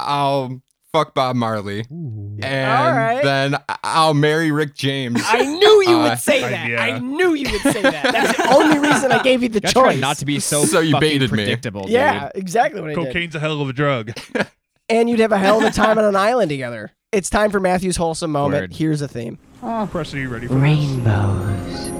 I'll 0.00 0.62
fuck 0.94 1.12
Bob 1.12 1.34
Marley, 1.36 1.80
and 1.90 2.70
All 2.70 2.92
right. 2.92 3.20
then 3.22 3.56
I'll 3.82 4.14
marry 4.14 4.50
Rick 4.52 4.74
James. 4.76 5.20
I 5.26 5.42
knew 5.44 5.82
you 5.88 5.98
Uh, 5.98 6.08
would 6.10 6.18
say 6.20 6.40
that. 6.40 6.68
yeah. 6.70 6.82
I 6.82 6.98
knew 7.00 7.34
you 7.34 7.50
would 7.50 7.60
say 7.62 7.82
that. 7.82 8.12
That's 8.12 8.36
the 8.38 8.54
only 8.54 8.78
reason 8.78 9.10
I 9.12 9.20
gave 9.22 9.42
you 9.42 9.48
the 9.48 9.60
gotta 9.60 9.74
choice. 9.74 9.82
try 9.82 9.96
not 9.96 10.18
to 10.18 10.24
be 10.24 10.38
so, 10.40 10.64
So 10.64 10.78
you 10.80 10.92
fucking 10.92 11.08
baited 11.08 11.32
me. 11.32 11.38
predictable. 11.38 11.86
Yeah, 11.88 12.30
dude. 12.32 12.40
exactly 12.42 12.80
what 12.80 12.90
I 12.90 12.94
did. 12.94 13.06
Cocaine's 13.06 13.34
a 13.34 13.40
hell 13.40 13.60
of 13.60 13.68
a 13.68 13.72
drug. 13.72 14.12
And 14.90 15.08
you'd 15.08 15.20
have 15.20 15.32
a 15.32 15.38
hell 15.38 15.56
of 15.58 15.64
a 15.64 15.70
time 15.70 15.96
on 15.98 16.04
an 16.04 16.14
island 16.14 16.50
together. 16.50 16.92
It's 17.10 17.30
time 17.30 17.50
for 17.50 17.58
Matthew's 17.58 17.96
wholesome 17.96 18.30
moment. 18.30 18.64
Word. 18.64 18.74
Here's 18.74 19.00
a 19.00 19.08
theme. 19.08 19.38
Oh. 19.62 19.88
Preston, 19.90 20.18
are 20.18 20.22
you 20.22 20.28
ready 20.28 20.46
for 20.46 20.52
this? 20.52 20.62
Rainbows, 20.62 21.90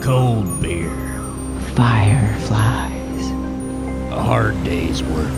Cold 0.00 0.62
beer, 0.62 0.88
fireflies, 1.74 3.30
a 4.12 4.22
hard 4.22 4.62
day's 4.62 5.02
work, 5.02 5.28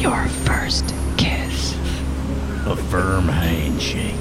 your 0.00 0.26
first 0.28 0.94
kiss, 1.18 1.74
a 2.64 2.74
firm 2.74 3.28
handshake, 3.28 4.14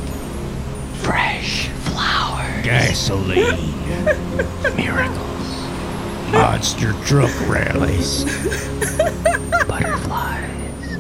fresh 0.96 1.70
flowers, 1.70 2.66
gasoline, 2.66 3.72
miracles, 4.76 5.68
monster 6.34 6.92
truck 7.06 7.32
rallies, 7.48 8.26
butterflies, 9.66 10.98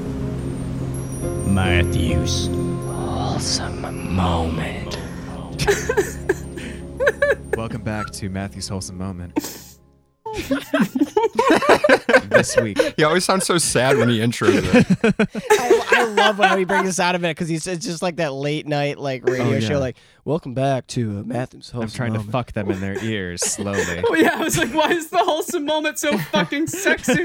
Matthews, 1.45 2.47
wholesome 2.87 4.15
moment. 4.15 4.97
Welcome 7.57 7.81
back 7.81 8.11
to 8.11 8.29
Matthew's 8.29 8.69
wholesome 8.69 8.97
moment. 8.97 9.37
this 12.29 12.55
week, 12.57 12.79
He 12.97 13.03
always 13.03 13.25
sounds 13.25 13.45
so 13.45 13.57
sad 13.57 13.97
when 13.97 14.09
he 14.09 14.19
intros 14.19 14.61
it. 14.63 15.37
I, 15.51 16.01
I 16.01 16.03
love 16.05 16.37
how 16.37 16.57
he 16.57 16.65
brings 16.65 16.87
us 16.89 16.99
out 16.99 17.15
of 17.15 17.23
it 17.23 17.29
because 17.35 17.47
he's 17.49 17.67
it's 17.67 17.85
just 17.85 18.01
like 18.01 18.17
that 18.17 18.33
late 18.33 18.67
night 18.67 18.97
like 18.99 19.27
radio 19.27 19.47
Oh, 19.47 19.51
yeah. 19.53 19.59
show. 19.59 19.79
Like, 19.79 19.97
welcome 20.25 20.53
back 20.53 20.87
to 20.87 21.19
uh, 21.19 21.23
Matthew's 21.23 21.69
wholesome 21.69 21.81
I'm 21.81 21.89
trying 21.89 22.11
moment. 22.13 22.27
to 22.27 22.31
fuck 22.31 22.51
them 22.53 22.71
in 22.71 22.79
their 22.81 23.03
ears 23.03 23.41
slowly. 23.41 24.03
oh 24.07 24.15
yeah, 24.15 24.35
I 24.35 24.43
was 24.43 24.57
like, 24.57 24.73
why 24.73 24.91
is 24.91 25.09
the 25.09 25.17
wholesome 25.19 25.65
moment 25.65 25.99
so 25.99 26.17
fucking 26.17 26.67
sexy? 26.67 27.23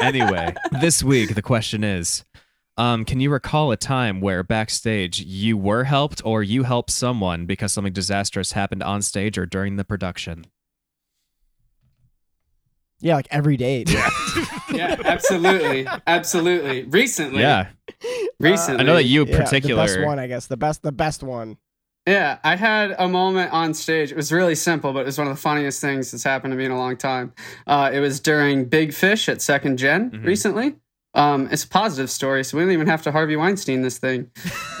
anyway, 0.00 0.54
this 0.80 1.02
week 1.02 1.34
the 1.34 1.42
question 1.42 1.84
is 1.84 2.24
um, 2.76 3.04
can 3.04 3.20
you 3.20 3.30
recall 3.30 3.70
a 3.70 3.76
time 3.76 4.20
where 4.20 4.42
backstage 4.42 5.20
you 5.20 5.56
were 5.56 5.84
helped 5.84 6.20
or 6.24 6.42
you 6.42 6.64
helped 6.64 6.90
someone 6.90 7.46
because 7.46 7.72
something 7.72 7.92
disastrous 7.92 8.52
happened 8.52 8.82
on 8.82 9.00
stage 9.02 9.38
or 9.38 9.46
during 9.46 9.76
the 9.76 9.84
production? 9.84 10.46
Yeah, 13.04 13.16
like 13.16 13.28
every 13.30 13.58
day. 13.58 13.84
dude. 13.84 13.98
Yeah, 14.72 14.96
absolutely, 15.04 15.86
absolutely. 16.06 16.84
Recently, 16.84 17.42
Yeah. 17.42 17.66
recently. 18.40 18.80
I 18.80 18.82
know 18.82 18.94
that 18.94 19.04
you 19.04 19.26
Yeah, 19.26 19.44
particular. 19.44 19.82
the 19.82 19.86
best 19.94 20.06
one, 20.06 20.18
I 20.18 20.26
guess. 20.26 20.46
The 20.46 20.56
best, 20.56 20.82
the 20.82 20.90
best 20.90 21.22
one. 21.22 21.58
Yeah, 22.06 22.38
I 22.42 22.56
had 22.56 22.94
a 22.98 23.06
moment 23.08 23.52
on 23.52 23.74
stage. 23.74 24.10
It 24.10 24.16
was 24.16 24.32
really 24.32 24.54
simple, 24.54 24.92
but 24.94 25.00
it 25.00 25.06
was 25.06 25.18
one 25.18 25.26
of 25.28 25.34
the 25.36 25.40
funniest 25.40 25.80
things 25.80 26.10
that's 26.10 26.24
happened 26.24 26.52
to 26.52 26.56
me 26.56 26.64
in 26.64 26.70
a 26.70 26.78
long 26.78 26.96
time. 26.96 27.32
Uh, 27.66 27.90
it 27.92 28.00
was 28.00 28.20
during 28.20 28.64
Big 28.64 28.92
Fish 28.94 29.28
at 29.28 29.42
Second 29.42 29.76
Gen 29.78 30.10
Mhm. 30.10 30.24
recently. 30.24 30.74
Um, 31.14 31.48
it's 31.52 31.62
a 31.64 31.68
positive 31.68 32.10
story, 32.10 32.42
so 32.42 32.56
we 32.58 32.64
don't 32.64 32.72
even 32.72 32.88
have 32.88 33.02
to 33.02 33.12
Harvey 33.12 33.36
Weinstein 33.36 33.82
this 33.82 33.98
thing. 33.98 34.30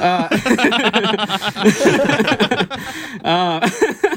Uh, 0.00 0.28
uh, 3.24 3.60
It's 3.62 4.13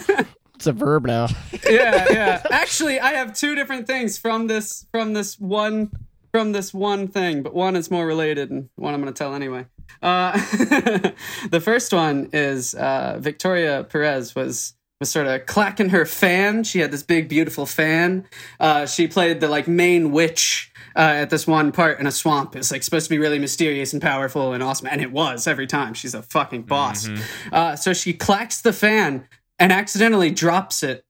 a 0.68 0.74
verb 0.74 1.06
now. 1.06 1.28
yeah, 1.70 2.06
yeah. 2.12 2.44
Actually, 2.52 3.00
I 3.00 3.14
have 3.14 3.34
two 3.34 3.56
different 3.56 3.88
things 3.88 4.18
from 4.18 4.48
this 4.48 4.86
from 4.92 5.14
this 5.14 5.40
one 5.40 5.92
from 6.32 6.52
this 6.52 6.74
one 6.74 7.08
thing, 7.08 7.42
but 7.44 7.54
one 7.54 7.76
is 7.76 7.90
more 7.90 8.06
related, 8.06 8.52
and 8.52 8.70
one 8.76 8.94
I'm 8.94 9.02
going 9.02 9.14
to 9.14 9.18
tell 9.18 9.34
anyway. 9.34 9.66
Uh, 10.02 10.34
the 11.50 11.62
first 11.64 11.94
one 11.94 12.30
is 12.34 12.74
uh, 12.76 13.18
Victoria 13.20 13.84
Perez 13.84 14.36
was 14.36 14.74
was 15.00 15.10
sort 15.12 15.28
of 15.28 15.46
clacking 15.46 15.90
her 15.90 16.06
fan. 16.06 16.64
She 16.64 16.80
had 16.80 16.92
this 16.92 17.04
big, 17.04 17.30
beautiful 17.30 17.66
fan. 17.66 18.26
Uh, 18.60 18.86
she 18.86 19.08
played 19.08 19.40
the 19.40 19.48
like 19.48 19.68
main 19.68 20.12
witch 20.12 20.72
uh, 20.96 21.00
at 21.00 21.30
this 21.30 21.46
one 21.46 21.72
part 21.72 22.00
in 22.00 22.08
a 22.08 22.12
swamp. 22.12 22.56
It's 22.56 22.72
like 22.72 22.82
supposed 22.82 23.06
to 23.06 23.10
be 23.10 23.20
really 23.20 23.38
mysterious 23.38 23.94
and 23.94 24.02
powerful 24.02 24.54
and 24.54 24.64
awesome, 24.64 24.88
and 24.88 25.02
it 25.02 25.12
was 25.12 25.48
every 25.48 25.68
time. 25.68 25.94
She's 25.94 26.16
a 26.16 26.24
fucking 26.24 26.64
boss. 26.64 27.08
Uh, 27.52 27.76
so 27.76 27.94
she 27.94 28.14
clacks 28.14 28.62
the 28.62 28.74
fan 28.74 29.28
and 29.60 29.72
accidentally 29.72 30.32
drops 30.32 30.84
it 30.84 31.06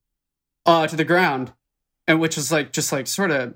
uh, 0.66 0.86
to 0.86 0.96
the 0.96 1.04
ground, 1.04 1.52
and 2.06 2.20
which 2.20 2.36
was 2.36 2.50
like 2.52 2.72
just 2.72 2.92
like 2.92 3.06
sort 3.06 3.30
of 3.30 3.54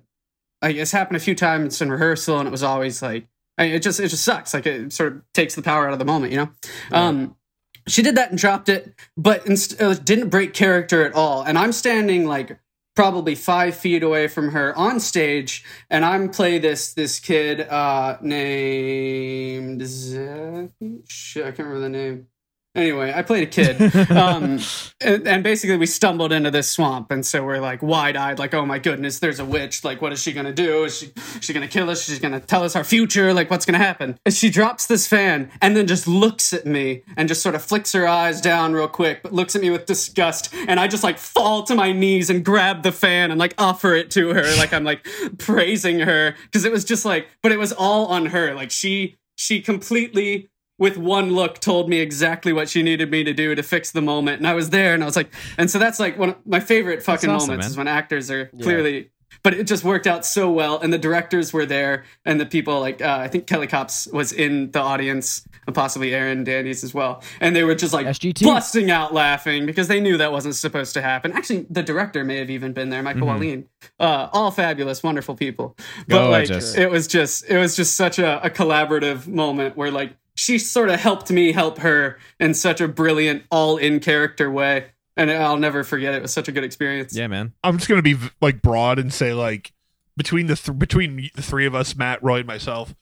like 0.60 0.76
it's 0.76 0.92
happened 0.92 1.16
a 1.16 1.20
few 1.20 1.34
times 1.34 1.80
in 1.80 1.90
rehearsal, 1.90 2.38
and 2.38 2.46
it 2.46 2.52
was 2.52 2.62
always 2.62 3.02
like 3.02 3.26
I 3.58 3.64
mean, 3.64 3.74
it 3.74 3.82
just 3.82 4.00
it 4.00 4.08
just 4.08 4.24
sucks. 4.24 4.54
Like 4.54 4.66
it 4.66 4.92
sort 4.92 5.12
of 5.12 5.22
takes 5.32 5.54
the 5.54 5.62
power 5.62 5.86
out 5.86 5.92
of 5.92 5.98
the 5.98 6.04
moment, 6.04 6.32
you 6.32 6.38
know. 6.38 6.50
Um, 6.90 7.36
she 7.86 8.02
did 8.02 8.16
that 8.16 8.30
and 8.30 8.38
dropped 8.38 8.68
it, 8.68 8.94
but 9.16 9.46
inst- 9.46 9.80
uh, 9.80 9.94
didn't 9.94 10.28
break 10.28 10.54
character 10.54 11.04
at 11.04 11.14
all. 11.14 11.42
And 11.42 11.58
I'm 11.58 11.72
standing 11.72 12.26
like 12.26 12.58
probably 12.94 13.34
five 13.34 13.76
feet 13.76 14.02
away 14.02 14.28
from 14.28 14.52
her 14.52 14.76
on 14.76 15.00
stage, 15.00 15.64
and 15.90 16.04
I'm 16.04 16.30
play 16.30 16.58
this 16.58 16.94
this 16.94 17.20
kid 17.20 17.60
uh, 17.60 18.18
named 18.22 19.86
Zach. 19.86 20.70
Shit, 21.08 21.44
I 21.44 21.50
can't 21.50 21.68
remember 21.68 21.80
the 21.80 21.88
name. 21.88 22.26
Anyway, 22.74 23.12
I 23.14 23.20
played 23.20 23.42
a 23.42 23.50
kid, 23.50 24.10
um, 24.10 24.58
and, 25.02 25.28
and 25.28 25.44
basically 25.44 25.76
we 25.76 25.84
stumbled 25.84 26.32
into 26.32 26.50
this 26.50 26.70
swamp, 26.70 27.10
and 27.10 27.24
so 27.24 27.44
we're 27.44 27.60
like 27.60 27.82
wide 27.82 28.16
eyed, 28.16 28.38
like, 28.38 28.54
"Oh 28.54 28.64
my 28.64 28.78
goodness, 28.78 29.18
there's 29.18 29.38
a 29.38 29.44
witch! 29.44 29.84
Like, 29.84 30.00
what 30.00 30.10
is 30.10 30.22
she 30.22 30.32
gonna 30.32 30.54
do? 30.54 30.84
Is 30.84 30.96
she 30.98 31.12
she 31.42 31.52
gonna 31.52 31.68
kill 31.68 31.90
us? 31.90 32.02
She's 32.02 32.18
gonna 32.18 32.40
tell 32.40 32.64
us 32.64 32.74
our 32.74 32.82
future? 32.82 33.34
Like, 33.34 33.50
what's 33.50 33.66
gonna 33.66 33.76
happen?" 33.76 34.18
And 34.24 34.34
she 34.34 34.48
drops 34.48 34.86
this 34.86 35.06
fan, 35.06 35.50
and 35.60 35.76
then 35.76 35.86
just 35.86 36.08
looks 36.08 36.54
at 36.54 36.64
me, 36.64 37.02
and 37.14 37.28
just 37.28 37.42
sort 37.42 37.54
of 37.54 37.62
flicks 37.62 37.92
her 37.92 38.08
eyes 38.08 38.40
down 38.40 38.72
real 38.72 38.88
quick, 38.88 39.22
but 39.22 39.34
looks 39.34 39.54
at 39.54 39.60
me 39.60 39.68
with 39.68 39.84
disgust, 39.84 40.54
and 40.66 40.80
I 40.80 40.86
just 40.88 41.04
like 41.04 41.18
fall 41.18 41.64
to 41.64 41.74
my 41.74 41.92
knees 41.92 42.30
and 42.30 42.42
grab 42.42 42.84
the 42.84 42.92
fan 42.92 43.30
and 43.30 43.38
like 43.38 43.52
offer 43.58 43.92
it 43.92 44.10
to 44.12 44.32
her, 44.32 44.44
like 44.56 44.72
I'm 44.72 44.84
like 44.84 45.06
praising 45.36 46.00
her 46.00 46.34
because 46.44 46.64
it 46.64 46.72
was 46.72 46.86
just 46.86 47.04
like, 47.04 47.28
but 47.42 47.52
it 47.52 47.58
was 47.58 47.72
all 47.72 48.06
on 48.06 48.26
her, 48.26 48.54
like 48.54 48.70
she 48.70 49.18
she 49.36 49.60
completely 49.60 50.48
with 50.82 50.96
one 50.98 51.32
look 51.32 51.60
told 51.60 51.88
me 51.88 52.00
exactly 52.00 52.52
what 52.52 52.68
she 52.68 52.82
needed 52.82 53.08
me 53.08 53.22
to 53.22 53.32
do 53.32 53.54
to 53.54 53.62
fix 53.62 53.92
the 53.92 54.02
moment 54.02 54.38
and 54.38 54.48
i 54.48 54.52
was 54.52 54.70
there 54.70 54.94
and 54.94 55.04
i 55.04 55.06
was 55.06 55.14
like 55.14 55.32
and 55.56 55.70
so 55.70 55.78
that's 55.78 56.00
like 56.00 56.18
one 56.18 56.30
of 56.30 56.36
my 56.44 56.58
favorite 56.58 57.04
fucking 57.04 57.30
awesome, 57.30 57.50
moments 57.50 57.66
man. 57.66 57.70
is 57.70 57.76
when 57.76 57.86
actors 57.86 58.32
are 58.32 58.46
clearly 58.60 59.08
but 59.44 59.54
it 59.54 59.64
just 59.64 59.84
worked 59.84 60.08
out 60.08 60.26
so 60.26 60.50
well 60.50 60.80
and 60.80 60.92
the 60.92 60.98
directors 60.98 61.52
were 61.52 61.64
there 61.64 62.02
and 62.24 62.40
the 62.40 62.46
people 62.46 62.80
like 62.80 63.00
uh, 63.00 63.18
i 63.20 63.28
think 63.28 63.46
kelly 63.46 63.68
cops 63.68 64.08
was 64.08 64.32
in 64.32 64.72
the 64.72 64.80
audience 64.80 65.46
and 65.68 65.74
possibly 65.76 66.12
aaron 66.12 66.42
dandies 66.42 66.82
as 66.82 66.92
well 66.92 67.22
and 67.40 67.54
they 67.54 67.62
were 67.62 67.76
just 67.76 67.94
like 67.94 68.08
SGT. 68.08 68.42
busting 68.44 68.90
out 68.90 69.14
laughing 69.14 69.66
because 69.66 69.86
they 69.86 70.00
knew 70.00 70.16
that 70.16 70.32
wasn't 70.32 70.56
supposed 70.56 70.94
to 70.94 71.00
happen 71.00 71.30
actually 71.30 71.64
the 71.70 71.84
director 71.84 72.24
may 72.24 72.38
have 72.38 72.50
even 72.50 72.72
been 72.72 72.90
there 72.90 73.04
michael 73.04 73.28
Wallin. 73.28 73.68
uh, 74.00 74.28
all 74.32 74.50
fabulous 74.50 75.00
wonderful 75.00 75.36
people 75.36 75.76
but 76.08 76.28
like 76.28 76.48
Gorgeous. 76.48 76.74
it 76.74 76.90
was 76.90 77.06
just 77.06 77.48
it 77.48 77.58
was 77.58 77.76
just 77.76 77.94
such 77.94 78.18
a, 78.18 78.44
a 78.44 78.50
collaborative 78.50 79.28
moment 79.28 79.76
where 79.76 79.92
like 79.92 80.16
she 80.42 80.58
sort 80.58 80.88
of 80.90 80.98
helped 80.98 81.30
me 81.30 81.52
help 81.52 81.78
her 81.78 82.18
in 82.40 82.52
such 82.54 82.80
a 82.80 82.88
brilliant 82.88 83.42
all 83.50 83.76
in 83.76 84.00
character 84.00 84.50
way 84.50 84.86
and 85.16 85.30
i'll 85.30 85.56
never 85.56 85.84
forget 85.84 86.14
it. 86.14 86.16
it 86.18 86.22
was 86.22 86.32
such 86.32 86.48
a 86.48 86.52
good 86.52 86.64
experience 86.64 87.14
Yeah, 87.16 87.26
man. 87.28 87.52
I'm 87.62 87.76
just 87.78 87.88
gonna 87.88 88.02
be 88.02 88.16
like 88.40 88.60
broad 88.62 88.98
and 88.98 89.12
say 89.12 89.32
like 89.34 89.72
between 90.16 90.46
the 90.46 90.56
th- 90.56 90.78
between 90.78 91.30
the 91.34 91.42
three 91.42 91.64
of 91.66 91.74
us, 91.74 91.96
Matt, 91.96 92.22
Roy, 92.22 92.38
and 92.38 92.46
myself, 92.46 92.94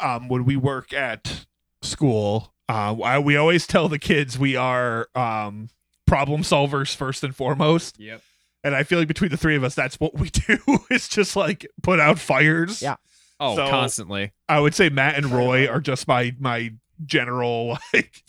um, 0.00 0.28
when 0.28 0.44
we 0.46 0.56
work 0.56 0.92
at 0.94 1.44
school, 1.82 2.54
uh, 2.70 2.94
I, 3.02 3.18
we 3.18 3.36
always 3.36 3.66
tell 3.66 3.88
the 3.88 3.98
kids 3.98 4.38
we 4.38 4.56
are 4.56 5.08
um 5.14 5.68
problem 6.06 6.42
solvers 6.42 6.94
first 6.96 7.22
and 7.24 7.34
foremost. 7.36 7.98
Yep. 7.98 8.22
And 8.64 8.74
I 8.76 8.82
feel 8.84 8.98
like 8.98 9.08
between 9.08 9.30
the 9.30 9.36
three 9.36 9.56
of 9.56 9.64
us, 9.64 9.74
that's 9.74 9.98
what 10.00 10.14
we 10.18 10.30
do. 10.48 10.58
is 10.90 11.08
just 11.08 11.34
like 11.36 11.66
put 11.82 11.98
out 12.00 12.18
fires. 12.18 12.80
Yeah. 12.80 12.96
Oh, 13.42 13.56
So- 13.56 13.68
constantly. 13.68 14.32
I 14.48 14.60
would 14.60 14.74
say 14.74 14.88
Matt 14.88 15.16
and 15.16 15.26
Roy 15.26 15.66
are 15.68 15.80
just 15.80 16.06
my 16.06 16.34
my 16.38 16.72
general 17.04 17.78
like 17.92 18.22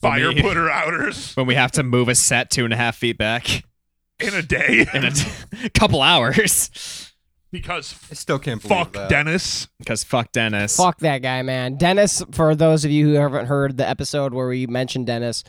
fire 0.00 0.32
me- 0.32 0.42
putter 0.42 0.68
outers 0.70 1.32
When 1.36 1.46
we 1.46 1.54
have 1.54 1.72
to 1.72 1.82
move 1.82 2.08
a 2.08 2.14
set 2.14 2.50
two 2.50 2.64
and 2.64 2.72
a 2.72 2.76
half 2.76 2.96
feet 2.96 3.16
back 3.18 3.62
in 4.18 4.34
a 4.34 4.42
day 4.42 4.86
in 4.94 5.04
a 5.04 5.10
t- 5.10 5.68
couple 5.74 6.02
hours. 6.02 7.12
because 7.52 7.94
I 8.10 8.14
still 8.14 8.38
can't 8.38 8.60
believe 8.60 8.76
fuck 8.78 8.92
that. 8.94 9.08
Dennis. 9.10 9.68
Because 9.78 10.02
fuck 10.04 10.32
Dennis. 10.32 10.76
Fuck 10.76 10.98
that 11.00 11.18
guy, 11.22 11.42
man. 11.42 11.76
Dennis, 11.76 12.22
for 12.32 12.54
those 12.54 12.84
of 12.84 12.90
you 12.90 13.06
who 13.08 13.14
haven't 13.14 13.46
heard 13.46 13.76
the 13.76 13.88
episode 13.88 14.34
where 14.34 14.48
we 14.48 14.66
mentioned 14.66 15.06
Dennis, 15.06 15.44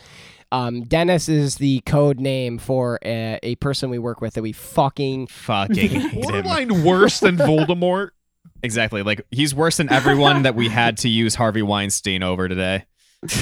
um, 0.52 0.84
Dennis 0.84 1.28
is 1.28 1.56
the 1.56 1.82
code 1.86 2.20
name 2.20 2.58
for 2.58 3.00
a, 3.04 3.40
a 3.44 3.56
person 3.56 3.90
we 3.90 4.00
work 4.00 4.22
with 4.22 4.36
that 4.36 4.42
we 4.42 4.52
fucking. 4.54 5.28
Fucking 5.28 5.76
hate 5.90 5.92
him. 6.12 6.22
Borderline 6.22 6.84
worse 6.84 7.20
than 7.20 7.38
Voldemort. 7.38 8.10
Exactly. 8.64 9.04
Like 9.04 9.22
he's 9.32 9.54
worse 9.56 9.78
than 9.78 9.92
everyone 9.92 10.44
that 10.44 10.56
we 10.56 10.68
had 10.70 10.98
to 11.00 11.10
use 11.10 11.36
Harvey 11.36 11.62
Weinstein 11.62 12.24
over 12.24 12.48
today. 12.48 12.86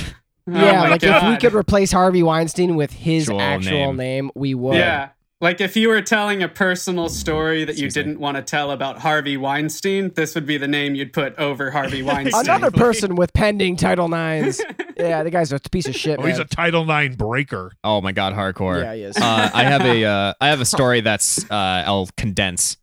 Oh 0.48 0.54
yeah, 0.54 0.82
my 0.84 0.90
like 0.90 1.02
if 1.04 1.24
we 1.24 1.38
could 1.38 1.56
replace 1.56 1.92
Harvey 1.92 2.22
Weinstein 2.22 2.76
with 2.76 2.94
his 2.94 3.24
Actual 3.24 3.42
actual 3.42 3.72
name. 3.94 3.96
name, 3.98 4.32
we 4.36 4.54
would. 4.54 4.76
yeah 4.76 5.10
like 5.42 5.60
if 5.60 5.76
you 5.76 5.90
were 5.90 6.04
telling 6.04 6.44
a 6.44 6.48
personal 6.48 7.10
story 7.10 7.66
that 7.66 7.78
you 7.78 7.86
Excuse 7.88 7.96
me. 7.96 8.04
didn't 8.12 8.20
want 8.20 8.38
to 8.38 8.44
tell 8.44 8.70
about 8.70 9.00
Harvey 9.00 9.38
Weinstein, 9.38 10.12
this 10.16 10.36
would 10.36 10.46
be 10.46 10.58
the 10.58 10.68
name 10.68 10.94
you'd 10.94 11.14
put 11.14 11.36
over 11.40 11.72
Harvey 11.72 12.04
Weinstein. 12.04 12.42
Another 12.46 12.70
person 12.70 13.16
with 13.16 13.34
pending 13.34 13.76
Title 13.76 14.08
Nines. 14.08 14.62
yeah, 14.98 15.24
the 15.24 15.32
guy's 15.32 15.52
a 15.52 15.60
piece 15.72 15.88
of 15.88 15.96
shit. 15.96 16.20
Oh, 16.20 16.26
he's 16.28 16.38
a 16.38 16.46
Title 16.46 16.86
Nine 16.86 17.16
breaker. 17.16 17.72
Oh 17.84 18.00
my 18.02 18.12
god, 18.12 18.34
hardcore. 18.36 18.84
Yeah, 18.84 18.94
he 18.94 19.02
is. 19.02 19.18
uh, 19.18 19.50
I 19.52 19.64
have 19.64 19.82
a 19.82 20.06
uh, 20.06 20.34
I 20.40 20.50
have 20.50 20.62
a 20.62 20.66
story 20.66 21.02
that's 21.02 21.44
uh, 21.50 21.84
I'll 21.88 22.08
condense. 22.18 22.78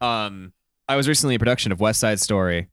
Um, 0.00 0.52
I 0.88 0.96
was 0.96 1.08
recently 1.08 1.34
in 1.34 1.38
production 1.38 1.72
of 1.72 1.80
West 1.80 2.00
Side 2.00 2.20
Story, 2.20 2.68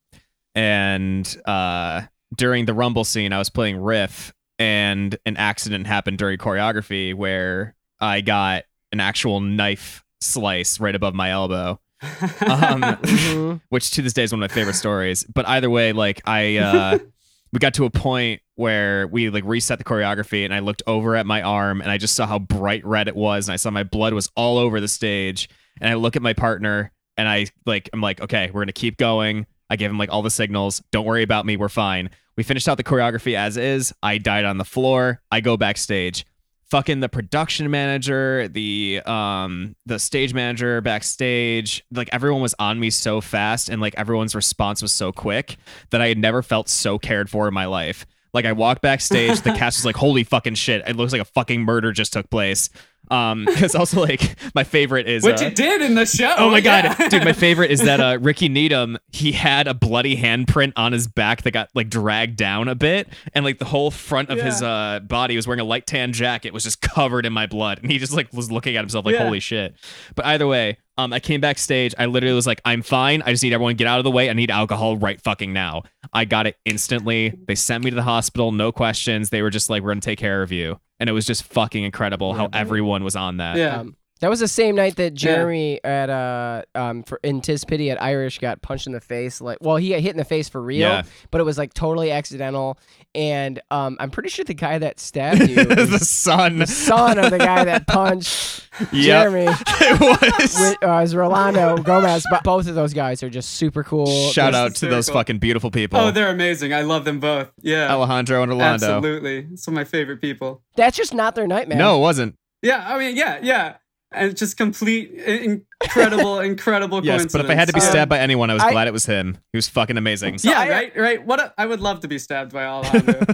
and 0.54 1.26
uh, 1.46 2.02
during 2.36 2.66
the 2.66 2.74
Rumble 2.74 3.04
scene, 3.04 3.34
I 3.34 3.40
was 3.40 3.50
playing 3.50 3.78
Riff, 3.78 4.34
and 4.60 5.18
an 5.26 5.36
accident 5.38 5.88
happened 5.88 6.18
during 6.20 6.38
choreography 6.38 7.16
where 7.16 7.76
I 8.00 8.22
got 8.22 8.64
an 8.92 9.00
actual 9.00 9.40
knife 9.40 10.04
slice 10.22 10.80
right 10.80 10.94
above 10.96 11.16
my 11.16 11.32
elbow. 11.32 11.80
Um, 12.02 12.10
Mhm. 12.82 13.62
which 13.70 13.92
to 13.92 14.02
this 14.02 14.14
day 14.14 14.24
is 14.24 14.32
one 14.32 14.44
of 14.44 14.50
my 14.52 14.54
favorite 14.54 14.74
stories. 14.76 15.24
But 15.24 15.48
either 15.48 15.70
way, 15.70 15.94
like 15.94 16.22
I, 16.26 16.58
uh, 16.58 16.98
we 17.54 17.60
got 17.60 17.74
to 17.76 17.86
a 17.86 17.90
point 17.90 18.42
where 18.56 19.08
we 19.08 19.30
like 19.30 19.44
reset 19.46 19.80
the 19.80 19.86
choreography, 19.86 20.46
and 20.46 20.54
I 20.54 20.60
looked 20.60 20.84
over 20.86 21.16
at 21.16 21.26
my 21.26 21.42
arm, 21.42 21.82
and 21.82 21.90
I 21.90 21.98
just 21.98 22.14
saw 22.16 22.28
how 22.28 22.38
bright 22.40 22.86
red 22.86 23.08
it 23.08 23.16
was, 23.16 23.48
and 23.48 23.54
I 23.54 23.56
saw 23.56 23.72
my 23.72 23.84
blood 23.84 24.14
was 24.14 24.30
all 24.36 24.58
over 24.60 24.80
the 24.80 24.88
stage. 24.88 25.50
And 25.82 25.90
I 25.90 25.96
look 25.96 26.16
at 26.16 26.22
my 26.22 26.34
partner, 26.34 26.92
and 27.18 27.28
I 27.28 27.48
like, 27.66 27.90
I'm 27.94 28.02
like, 28.02 28.22
okay, 28.22 28.50
we're 28.52 28.62
gonna 28.62 28.74
keep 28.74 28.98
going. 28.98 29.46
I 29.70 29.76
gave 29.76 29.90
him 29.90 29.98
like 29.98 30.12
all 30.12 30.22
the 30.22 30.30
signals. 30.30 30.82
Don't 30.92 31.06
worry 31.06 31.24
about 31.24 31.46
me. 31.46 31.58
We're 31.58 31.70
fine. 31.70 32.10
We 32.36 32.44
finished 32.44 32.68
out 32.68 32.78
the 32.78 32.84
choreography 32.84 33.36
as 33.36 33.58
is. 33.58 33.94
I 34.04 34.18
died 34.18 34.46
on 34.46 34.58
the 34.58 34.66
floor. 34.66 35.22
I 35.32 35.42
go 35.42 35.58
backstage 35.58 36.26
fucking 36.74 37.02
the 37.02 37.08
production 37.10 37.70
manager, 37.70 38.48
the 38.48 39.00
um 39.06 39.76
the 39.86 40.00
stage 40.00 40.34
manager 40.34 40.82
backstage, 40.82 41.84
like 41.92 42.10
everyone 42.12 42.42
was 42.42 42.56
on 42.58 42.80
me 42.80 42.90
so 42.90 43.22
fast 43.22 43.70
and 43.70 43.80
like 43.80 43.94
everyone's 43.96 44.34
response 44.34 44.82
was 44.82 44.92
so 44.92 45.12
quick 45.12 45.58
that 45.92 46.02
I 46.02 46.08
had 46.08 46.18
never 46.18 46.42
felt 46.42 46.68
so 46.70 46.98
cared 46.98 47.30
for 47.30 47.48
in 47.48 47.54
my 47.54 47.66
life. 47.66 48.08
Like 48.34 48.46
I 48.46 48.54
walked 48.54 48.82
backstage, 48.82 49.42
the 49.42 49.52
cast 49.56 49.78
was 49.78 49.86
like, 49.86 49.98
"Holy 49.98 50.24
fucking 50.24 50.56
shit! 50.56 50.82
It 50.88 50.96
looks 50.96 51.12
like 51.12 51.22
a 51.22 51.26
fucking 51.26 51.62
murder 51.62 51.92
just 51.92 52.12
took 52.12 52.28
place." 52.32 52.72
Um, 53.12 53.46
because 53.46 53.76
also 53.76 54.02
like 54.02 54.36
my 54.56 54.64
favorite 54.64 55.08
is 55.08 55.24
Which 55.24 55.42
uh, 55.42 55.46
it 55.46 55.56
did 55.56 55.82
in 55.82 55.96
the 55.96 56.06
show. 56.06 56.34
Oh 56.38 56.50
my 56.50 56.62
god, 56.62 56.96
dude! 57.10 57.24
My 57.26 57.34
favorite 57.34 57.70
is 57.72 57.82
that 57.82 58.00
uh, 58.00 58.18
Ricky 58.22 58.50
Needham. 58.50 58.98
He 59.12 59.34
had 59.34 59.68
a 59.68 59.74
bloody 59.74 60.16
handprint 60.18 60.74
on 60.76 60.94
his 60.94 61.08
back 61.08 61.44
that 61.44 61.52
got 61.52 61.70
like 61.76 61.90
dragged 61.90 62.38
down 62.38 62.68
a 62.68 62.76
bit, 62.76 63.08
and 63.34 63.44
like 63.46 63.60
the 63.60 63.66
whole 63.66 63.92
front 63.92 64.30
of 64.30 64.40
his 64.40 64.62
uh, 64.62 65.02
body 65.04 65.36
was 65.36 65.46
wearing 65.48 65.60
a 65.60 65.66
light 65.66 65.86
tan 65.86 66.14
jacket, 66.14 66.54
was 66.54 66.64
just 66.64 66.82
covered 66.82 67.26
in 67.26 67.34
my 67.34 67.46
blood, 67.46 67.80
and 67.82 67.92
he 67.92 67.98
just 67.98 68.14
like 68.14 68.32
was 68.34 68.52
looking 68.52 68.76
at 68.76 68.82
himself 68.82 69.06
like, 69.06 69.16
Yeah. 69.16 69.24
"Holy 69.26 69.40
shit!" 69.40 69.76
But 70.16 70.26
either 70.26 70.48
way, 70.48 70.78
Um, 70.98 71.12
I 71.12 71.20
came 71.20 71.42
backstage. 71.42 71.96
I 71.98 72.06
literally 72.06 72.36
was 72.36 72.46
like, 72.46 72.62
I'm 72.66 72.84
fine. 72.84 73.24
I 73.24 73.32
just 73.32 73.44
need 73.44 73.54
everyone 73.54 73.72
to 73.72 73.78
get 73.78 73.88
out 73.88 74.00
of 74.00 74.04
the 74.04 74.12
way. 74.12 74.30
I 74.30 74.34
need 74.34 74.52
alcohol 74.52 74.98
right 74.98 75.20
fucking 75.20 75.52
now. 75.52 75.84
I 76.14 76.26
got 76.26 76.46
it 76.46 76.56
instantly. 76.66 77.34
They 77.48 77.56
sent 77.56 77.84
me 77.84 77.90
to 77.90 77.96
the 77.96 78.04
hospital, 78.04 78.52
no 78.52 78.72
questions. 78.72 79.30
They 79.30 79.42
were 79.42 79.50
just 79.50 79.70
like, 79.70 79.82
we're 79.82 79.90
going 79.90 80.02
to 80.02 80.06
take 80.06 80.20
care 80.20 80.44
of 80.44 80.52
you. 80.52 80.80
And 81.00 81.10
it 81.10 81.14
was 81.14 81.26
just 81.26 81.44
fucking 81.44 81.84
incredible 81.84 82.34
how 82.34 82.50
everyone 82.54 83.04
was 83.04 83.16
on 83.16 83.38
that. 83.38 83.58
Yeah. 83.58 83.80
Um, 83.80 83.96
that 84.24 84.30
was 84.30 84.40
the 84.40 84.48
same 84.48 84.74
night 84.76 84.96
that 84.96 85.14
Jeremy 85.14 85.84
at 85.84 86.10
uh 86.10 86.62
um 86.76 87.04
for 87.04 87.20
in 87.24 87.42
Tis 87.42 87.66
Pity 87.66 87.92
at 87.92 88.02
Irish 88.02 88.40
got 88.40 88.62
punched 88.62 88.88
in 88.88 88.94
the 88.94 89.02
face. 89.02 89.42
Like, 89.42 89.58
well, 89.60 89.76
he 89.76 89.90
got 89.90 90.00
hit 90.00 90.12
in 90.12 90.18
the 90.18 90.24
face 90.24 90.48
for 90.48 90.62
real, 90.62 90.80
Yeah. 90.88 91.04
but 91.30 91.42
it 91.42 91.44
was 91.44 91.58
like 91.58 91.74
totally 91.74 92.10
accidental. 92.10 92.78
And 93.14 93.62
um, 93.70 93.98
I'm 94.00 94.10
pretty 94.10 94.30
sure 94.30 94.46
the 94.46 94.54
guy 94.54 94.80
that 94.80 95.00
stabbed 95.00 95.42
you 95.50 95.56
the 95.66 95.88
was 95.92 96.10
son. 96.10 96.60
the 96.60 96.66
son 96.68 97.20
of 97.20 97.32
the 97.32 97.38
guy 97.38 97.66
that 97.66 97.86
punched 97.88 98.70
Yep. 98.80 98.92
Jeremy. 98.92 99.46
it 99.68 100.00
was. 100.00 100.56
With, 100.58 100.84
uh, 100.84 100.88
was 101.02 101.14
Rolando 101.14 101.78
Gomez, 101.78 102.26
but 102.32 102.44
both 102.44 102.68
of 102.68 102.76
those 102.76 102.94
guys 102.94 103.22
are 103.22 103.30
just 103.30 103.52
super 103.52 103.84
cool. 103.84 104.06
Shout 104.32 104.54
They're- 104.54 104.62
out 104.62 104.76
to 104.76 104.88
those 104.88 105.10
fucking 105.10 105.40
beautiful 105.40 105.70
people. 105.70 106.00
Oh, 106.00 106.10
they're 106.12 106.30
amazing. 106.32 106.74
I 106.74 106.82
love 106.82 107.04
them 107.06 107.20
both. 107.20 107.52
Yeah. 107.62 107.94
Alejandro 107.94 108.42
and 108.42 108.52
Orlando. 108.54 108.86
Absolutely. 108.96 109.58
Some 109.58 109.74
of 109.74 109.76
my 109.76 109.84
favorite 109.84 110.22
people. 110.22 110.64
That's 110.76 110.98
just 110.98 111.14
not 111.14 111.36
their 111.36 111.46
nightmare. 111.46 111.78
No, 111.78 111.98
it 111.98 112.02
wasn't. 112.02 112.36
Yeah, 112.64 112.82
I 112.88 112.98
mean, 112.98 113.16
yeah, 113.18 113.40
yeah. 113.44 113.76
And 114.14 114.36
just 114.38 114.58
complete, 114.58 115.12
in- 115.14 115.66
incredible, 115.84 116.40
incredible 116.40 117.06
Yes, 117.06 117.12
coincidence. 117.22 117.34
but 117.34 117.42
if 117.46 117.50
I 117.52 117.56
had 117.56 117.68
to 117.68 117.74
be 117.74 117.80
Um, 117.82 117.88
stabbed 117.88 118.10
by 118.10 118.20
anyone, 118.20 118.50
I 118.50 118.54
was 118.54 118.64
I- 118.64 118.72
glad 118.72 118.88
it 118.88 118.94
was 118.94 119.06
him. 119.06 119.38
He 119.52 119.58
was 119.58 119.68
fucking 119.68 119.98
amazing. 119.98 120.38
yeah, 120.42 120.60
I- 120.60 120.70
right, 120.70 120.98
right. 120.98 121.26
What 121.26 121.40
a, 121.40 121.54
I 121.58 121.66
would 121.66 121.80
love 121.82 122.00
to 122.02 122.08
be 122.08 122.18
stabbed 122.20 122.54
by 122.54 122.66
Alejandro. 122.66 123.14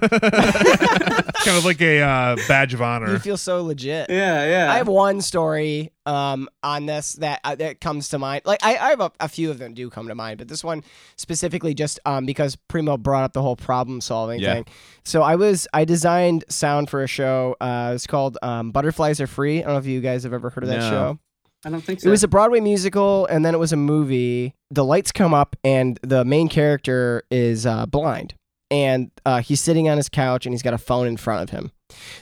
kind 1.39 1.57
of 1.57 1.65
like 1.65 1.81
a 1.81 2.01
uh, 2.01 2.35
badge 2.47 2.73
of 2.73 2.81
honor. 2.81 3.05
You 3.07 3.11
honor. 3.13 3.19
feel 3.19 3.37
so 3.37 3.63
legit. 3.63 4.09
yeah, 4.09 4.45
yeah. 4.47 4.71
I 4.71 4.77
have 4.77 4.87
one 4.87 5.21
story 5.21 5.91
um, 6.05 6.49
on 6.63 6.85
this 6.85 7.13
that 7.13 7.39
uh, 7.43 7.55
that 7.55 7.79
comes 7.81 8.09
to 8.09 8.19
mind. 8.19 8.41
Like 8.45 8.59
I, 8.63 8.71
I 8.77 8.89
have 8.89 8.99
a, 9.01 9.11
a 9.19 9.29
few 9.29 9.49
of 9.51 9.59
them 9.59 9.73
do 9.73 9.89
come 9.89 10.07
to 10.07 10.15
mind, 10.15 10.37
but 10.39 10.47
this 10.47 10.63
one 10.63 10.83
specifically 11.15 11.73
just 11.73 11.99
um, 12.05 12.25
because 12.25 12.55
Primo 12.55 12.97
brought 12.97 13.23
up 13.23 13.33
the 13.33 13.41
whole 13.41 13.55
problem 13.55 14.01
solving 14.01 14.39
Yeah. 14.39 14.55
thing. 14.55 14.65
So 15.03 15.21
I 15.21 15.35
was 15.35 15.67
I 15.73 15.85
designed 15.85 16.45
sound 16.49 16.89
for 16.89 17.03
a 17.03 17.07
show. 17.07 17.55
Uh, 17.61 17.91
it's 17.95 18.07
called 18.07 18.37
um, 18.41 18.71
Butterflies 18.71 19.21
Are 19.21 19.27
Free. 19.27 19.59
I 19.59 19.63
don't 19.65 19.73
know 19.73 19.79
if 19.79 19.85
you 19.85 20.01
guys 20.01 20.23
have 20.23 20.33
ever 20.33 20.49
heard 20.49 20.63
of 20.63 20.69
that 20.69 20.79
No. 20.79 20.89
show. 20.89 21.19
I 21.65 21.69
don't 21.69 21.81
think 21.81 21.99
so. 22.01 22.07
It 22.07 22.11
was 22.11 22.23
a 22.23 22.27
Broadway 22.27 22.59
musical, 22.59 23.25
and 23.25 23.45
then 23.45 23.53
it 23.53 23.57
was 23.57 23.73
a 23.73 23.77
movie. 23.77 24.53
The 24.71 24.85
lights 24.85 25.11
come 25.11 25.33
up, 25.33 25.55
and 25.63 25.99
the 26.01 26.23
main 26.23 26.47
character 26.47 27.23
is 27.29 27.65
uh, 27.65 27.85
blind, 27.85 28.33
and 28.71 29.11
uh, 29.25 29.41
he's 29.41 29.59
sitting 29.59 29.89
on 29.89 29.97
his 29.97 30.09
couch, 30.09 30.45
and 30.45 30.53
he's 30.53 30.61
got 30.61 30.73
a 30.73 30.77
phone 30.77 31.07
in 31.07 31.17
front 31.17 31.43
of 31.43 31.49
him. 31.49 31.71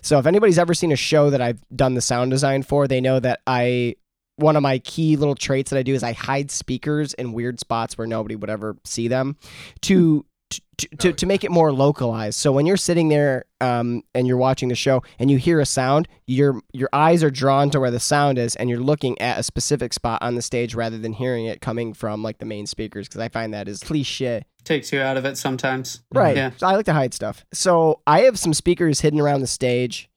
So 0.02 0.18
if 0.18 0.26
anybody's 0.26 0.58
ever 0.58 0.74
seen 0.74 0.92
a 0.92 0.96
show 0.96 1.30
that 1.30 1.42
I've 1.42 1.62
done 1.76 1.94
the 1.94 2.02
sound 2.02 2.32
design 2.32 2.64
for, 2.64 2.88
they 2.88 3.02
know 3.02 3.20
that 3.20 3.42
I 3.46 3.96
one 4.38 4.56
of 4.56 4.62
my 4.62 4.78
key 4.80 5.16
little 5.16 5.36
traits 5.36 5.72
that 5.72 5.80
I 5.80 5.84
do 5.84 5.96
is 5.96 6.04
I 6.04 6.14
hide 6.14 6.52
speakers 6.52 7.14
in 7.16 7.34
weird 7.34 7.60
spots 7.60 7.98
where 7.98 8.06
nobody 8.06 8.36
would 8.36 8.52
ever 8.52 8.78
see 8.86 9.08
them 9.08 9.36
to 9.82 10.26
to, 10.50 10.88
to, 10.98 11.14
to 11.14 11.26
make 11.26 11.44
it 11.44 11.52
more 11.52 11.72
localized. 11.72 12.40
So 12.40 12.52
when 12.52 12.66
you're 12.66 12.78
sitting 12.78 13.10
there 13.10 13.46
um, 13.60 14.04
and 14.14 14.28
you're 14.28 14.38
watching 14.38 14.70
the 14.70 14.76
show 14.76 15.04
and 15.20 15.32
you 15.32 15.38
hear 15.38 15.60
a 15.60 15.66
sound, 15.66 16.08
your 16.26 16.62
your 16.74 16.90
eyes 16.94 17.24
are 17.24 17.32
drawn 17.32 17.70
to 17.72 17.80
where 17.80 17.92
the 17.92 18.00
sound 18.00 18.38
is 18.38 18.56
and 18.56 18.70
you're 18.70 18.80
looking 18.80 19.20
at 19.20 19.40
a 19.40 19.44
specific 19.44 19.94
spot 19.94 20.22
on 20.22 20.36
the 20.36 20.42
stage 20.42 20.76
rather 20.76 20.98
than 20.98 21.14
hearing 21.14 21.46
it 21.46 21.62
coming 21.62 21.94
from 21.94 22.22
like 22.24 22.38
the 22.38 22.46
main 22.46 22.68
speakers 22.68 23.08
because 23.08 23.22
I 23.22 23.30
find 23.30 23.54
that 23.54 23.68
is 23.68 23.80
cliche. 23.80 24.44
Takes 24.64 24.92
you 24.92 25.00
out 25.00 25.18
of 25.18 25.26
it 25.26 25.38
sometimes. 25.38 26.02
Right. 26.12 26.36
Yeah. 26.36 26.52
So 26.58 26.68
I 26.68 26.76
like 26.76 26.86
to 26.86 26.94
hide 26.94 27.14
stuff. 27.14 27.46
So 27.54 28.02
I 28.06 28.22
have 28.22 28.38
some 28.38 28.54
speakers 28.54 29.02
hidden 29.02 29.20
around 29.20 29.42
the 29.42 29.48
stage 29.48 30.10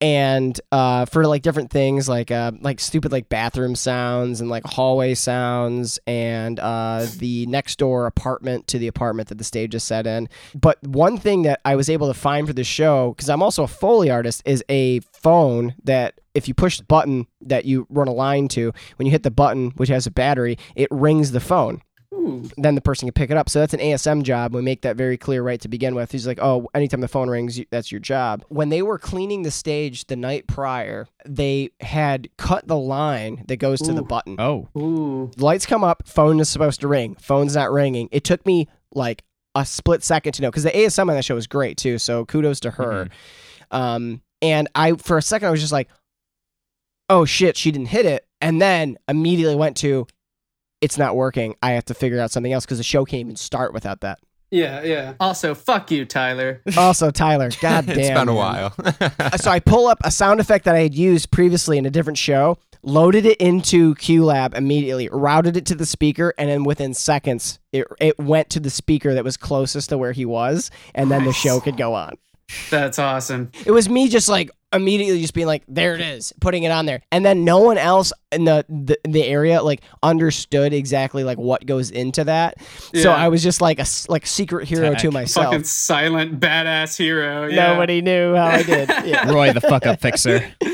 and 0.00 0.58
uh, 0.72 1.04
for 1.04 1.26
like 1.26 1.42
different 1.42 1.70
things 1.70 2.08
like 2.08 2.30
uh, 2.30 2.52
like 2.60 2.80
stupid 2.80 3.12
like 3.12 3.28
bathroom 3.28 3.74
sounds 3.74 4.40
and 4.40 4.48
like 4.48 4.64
hallway 4.64 5.14
sounds 5.14 5.98
and 6.06 6.58
uh, 6.58 7.06
the 7.18 7.46
next 7.46 7.78
door 7.78 8.06
apartment 8.06 8.66
to 8.68 8.78
the 8.78 8.86
apartment 8.86 9.28
that 9.28 9.38
the 9.38 9.44
stage 9.44 9.74
is 9.74 9.82
set 9.82 10.06
in. 10.06 10.28
But 10.54 10.82
one 10.86 11.18
thing 11.18 11.42
that 11.42 11.60
I 11.64 11.76
was 11.76 11.90
able 11.90 12.08
to 12.08 12.18
find 12.18 12.46
for 12.46 12.52
the 12.52 12.64
show 12.64 13.12
because 13.12 13.28
I'm 13.28 13.42
also 13.42 13.64
a 13.64 13.68
foley 13.68 14.10
artist 14.10 14.42
is 14.44 14.64
a 14.68 15.00
phone 15.12 15.74
that 15.84 16.20
if 16.34 16.48
you 16.48 16.54
push 16.54 16.78
the 16.78 16.84
button 16.84 17.26
that 17.42 17.64
you 17.64 17.86
run 17.90 18.08
a 18.08 18.12
line 18.12 18.48
to 18.48 18.72
when 18.96 19.06
you 19.06 19.12
hit 19.12 19.22
the 19.22 19.30
button 19.30 19.70
which 19.76 19.88
has 19.88 20.06
a 20.06 20.10
battery 20.10 20.56
it 20.74 20.88
rings 20.90 21.32
the 21.32 21.40
phone. 21.40 21.82
Then 22.12 22.74
the 22.74 22.80
person 22.80 23.06
can 23.06 23.12
pick 23.12 23.30
it 23.30 23.36
up. 23.36 23.48
So 23.48 23.60
that's 23.60 23.74
an 23.74 23.80
ASM 23.80 24.22
job. 24.22 24.54
We 24.54 24.62
make 24.62 24.82
that 24.82 24.96
very 24.96 25.16
clear 25.16 25.42
right 25.42 25.60
to 25.60 25.68
begin 25.68 25.94
with. 25.94 26.10
He's 26.10 26.26
like, 26.26 26.38
oh, 26.42 26.68
anytime 26.74 27.00
the 27.00 27.08
phone 27.08 27.30
rings, 27.30 27.60
that's 27.70 27.92
your 27.92 28.00
job. 28.00 28.44
When 28.48 28.68
they 28.68 28.82
were 28.82 28.98
cleaning 28.98 29.42
the 29.42 29.50
stage 29.50 30.06
the 30.06 30.16
night 30.16 30.46
prior, 30.46 31.06
they 31.24 31.70
had 31.80 32.28
cut 32.36 32.66
the 32.66 32.76
line 32.76 33.44
that 33.48 33.56
goes 33.56 33.80
to 33.82 33.92
the 33.92 34.02
button. 34.02 34.36
Oh. 34.38 34.68
Ooh. 34.76 35.30
Lights 35.36 35.66
come 35.66 35.84
up, 35.84 36.06
phone 36.06 36.40
is 36.40 36.48
supposed 36.48 36.80
to 36.80 36.88
ring. 36.88 37.16
Phone's 37.20 37.54
not 37.54 37.70
ringing. 37.70 38.08
It 38.10 38.24
took 38.24 38.44
me 38.44 38.68
like 38.92 39.22
a 39.54 39.64
split 39.64 40.02
second 40.02 40.32
to 40.32 40.42
know 40.42 40.50
because 40.50 40.64
the 40.64 40.70
ASM 40.70 41.08
on 41.08 41.14
that 41.14 41.24
show 41.24 41.34
was 41.36 41.46
great 41.46 41.76
too. 41.76 41.98
So 41.98 42.24
kudos 42.24 42.60
to 42.60 42.72
her. 42.72 43.08
Um, 43.70 44.20
and 44.42 44.68
I, 44.74 44.94
for 44.94 45.16
a 45.16 45.22
second, 45.22 45.48
I 45.48 45.50
was 45.50 45.60
just 45.60 45.72
like, 45.72 45.88
oh 47.08 47.24
shit, 47.24 47.56
she 47.56 47.70
didn't 47.70 47.88
hit 47.88 48.06
it. 48.06 48.26
And 48.40 48.60
then 48.60 48.98
immediately 49.08 49.54
went 49.54 49.76
to, 49.78 50.06
it's 50.80 50.98
not 50.98 51.16
working. 51.16 51.54
I 51.62 51.72
have 51.72 51.84
to 51.86 51.94
figure 51.94 52.20
out 52.20 52.30
something 52.30 52.52
else 52.52 52.64
because 52.64 52.78
the 52.78 52.84
show 52.84 53.04
can't 53.04 53.20
even 53.20 53.36
start 53.36 53.72
without 53.72 54.00
that. 54.00 54.18
Yeah, 54.50 54.82
yeah. 54.82 55.14
Also, 55.20 55.54
fuck 55.54 55.90
you, 55.90 56.04
Tyler. 56.04 56.60
Also, 56.76 57.10
Tyler, 57.10 57.50
god 57.60 57.86
damn. 57.86 57.98
it's 57.98 58.10
been 58.10 58.28
a 58.28 58.34
while. 58.34 58.74
Uh, 58.78 59.36
so 59.36 59.50
I 59.50 59.60
pull 59.60 59.86
up 59.86 59.98
a 60.02 60.10
sound 60.10 60.40
effect 60.40 60.64
that 60.64 60.74
I 60.74 60.80
had 60.80 60.94
used 60.94 61.30
previously 61.30 61.78
in 61.78 61.86
a 61.86 61.90
different 61.90 62.18
show, 62.18 62.58
loaded 62.82 63.26
it 63.26 63.38
into 63.38 63.94
QLab 63.96 64.54
immediately, 64.54 65.08
routed 65.10 65.56
it 65.56 65.66
to 65.66 65.74
the 65.74 65.86
speaker, 65.86 66.34
and 66.36 66.48
then 66.48 66.64
within 66.64 66.94
seconds, 66.94 67.60
it, 67.72 67.86
it 68.00 68.18
went 68.18 68.50
to 68.50 68.60
the 68.60 68.70
speaker 68.70 69.14
that 69.14 69.24
was 69.24 69.36
closest 69.36 69.90
to 69.90 69.98
where 69.98 70.12
he 70.12 70.24
was, 70.24 70.70
and 70.94 71.10
then 71.10 71.24
the 71.24 71.32
show 71.32 71.60
could 71.60 71.76
go 71.76 71.94
on. 71.94 72.14
That's 72.70 72.98
awesome. 72.98 73.52
It 73.64 73.70
was 73.70 73.88
me 73.88 74.08
just 74.08 74.28
like 74.28 74.50
immediately 74.72 75.20
just 75.20 75.34
being 75.34 75.46
like, 75.46 75.62
there 75.68 75.94
it 75.94 76.00
is, 76.00 76.32
putting 76.40 76.62
it 76.62 76.70
on 76.70 76.86
there. 76.86 77.02
And 77.10 77.24
then 77.24 77.44
no 77.44 77.58
one 77.58 77.78
else 77.78 78.12
in 78.30 78.44
the, 78.44 78.64
the, 78.68 78.98
the 79.08 79.24
area 79.24 79.62
like 79.62 79.80
understood 80.02 80.72
exactly 80.72 81.24
like 81.24 81.38
what 81.38 81.66
goes 81.66 81.90
into 81.90 82.24
that. 82.24 82.56
So 82.94 83.10
I 83.10 83.28
was 83.28 83.42
just 83.42 83.60
like 83.60 83.78
a 83.80 83.86
like 84.08 84.26
secret 84.26 84.68
hero 84.68 84.94
to 84.94 85.10
myself. 85.10 85.46
Fucking 85.46 85.64
silent 85.64 86.38
badass 86.40 86.96
hero. 86.96 87.46
Yeah. 87.46 87.72
Nobody 87.72 88.00
knew 88.02 88.34
how 88.34 88.46
I 88.46 88.62
did. 88.62 88.88
Yeah. 89.04 89.30
Roy, 89.30 89.52
the 89.52 89.60
fuck 89.60 89.86
up 89.86 90.00
fixer. 90.00 90.44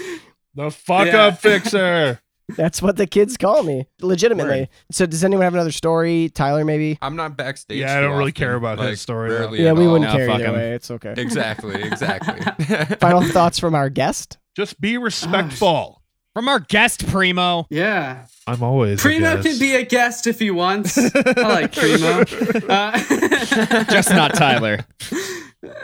The 0.55 0.71
fuck 0.71 1.07
Yeah. 1.09 1.27
up 1.27 1.39
fixer. 1.39 2.19
That's 2.57 2.81
what 2.81 2.97
the 2.97 3.07
kids 3.07 3.37
call 3.37 3.63
me, 3.65 3.87
legitimately. 4.01 4.61
Word. 4.61 4.69
So 4.93 5.05
does 5.07 5.25
anyone 5.25 5.43
have 5.43 5.55
another 5.55 5.73
story? 5.73 6.29
Tyler, 6.33 6.65
maybe? 6.65 6.97
I'm 7.03 7.17
not 7.17 7.37
backstage. 7.37 7.79
Yeah, 7.81 7.99
I 7.99 8.01
don't 8.01 8.11
really 8.13 8.31
often, 8.31 8.35
care 8.35 8.55
about 8.55 8.79
his 8.79 9.01
story, 9.01 9.31
rarely 9.31 9.65
yeah, 9.65 9.73
we 9.73 9.87
all. 9.87 9.93
wouldn't 9.95 10.11
No, 10.13 10.17
care 10.17 10.27
fuck 10.29 10.37
either 10.37 10.47
'em. 10.49 10.55
way. 10.55 10.73
It's 10.75 10.91
okay. 10.91 11.15
Exactly, 11.17 11.83
exactly. 11.83 12.97
Final 13.01 13.23
thoughts 13.23 13.59
from 13.59 13.75
our 13.75 13.89
guest. 13.91 14.39
Just 14.55 14.81
be 14.81 14.97
respectful. 14.99 16.03
From 16.35 16.49
our 16.49 16.61
guest, 16.61 17.07
Primo. 17.09 17.67
Yeah. 17.71 18.27
I'm 18.47 18.63
always. 18.63 19.01
a 19.01 19.03
Primo 19.03 19.37
guest. 19.43 19.49
can 19.49 19.59
be 19.59 19.75
a 19.75 19.85
guest 19.85 20.27
if 20.27 20.39
he 20.39 20.51
wants. 20.51 20.99
I 21.15 21.33
like 21.41 21.75
Primo. 21.75 22.21
Uh, 22.69 23.85
Just 23.91 24.11
not 24.11 24.35
Tyler. 24.35 24.85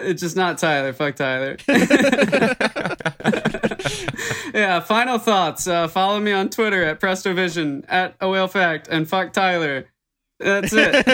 It's 0.01 0.21
just 0.23 0.37
not 0.37 0.59
Tyler. 0.59 0.93
Fuck 0.93 1.17
Tyler. 1.17 1.57
yeah. 4.55 4.81
Final 4.81 5.19
thoughts. 5.19 5.67
Uh, 5.67 5.89
follow 5.89 6.21
me 6.21 6.33
on 6.33 6.49
Twitter 6.51 6.85
at 6.85 7.01
PrestoVision 7.01 7.85
at 7.89 8.15
a 8.21 8.29
whale 8.29 8.49
fact 8.49 8.89
and 8.89 9.09
fuck 9.09 9.33
Tyler. 9.33 9.87
That's 10.39 10.73
it. 10.75 11.07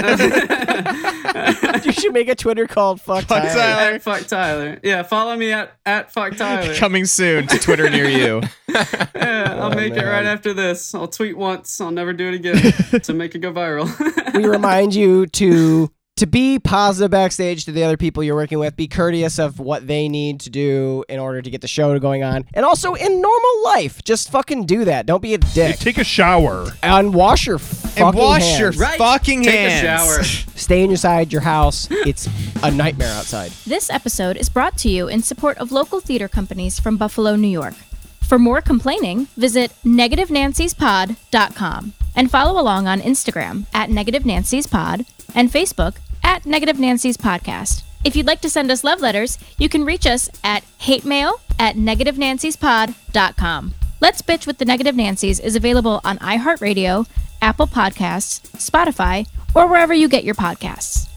you 1.85 1.93
should 1.93 2.15
make 2.15 2.29
a 2.31 2.35
Twitter 2.35 2.67
called 2.67 2.99
Fuck, 3.01 3.25
Fuck 3.25 3.43
Tyler. 3.43 3.55
Tyler. 3.55 3.93
at 3.97 4.03
fuck 4.03 4.27
Tyler. 4.27 4.81
Yeah. 4.83 5.03
Follow 5.03 5.37
me 5.37 5.53
at 5.53 5.73
at 5.85 6.11
fuck 6.13 6.35
Tyler. 6.37 6.75
Coming 6.79 7.05
soon 7.05 7.47
to 7.49 7.59
Twitter 7.59 7.91
near 7.91 8.09
you. 8.09 8.41
Yeah, 8.69 9.55
I'll 9.61 9.73
Oh, 9.73 9.75
make 9.75 9.93
it 9.95 10.03
right 10.05 10.25
after 10.25 10.55
this. 10.55 10.95
I'll 10.95 11.09
tweet 11.09 11.37
once. 11.37 11.79
I'll 11.79 11.91
never 11.91 12.15
do 12.15 12.29
it 12.29 12.35
again 12.37 12.73
to 13.03 13.13
make 13.13 13.35
it 13.35 13.41
go 13.41 13.53
viral. 13.53 13.87
we 14.35 14.47
remind 14.47 14.95
you 14.95 15.27
to 15.27 15.91
to 16.19 16.27
be 16.27 16.59
positive 16.59 17.11
backstage 17.11 17.65
to 17.65 17.73
the 17.73 17.83
other 17.85 17.97
people 17.97 18.23
you're 18.23 18.35
working 18.37 18.59
with. 18.59 18.77
Be 18.77 18.87
courteous 18.87 19.39
of 19.39 19.59
what 19.59 19.87
they 19.87 20.09
need 20.09 20.41
to 20.41 20.51
do 20.51 21.05
in 21.09 21.19
order 21.19 21.41
to 21.43 21.51
get 21.51 21.61
the 21.63 21.69
show 21.69 21.99
going 21.99 22.23
on. 22.23 22.45
And 22.55 22.65
also 22.65 22.95
in 22.95 23.21
normal 23.21 23.65
life, 23.65 24.03
just 24.05 24.31
fucking 24.31 24.67
do 24.67 24.85
that. 24.85 25.07
Don't 25.07 25.23
be 25.23 25.35
a 25.35 25.39
dick. 25.39 25.79
Take 25.79 25.99
a 25.99 26.05
shower. 26.05 26.67
And 26.83 27.15
wash 27.15 27.47
your 27.47 27.59
fucking 27.59 28.03
And 28.05 28.15
wash 28.17 28.43
hands. 28.43 28.61
your 28.61 28.71
Right. 28.73 28.99
fucking 28.99 29.43
Take 29.45 29.55
hands. 29.59 29.83
a 29.83 29.87
shower. 29.87 30.23
Stay 30.59 30.83
inside 30.85 31.33
your 31.33 31.43
house. 31.43 31.89
It's 31.91 32.29
a 32.63 32.71
nightmare 32.71 33.13
outside. 33.15 33.51
This 33.67 33.91
episode 33.91 34.37
is 34.37 34.49
brought 34.49 34.77
to 34.79 34.89
you 34.89 35.09
in 35.09 35.23
support 35.23 35.59
of 35.59 35.73
local 35.73 36.01
theater 36.01 36.29
companies 36.29 36.79
from 36.79 36.97
Buffalo, 36.97 37.35
New 37.37 37.49
York. 37.49 37.75
For 38.23 38.39
more 38.39 38.61
complaining, 38.61 39.27
visit 39.37 39.73
negativenancyspod.com 39.87 41.93
and 42.15 42.31
follow 42.31 42.61
along 42.61 42.87
on 42.87 43.01
Instagram 43.01 43.65
at 43.73 43.89
Negative 43.91 44.27
Nancy's 44.27 44.67
Pod 44.67 45.07
and 45.35 45.51
Facebook 45.51 45.95
at 46.23 46.47
Negative 46.47 46.79
Nancy's 46.79 47.17
Podcast. 47.17 47.83
If 48.05 48.15
you'd 48.15 48.27
like 48.27 48.41
to 48.43 48.51
send 48.51 48.71
us 48.71 48.85
love 48.85 49.01
letters, 49.01 49.39
you 49.59 49.69
can 49.69 49.85
reach 49.85 50.07
us 50.07 50.29
at 50.45 50.65
hatemail 50.81 51.41
at 51.59 51.77
negativenancyspod.com. 51.77 53.75
Let's 54.01 54.23
Bitch 54.23 54.47
with 54.47 54.59
the 54.59 54.65
Negative 54.65 54.95
Nancys 54.95 55.41
is 55.41 55.57
available 55.57 56.01
on 56.05 56.19
iHeartRadio, 56.19 57.09
Apple 57.43 57.67
Podcasts, 57.67 58.41
Spotify, 58.53 59.27
or 59.55 59.67
wherever 59.67 59.93
you 59.93 60.09
get 60.09 60.25
your 60.25 60.37
podcasts. 60.37 61.08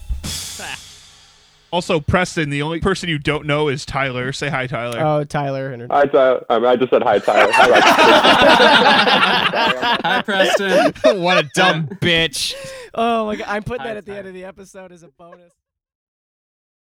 Also, 1.72 2.00
Preston, 2.00 2.50
the 2.50 2.60
only 2.60 2.80
person 2.80 3.08
you 3.08 3.18
don't 3.18 3.46
know 3.46 3.68
is 3.68 3.86
Tyler. 3.86 4.30
Say 4.34 4.50
hi, 4.50 4.66
Tyler. 4.66 5.00
Oh, 5.00 5.24
Tyler. 5.24 5.74
Hi, 5.90 6.04
Tyler. 6.04 6.44
Um, 6.50 6.66
I 6.66 6.76
just 6.76 6.90
said 6.90 7.02
hi, 7.02 7.18
Tyler. 7.18 7.50
Hi, 7.50 7.70
Rocky. 7.70 7.82
Hi, 10.04 10.22
Preston. 10.22 10.92
what 11.22 11.38
a 11.38 11.48
dumb 11.54 11.86
bitch. 12.02 12.54
Oh 12.92 13.24
my 13.24 13.36
god, 13.36 13.46
I'm 13.48 13.62
putting 13.62 13.86
that 13.86 13.96
at 13.96 14.04
the 14.04 14.14
end 14.14 14.28
of 14.28 14.34
the 14.34 14.44
episode 14.44 14.92
as 14.92 15.02
a 15.02 15.08
bonus. 15.08 15.54